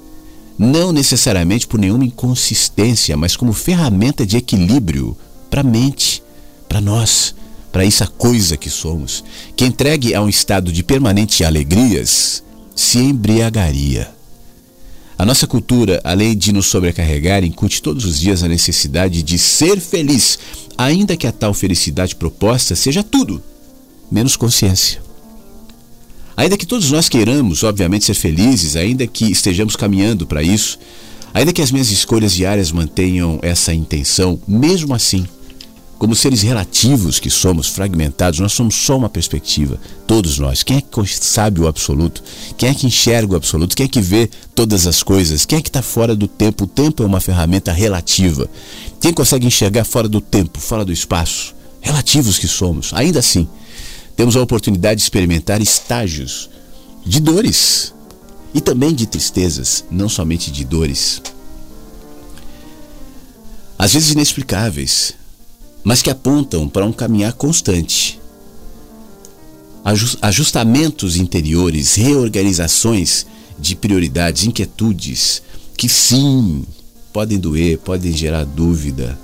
[0.59, 5.17] não necessariamente por nenhuma inconsistência, mas como ferramenta de equilíbrio
[5.51, 6.23] para a mente,
[6.69, 7.35] para nós,
[7.73, 9.25] para essa coisa que somos,
[9.57, 12.43] que entregue a um estado de permanente alegrias,
[12.75, 14.13] se embriagaria.
[15.17, 19.81] A nossa cultura, além de nos sobrecarregar, incute todos os dias a necessidade de ser
[19.81, 20.39] feliz,
[20.77, 23.43] ainda que a tal felicidade proposta seja tudo,
[24.11, 25.01] menos consciência.
[26.37, 30.79] Ainda que todos nós queiramos, obviamente, ser felizes, ainda que estejamos caminhando para isso,
[31.33, 35.27] ainda que as minhas escolhas diárias mantenham essa intenção, mesmo assim,
[35.99, 40.63] como seres relativos que somos, fragmentados, nós somos só uma perspectiva, todos nós.
[40.63, 42.23] Quem é que sabe o absoluto?
[42.59, 43.77] Quem é que enxerga o absoluto?
[43.77, 45.47] Quem é que vê todas as coisas?
[45.47, 46.65] Quem é que está fora do tempo?
[46.65, 48.51] O tempo é uma ferramenta relativa.
[49.01, 51.55] Quem consegue enxergar fora do tempo, fora do espaço?
[51.81, 52.93] Relativos que somos.
[52.93, 53.49] Ainda assim,
[54.17, 56.51] temos a oportunidade de experimentar estágios
[57.05, 57.93] de dores
[58.55, 61.21] e também de tristezas, não somente de dores.
[63.77, 65.15] Às vezes inexplicáveis,
[65.83, 68.21] mas que apontam para um caminhar constante.
[70.23, 73.27] Ajustamentos interiores, reorganizações
[73.59, 75.43] de prioridades, inquietudes,
[75.77, 76.65] que sim,
[77.13, 79.19] podem doer, podem gerar dúvida,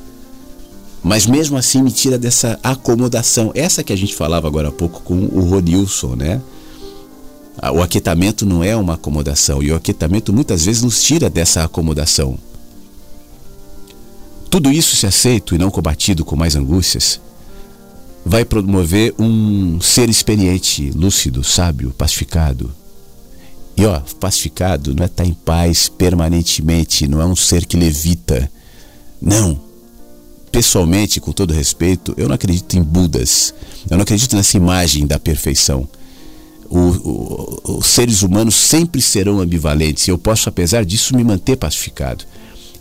[1.02, 3.51] mas mesmo assim me tira dessa acomodação.
[3.55, 6.40] Essa que a gente falava agora há pouco com o Ronilson, né?
[7.72, 12.39] O aquietamento não é uma acomodação e o aquietamento muitas vezes nos tira dessa acomodação.
[14.48, 17.20] Tudo isso, se aceito e não combatido com mais angústias,
[18.24, 22.72] vai promover um ser experiente, lúcido, sábio, pacificado.
[23.77, 27.77] E ó, pacificado não é estar tá em paz permanentemente, não é um ser que
[27.77, 28.51] levita.
[29.20, 29.69] Não.
[30.52, 33.55] Pessoalmente, com todo respeito, eu não acredito em Budas.
[33.89, 35.89] Eu não acredito nessa imagem da perfeição.
[36.68, 41.56] O, o, os seres humanos sempre serão ambivalentes e eu posso, apesar disso, me manter
[41.56, 42.24] pacificado.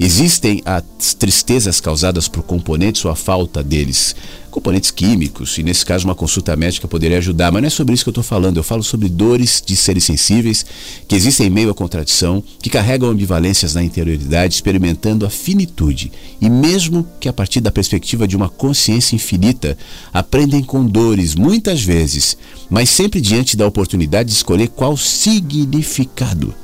[0.01, 4.15] Existem as tristezas causadas por componentes ou a falta deles,
[4.49, 8.05] componentes químicos, e nesse caso uma consulta médica poderia ajudar, mas não é sobre isso
[8.05, 8.55] que eu estou falando.
[8.55, 10.65] Eu falo sobre dores de seres sensíveis
[11.05, 16.13] que existem em meio à contradição, que carregam ambivalências na interioridade, experimentando a finitude.
[16.39, 19.77] E mesmo que a partir da perspectiva de uma consciência infinita,
[20.13, 22.37] aprendem com dores, muitas vezes,
[22.69, 26.55] mas sempre diante da oportunidade de escolher qual significado.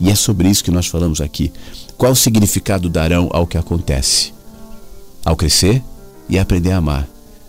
[0.00, 1.52] E é sobre isso que nós falamos aqui.
[1.96, 4.34] Qual significado darão ao que acontece?
[5.24, 5.82] Ao crescer
[6.28, 7.06] e aprender a amar.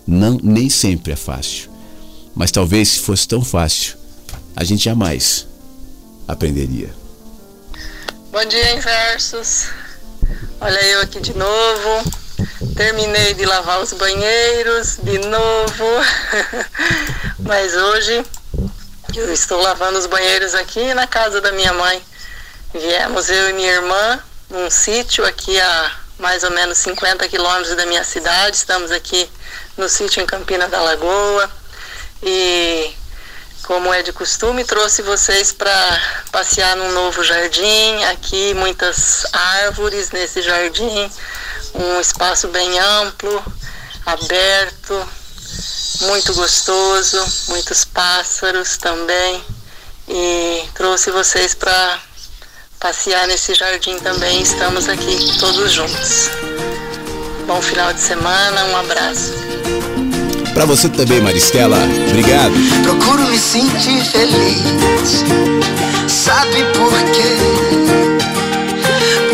[0.07, 1.69] Não, nem sempre é fácil.
[2.35, 3.97] Mas talvez se fosse tão fácil,
[4.55, 5.47] a gente jamais
[6.27, 6.93] aprenderia.
[8.31, 9.67] Bom dia, Inversos.
[10.61, 12.11] Olha eu aqui de novo.
[12.76, 15.85] Terminei de lavar os banheiros de novo.
[17.39, 18.23] Mas hoje
[19.15, 22.01] eu estou lavando os banheiros aqui na casa da minha mãe.
[22.73, 27.85] Viemos eu e minha irmã num sítio aqui a mais ou menos 50 quilômetros da
[27.85, 28.55] minha cidade.
[28.55, 29.30] Estamos aqui
[29.77, 31.49] no sítio em Campina da Lagoa
[32.23, 32.93] e,
[33.63, 36.01] como é de costume, trouxe vocês para
[36.31, 38.03] passear num novo jardim.
[38.05, 41.11] Aqui, muitas árvores nesse jardim,
[41.73, 43.43] um espaço bem amplo,
[44.05, 45.09] aberto,
[46.01, 49.43] muito gostoso, muitos pássaros também.
[50.07, 51.99] E trouxe vocês para
[52.80, 54.41] passear nesse jardim também.
[54.41, 56.30] Estamos aqui todos juntos.
[57.47, 59.34] Bom final de semana, um abraço.
[60.53, 61.77] Para você também, Maristela.
[62.10, 62.53] Obrigado.
[62.84, 65.23] Procuro me sentir feliz.
[66.07, 67.35] Sabe por quê?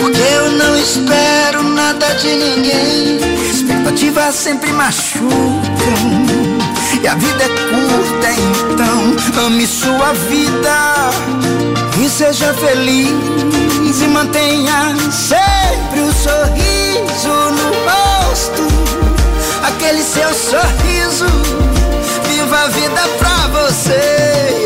[0.01, 3.17] Porque eu não espero nada de ninguém.
[3.49, 6.50] Expectativas sempre machucam.
[6.99, 8.31] E a vida é curta,
[8.71, 11.09] então ame sua vida
[11.99, 18.67] e seja feliz e mantenha sempre o um sorriso no rosto,
[19.63, 21.25] aquele seu sorriso.
[22.27, 24.60] Viva a vida pra você.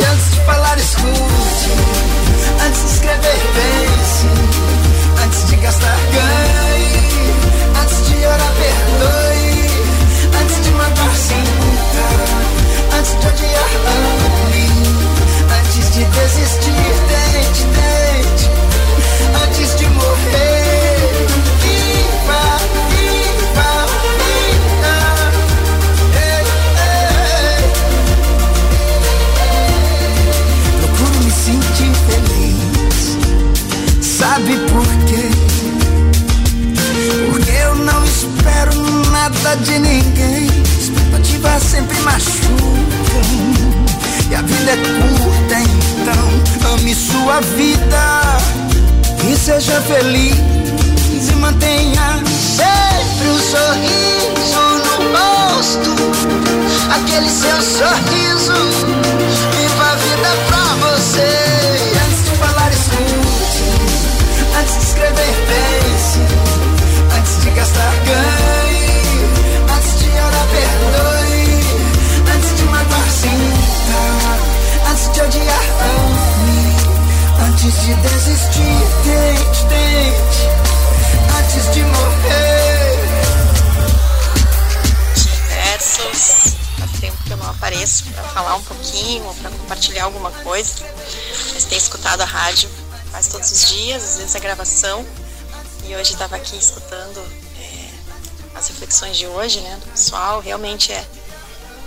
[100.25, 100.39] Pessoal.
[100.39, 101.05] Realmente é,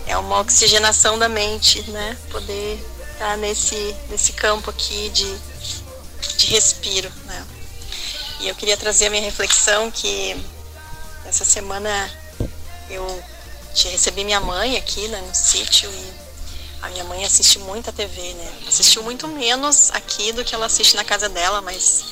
[0.07, 2.17] é uma oxigenação da mente, né?
[2.31, 2.79] Poder
[3.13, 5.39] estar nesse, nesse campo aqui de,
[6.37, 7.47] de respiro, né?
[8.41, 10.37] E eu queria trazer a minha reflexão que
[11.25, 11.91] essa semana
[12.89, 13.25] eu
[13.91, 16.29] recebi minha mãe aqui né, no sítio e
[16.83, 18.53] a minha mãe assiste muita TV, né?
[18.69, 22.05] Assistiu muito menos aqui do que ela assiste na casa dela, mas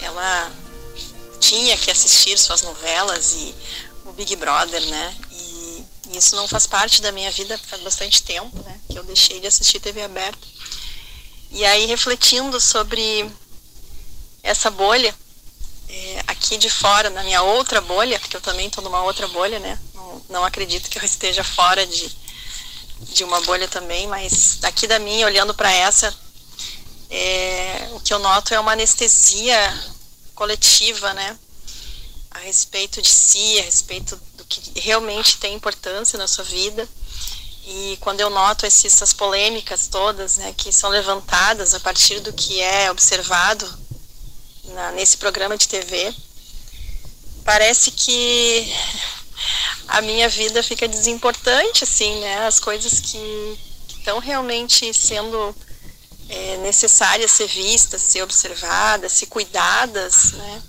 [0.00, 0.50] ela
[1.40, 3.54] tinha que assistir suas novelas e
[4.04, 5.16] o Big Brother, né?
[6.16, 8.80] Isso não faz parte da minha vida faz bastante tempo, né?
[8.88, 10.46] Que eu deixei de assistir TV aberta.
[11.50, 13.30] E aí refletindo sobre
[14.42, 15.14] essa bolha
[15.88, 19.58] é, aqui de fora, na minha outra bolha, porque eu também estou numa outra bolha,
[19.58, 19.78] né?
[19.94, 22.10] Não, não acredito que eu esteja fora de,
[23.00, 26.14] de uma bolha também, mas daqui da minha, olhando para essa,
[27.10, 29.56] é, o que eu noto é uma anestesia
[30.34, 31.38] coletiva, né?
[32.30, 36.88] A respeito de si, a respeito que realmente tem importância na sua vida.
[37.66, 42.60] E quando eu noto essas polêmicas todas, né, que são levantadas a partir do que
[42.60, 43.66] é observado
[44.64, 46.14] na- nesse programa de TV,
[47.44, 48.70] parece que
[49.88, 52.46] a minha vida fica desimportante, assim, né?
[52.46, 53.58] As coisas que
[53.88, 55.54] estão realmente sendo
[56.28, 60.62] é, necessárias ser vistas, ser observadas, ser cuidadas, né?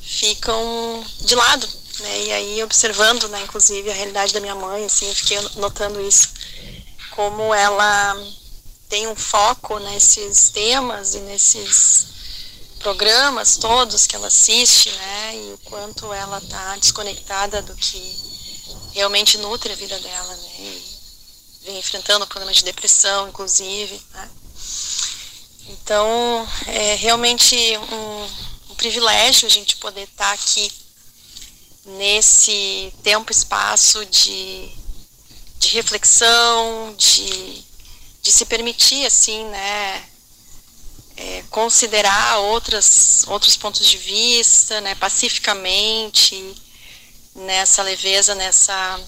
[0.00, 1.68] Ficam de lado,
[2.00, 2.24] né?
[2.24, 3.42] E aí observando, né?
[3.42, 6.28] Inclusive a realidade da minha mãe, assim, eu fiquei notando isso,
[7.10, 8.16] como ela
[8.88, 12.06] tem um foco nesses temas e nesses
[12.78, 15.36] programas todos que ela assiste, né?
[15.36, 18.28] E o quanto ela tá desconectada do que
[18.92, 20.50] realmente nutre a vida dela, né?
[20.58, 20.98] E
[21.64, 24.30] vem enfrentando problemas de depressão, inclusive, né?
[25.68, 30.72] Então, é realmente um, um privilégio a gente poder estar aqui
[31.96, 34.70] nesse tempo espaço de,
[35.58, 37.64] de reflexão, de,
[38.22, 40.08] de se permitir, assim, né?
[41.18, 46.54] é, considerar outras, outros pontos de vista, né, pacificamente,
[47.34, 49.00] nessa leveza, nessa,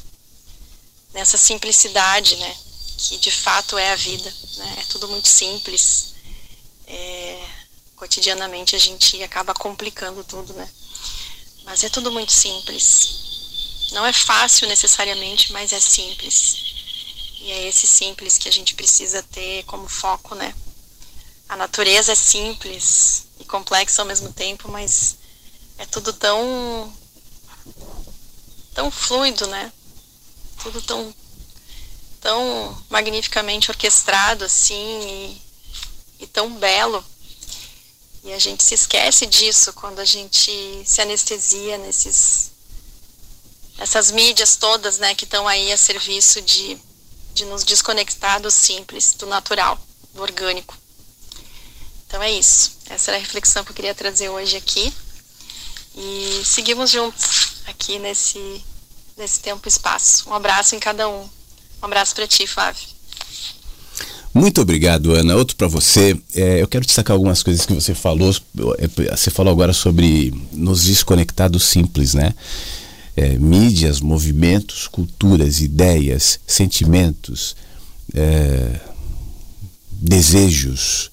[1.15, 2.57] nessa simplicidade, né,
[2.99, 4.35] que de fato é a vida.
[4.57, 6.15] Né, é tudo muito simples.
[6.87, 7.47] É,
[7.95, 10.69] cotidianamente a gente acaba complicando tudo, né?
[11.65, 13.89] Mas é tudo muito simples.
[13.93, 16.57] Não é fácil necessariamente, mas é simples.
[17.41, 20.55] E é esse simples que a gente precisa ter como foco, né?
[21.51, 25.17] a natureza é simples e complexa ao mesmo tempo, mas
[25.79, 26.95] é tudo tão
[28.73, 29.73] tão fluido, né?
[30.63, 31.13] Tudo tão
[32.21, 35.41] tão magnificamente orquestrado assim
[36.21, 37.05] e, e tão belo.
[38.23, 42.51] E a gente se esquece disso quando a gente se anestesia nesses
[43.79, 46.79] essas mídias todas, né, que estão aí a serviço de
[47.33, 49.79] de nos desconectar do simples, do natural,
[50.13, 50.77] do orgânico.
[52.07, 52.77] Então é isso.
[52.87, 54.93] Essa era a reflexão que eu queria trazer hoje aqui.
[55.95, 58.65] E seguimos juntos aqui nesse,
[59.17, 60.29] nesse tempo e espaço.
[60.29, 61.23] Um abraço em cada um.
[61.23, 62.87] Um abraço para ti, Flávio.
[64.33, 65.35] Muito obrigado, Ana.
[65.37, 66.17] Outro para você.
[66.35, 68.35] É, eu quero destacar algumas coisas que você falou.
[68.79, 72.33] É, Você falou agora sobre nos desconectar do simples, né?
[73.17, 77.57] É, mídias, movimentos, culturas, ideias, sentimentos,
[78.15, 78.81] é,
[79.91, 81.11] desejos.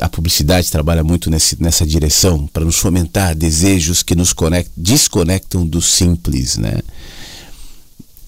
[0.00, 5.66] A publicidade trabalha muito nesse, nessa direção para nos fomentar desejos que nos conect, desconectam
[5.66, 6.80] do simples, né?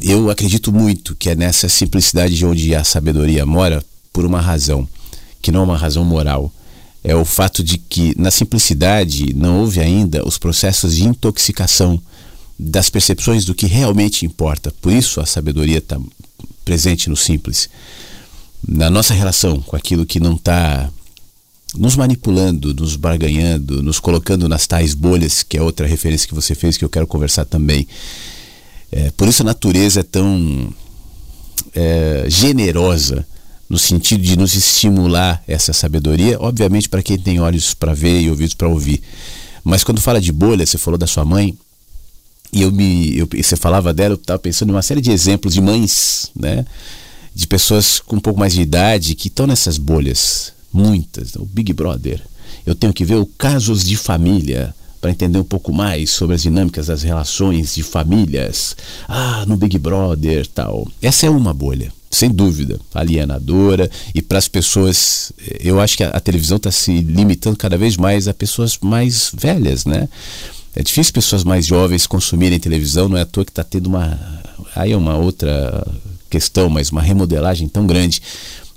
[0.02, 4.86] Eu acredito muito que é nessa simplicidade de onde a sabedoria mora por uma razão,
[5.40, 6.52] que não é uma razão moral.
[7.04, 12.00] É o fato de que na simplicidade não houve ainda os processos de intoxicação
[12.58, 14.72] das percepções do que realmente importa.
[14.80, 15.98] Por isso a sabedoria está
[16.64, 17.68] presente no simples.
[18.66, 20.88] Na nossa relação com aquilo que não está
[21.76, 26.54] nos manipulando, nos barganhando, nos colocando nas tais bolhas, que é outra referência que você
[26.54, 27.86] fez que eu quero conversar também.
[28.92, 30.72] É, por isso a natureza é tão
[31.74, 33.26] é, generosa
[33.68, 38.28] no sentido de nos estimular essa sabedoria, obviamente para quem tem olhos para ver e
[38.28, 39.02] ouvidos para ouvir.
[39.64, 41.56] Mas quando fala de bolha, você falou da sua mãe,
[42.52, 45.54] e eu me, eu, você falava dela, eu estava pensando em uma série de exemplos
[45.54, 46.66] de mães, né?
[47.34, 51.34] De pessoas com um pouco mais de idade que estão nessas bolhas, muitas.
[51.36, 52.20] O Big Brother.
[52.66, 56.42] Eu tenho que ver o casos de família para entender um pouco mais sobre as
[56.42, 58.76] dinâmicas das relações de famílias.
[59.08, 60.86] Ah, no Big Brother, tal.
[61.02, 66.10] Essa é uma bolha sem dúvida, alienadora e para as pessoas, eu acho que a,
[66.10, 70.08] a televisão está se limitando cada vez mais a pessoas mais velhas, né?
[70.76, 74.18] É difícil pessoas mais jovens consumirem televisão, não é à toa que está tendo uma.
[74.76, 75.86] Aí é uma outra
[76.30, 78.22] questão, mas uma remodelagem tão grande.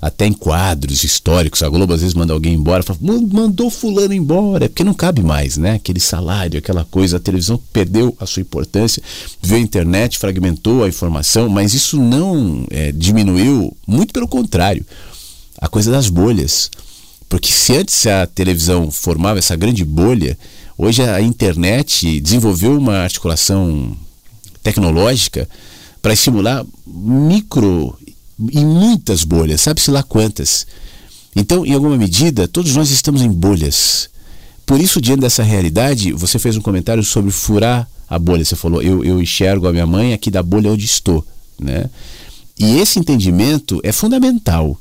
[0.06, 4.66] Até em quadros históricos, a Globo às vezes manda alguém embora, fala, mandou fulano embora,
[4.66, 5.74] é porque não cabe mais, né?
[5.74, 9.02] Aquele salário, aquela coisa, a televisão perdeu a sua importância,
[9.42, 14.84] veio a internet, fragmentou a informação, mas isso não é, diminuiu, muito pelo contrário,
[15.58, 16.70] a coisa das bolhas.
[17.28, 20.38] Porque se antes a televisão formava essa grande bolha,
[20.78, 23.96] Hoje a internet desenvolveu uma articulação
[24.62, 25.48] tecnológica
[26.02, 27.98] para estimular micro
[28.38, 30.66] e muitas bolhas, sabe-se lá quantas.
[31.34, 34.08] Então, em alguma medida, todos nós estamos em bolhas.
[34.64, 38.44] Por isso, diante dessa realidade, você fez um comentário sobre furar a bolha.
[38.44, 41.24] Você falou, eu, eu enxergo a minha mãe aqui da bolha onde estou.
[41.58, 41.88] Né?
[42.58, 44.78] E esse entendimento é fundamental.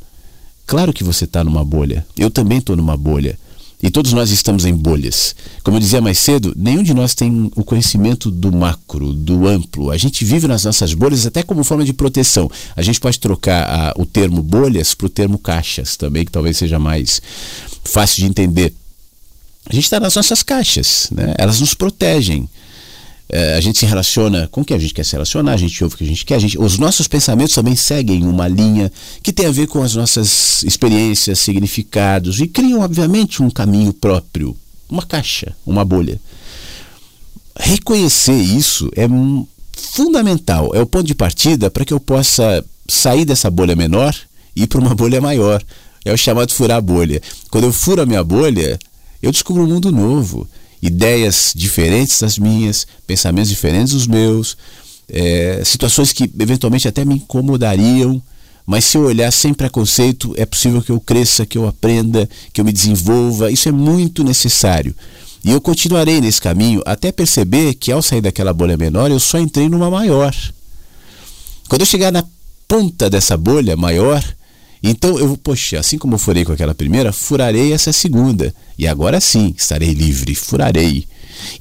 [0.66, 2.06] Claro que você está numa bolha.
[2.18, 3.38] Eu também estou numa bolha.
[3.84, 5.36] E todos nós estamos em bolhas.
[5.64, 9.92] Como eu dizia mais cedo, nenhum de nós tem o conhecimento do macro, do amplo.
[9.92, 12.50] A gente vive nas nossas bolhas até como forma de proteção.
[12.76, 16.58] A gente pode trocar a, o termo bolhas para o termo caixas também, que talvez
[16.58, 17.22] seja mais
[17.84, 18.74] fácil de entender.
[19.68, 21.34] A gente está nas nossas caixas, né?
[21.38, 22.48] elas nos protegem
[23.30, 25.98] a gente se relaciona com quem a gente quer se relacionar, a gente ouve o
[25.98, 28.92] que a gente quer, a gente, os nossos pensamentos também seguem uma linha
[29.24, 34.56] que tem a ver com as nossas experiências, significados e criam, obviamente, um caminho próprio,
[34.88, 36.20] uma caixa, uma bolha.
[37.58, 39.08] Reconhecer isso é
[39.74, 44.16] fundamental, é o ponto de partida para que eu possa sair dessa bolha menor
[44.56, 45.64] e ir para uma bolha maior.
[46.04, 47.20] É o chamado furar a bolha.
[47.50, 48.78] Quando eu furo a minha bolha,
[49.22, 50.48] eu descubro um mundo novo
[50.82, 54.58] ideias diferentes das minhas, pensamentos diferentes dos meus,
[55.08, 58.22] é, situações que eventualmente até me incomodariam,
[58.66, 62.60] mas se eu olhar sem preconceito, é possível que eu cresça, que eu aprenda, que
[62.60, 63.52] eu me desenvolva.
[63.52, 64.96] Isso é muito necessário.
[65.44, 69.38] E eu continuarei nesse caminho até perceber que ao sair daquela bolha menor, eu só
[69.38, 70.36] entrei numa maior.
[71.70, 72.24] Quando eu chegar na
[72.68, 74.24] ponta dessa bolha maior,
[74.84, 78.54] então eu, poxa, assim como eu furei com aquela primeira, furarei essa segunda.
[78.78, 81.06] E agora sim estarei livre, furarei.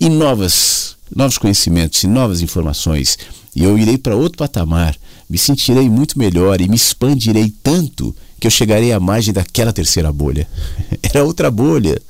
[0.00, 3.18] E novas, novos conhecimentos e novas informações.
[3.54, 4.96] E eu irei para outro patamar,
[5.28, 10.12] me sentirei muito melhor e me expandirei tanto que eu chegarei à margem daquela terceira
[10.12, 10.46] bolha.
[11.02, 12.00] Era outra bolha.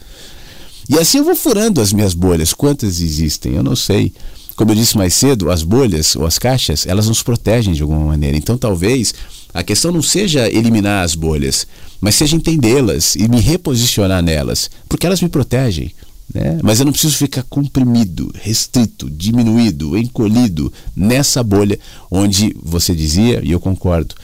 [0.89, 2.53] E assim eu vou furando as minhas bolhas.
[2.53, 3.55] Quantas existem?
[3.55, 4.13] Eu não sei.
[4.57, 8.05] Como eu disse mais cedo, as bolhas ou as caixas, elas nos protegem de alguma
[8.05, 8.37] maneira.
[8.37, 9.15] Então talvez
[9.55, 11.65] a questão não seja eliminar as bolhas,
[12.01, 15.95] mas seja entendê-las e me reposicionar nelas, porque elas me protegem.
[16.35, 16.59] Né?
[16.61, 21.79] Mas eu não preciso ficar comprimido, restrito, diminuído, encolhido nessa bolha
[22.11, 24.17] onde você dizia, e eu concordo,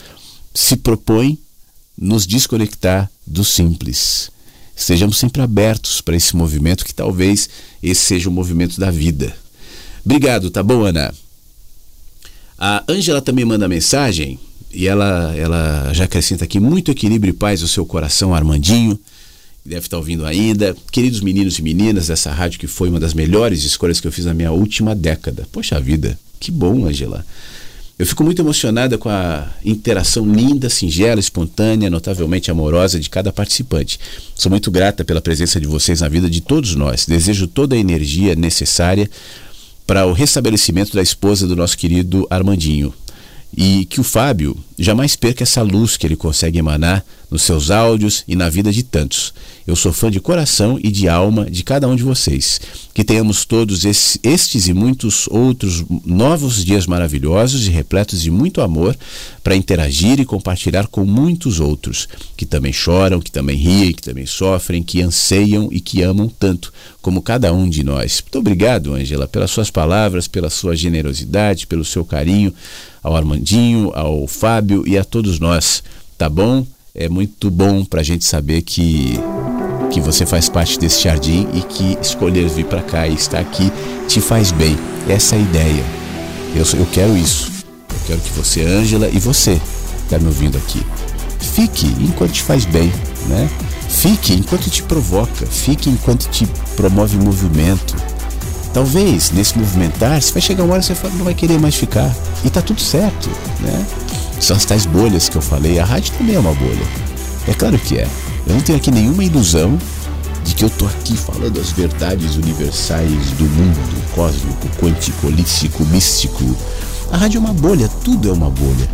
[0.53, 1.39] se propõe
[1.97, 4.31] nos desconectar do simples.
[4.75, 7.49] Sejamos sempre abertos para esse movimento, que talvez
[7.81, 9.33] esse seja o movimento da vida.
[10.05, 11.15] Obrigado, tá bom, Ana?
[12.59, 14.41] A Ângela também manda mensagem
[14.73, 18.99] e ela, ela já acrescenta aqui muito equilíbrio e paz no seu coração, Armandinho.
[19.65, 20.75] Deve estar ouvindo ainda.
[20.91, 24.25] Queridos meninos e meninas dessa rádio, que foi uma das melhores escolhas que eu fiz
[24.25, 25.47] na minha última década.
[25.53, 27.27] Poxa vida, que bom, Angela.
[27.99, 34.01] Eu fico muito emocionada com a interação linda, singela, espontânea, notavelmente amorosa de cada participante.
[34.35, 37.05] Sou muito grata pela presença de vocês na vida de todos nós.
[37.05, 39.11] Desejo toda a energia necessária
[39.87, 42.95] para o restabelecimento da esposa do nosso querido Armandinho
[43.57, 48.25] e que o Fábio jamais perca essa luz que ele consegue emanar nos seus áudios
[48.27, 49.33] e na vida de tantos.
[49.67, 52.61] Eu sou fã de coração e de alma de cada um de vocês.
[52.93, 58.97] Que tenhamos todos estes e muitos outros novos dias maravilhosos e repletos de muito amor
[59.45, 64.27] para interagir e compartilhar com muitos outros que também choram, que também riem, que também
[64.27, 68.21] sofrem, que anseiam e que amam tanto como cada um de nós.
[68.23, 72.53] Muito obrigado, Angela, pelas suas palavras, pela sua generosidade, pelo seu carinho
[73.03, 75.83] ao Armandinho, ao Fábio e a todos nós,
[76.19, 76.67] tá bom?
[76.95, 79.19] É muito bom para a gente saber que
[79.91, 83.73] que você faz parte desse jardim e que escolher vir para cá e estar aqui
[84.07, 84.77] te faz bem.
[85.09, 85.85] Essa é a ideia.
[86.55, 87.51] Eu, eu quero isso.
[87.69, 89.61] Eu quero que você, Ângela, e você
[90.05, 90.81] está me ouvindo aqui.
[91.41, 92.93] Fique enquanto te faz bem,
[93.29, 93.51] né?
[93.89, 96.47] Fique enquanto te provoca, fique enquanto te
[96.77, 97.97] promove movimento.
[98.73, 102.15] Talvez nesse movimentar, você vai chegar uma hora que você não vai querer mais ficar.
[102.45, 103.29] E tá tudo certo,
[103.61, 103.87] né?
[104.41, 105.79] São as tais bolhas que eu falei.
[105.79, 106.87] A rádio também é uma bolha.
[107.49, 108.09] É claro que é.
[108.47, 109.79] Eu não tenho aqui nenhuma ilusão
[110.45, 116.57] de que eu tô aqui falando as verdades universais do mundo cósmico, quântico, holístico, místico.
[117.13, 118.89] A rádio é uma bolha, tudo é uma bolha.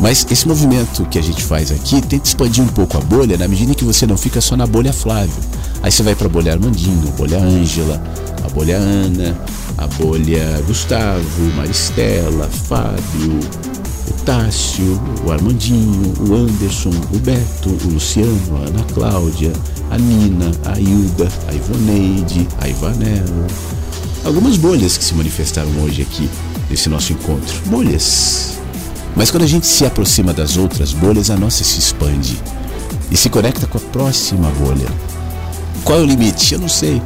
[0.00, 3.46] Mas esse movimento que a gente faz aqui tenta expandir um pouco a bolha na
[3.46, 5.34] medida em que você não fica só na bolha Flávio.
[5.82, 8.02] Aí você vai para a bolha Armandinho, a bolha Ângela,
[8.42, 9.38] a bolha Ana,
[9.76, 13.40] a bolha Gustavo, Maristela, Fábio,
[14.08, 19.52] o Tássio, o Armandinho, o Anderson, o Beto, o Luciano, a Ana Cláudia,
[19.90, 23.46] a Nina, a Hilda, a Ivoneide, a Ivanello.
[24.24, 26.28] Algumas bolhas que se manifestaram hoje aqui
[26.70, 27.54] nesse nosso encontro.
[27.66, 28.60] Bolhas
[29.16, 32.40] mas quando a gente se aproxima das outras bolhas, a nossa se expande
[33.10, 34.88] e se conecta com a próxima bolha.
[35.84, 36.54] Qual é o limite?
[36.54, 37.02] Eu não sei.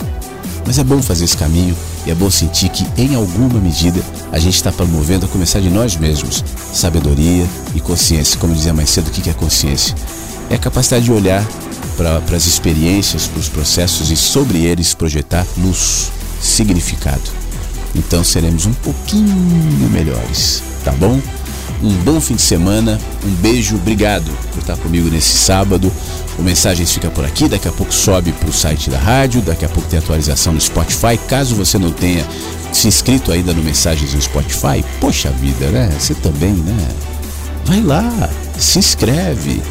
[0.67, 1.77] Mas é bom fazer esse caminho
[2.07, 4.01] e é bom sentir que, em alguma medida,
[4.33, 8.39] a gente está promovendo a começar de nós mesmos sabedoria e consciência.
[8.39, 9.95] Como dizia mais cedo, o que é consciência?
[10.51, 11.47] É a capacidade de olhar
[11.97, 16.11] para as experiências, para os processos e sobre eles projetar luz,
[16.41, 17.23] significado.
[17.95, 19.37] Então seremos um pouquinho
[19.91, 21.21] melhores, tá bom?
[21.83, 25.93] Um bom fim de semana, um beijo, obrigado por estar comigo nesse sábado.
[26.39, 29.65] O Mensagens fica por aqui, daqui a pouco sobe para o site da rádio, daqui
[29.65, 31.19] a pouco tem atualização no Spotify.
[31.29, 32.25] Caso você não tenha
[32.73, 35.91] se inscrito ainda no Mensagens no Spotify, poxa vida, né?
[35.99, 36.89] Você também, né?
[37.67, 39.63] Vai lá, se inscreve.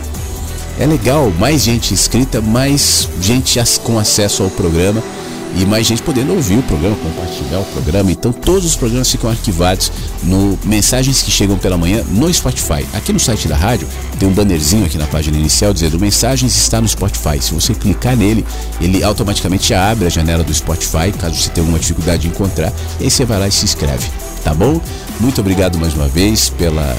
[0.80, 5.03] É legal, mais gente inscrita, mais gente com acesso ao programa
[5.55, 8.11] e mais gente podendo ouvir o programa, compartilhar o programa.
[8.11, 9.91] Então todos os programas ficam arquivados
[10.23, 12.85] no Mensagens que Chegam pela Manhã no Spotify.
[12.93, 13.88] Aqui no site da rádio
[14.19, 17.41] tem um bannerzinho aqui na página inicial dizendo Mensagens está no Spotify.
[17.41, 18.45] Se você clicar nele,
[18.81, 23.05] ele automaticamente abre a janela do Spotify, caso você tenha alguma dificuldade de encontrar, e
[23.05, 24.09] aí você vai lá e se inscreve,
[24.43, 24.80] tá bom?
[25.19, 26.95] Muito obrigado mais uma vez pela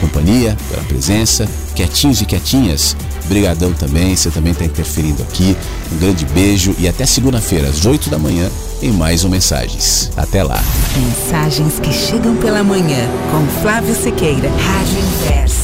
[0.00, 2.96] companhia, pela presença, quietinhos e quietinhas.
[3.26, 5.56] Brigadão também, você também está interferindo aqui.
[5.92, 8.50] Um grande beijo e até segunda-feira, às 8 da manhã,
[8.82, 10.10] em mais um Mensagens.
[10.16, 10.62] Até lá.
[10.96, 15.63] Mensagens que chegam pela manhã, com Flávio Sequeira, Rádio Inverso.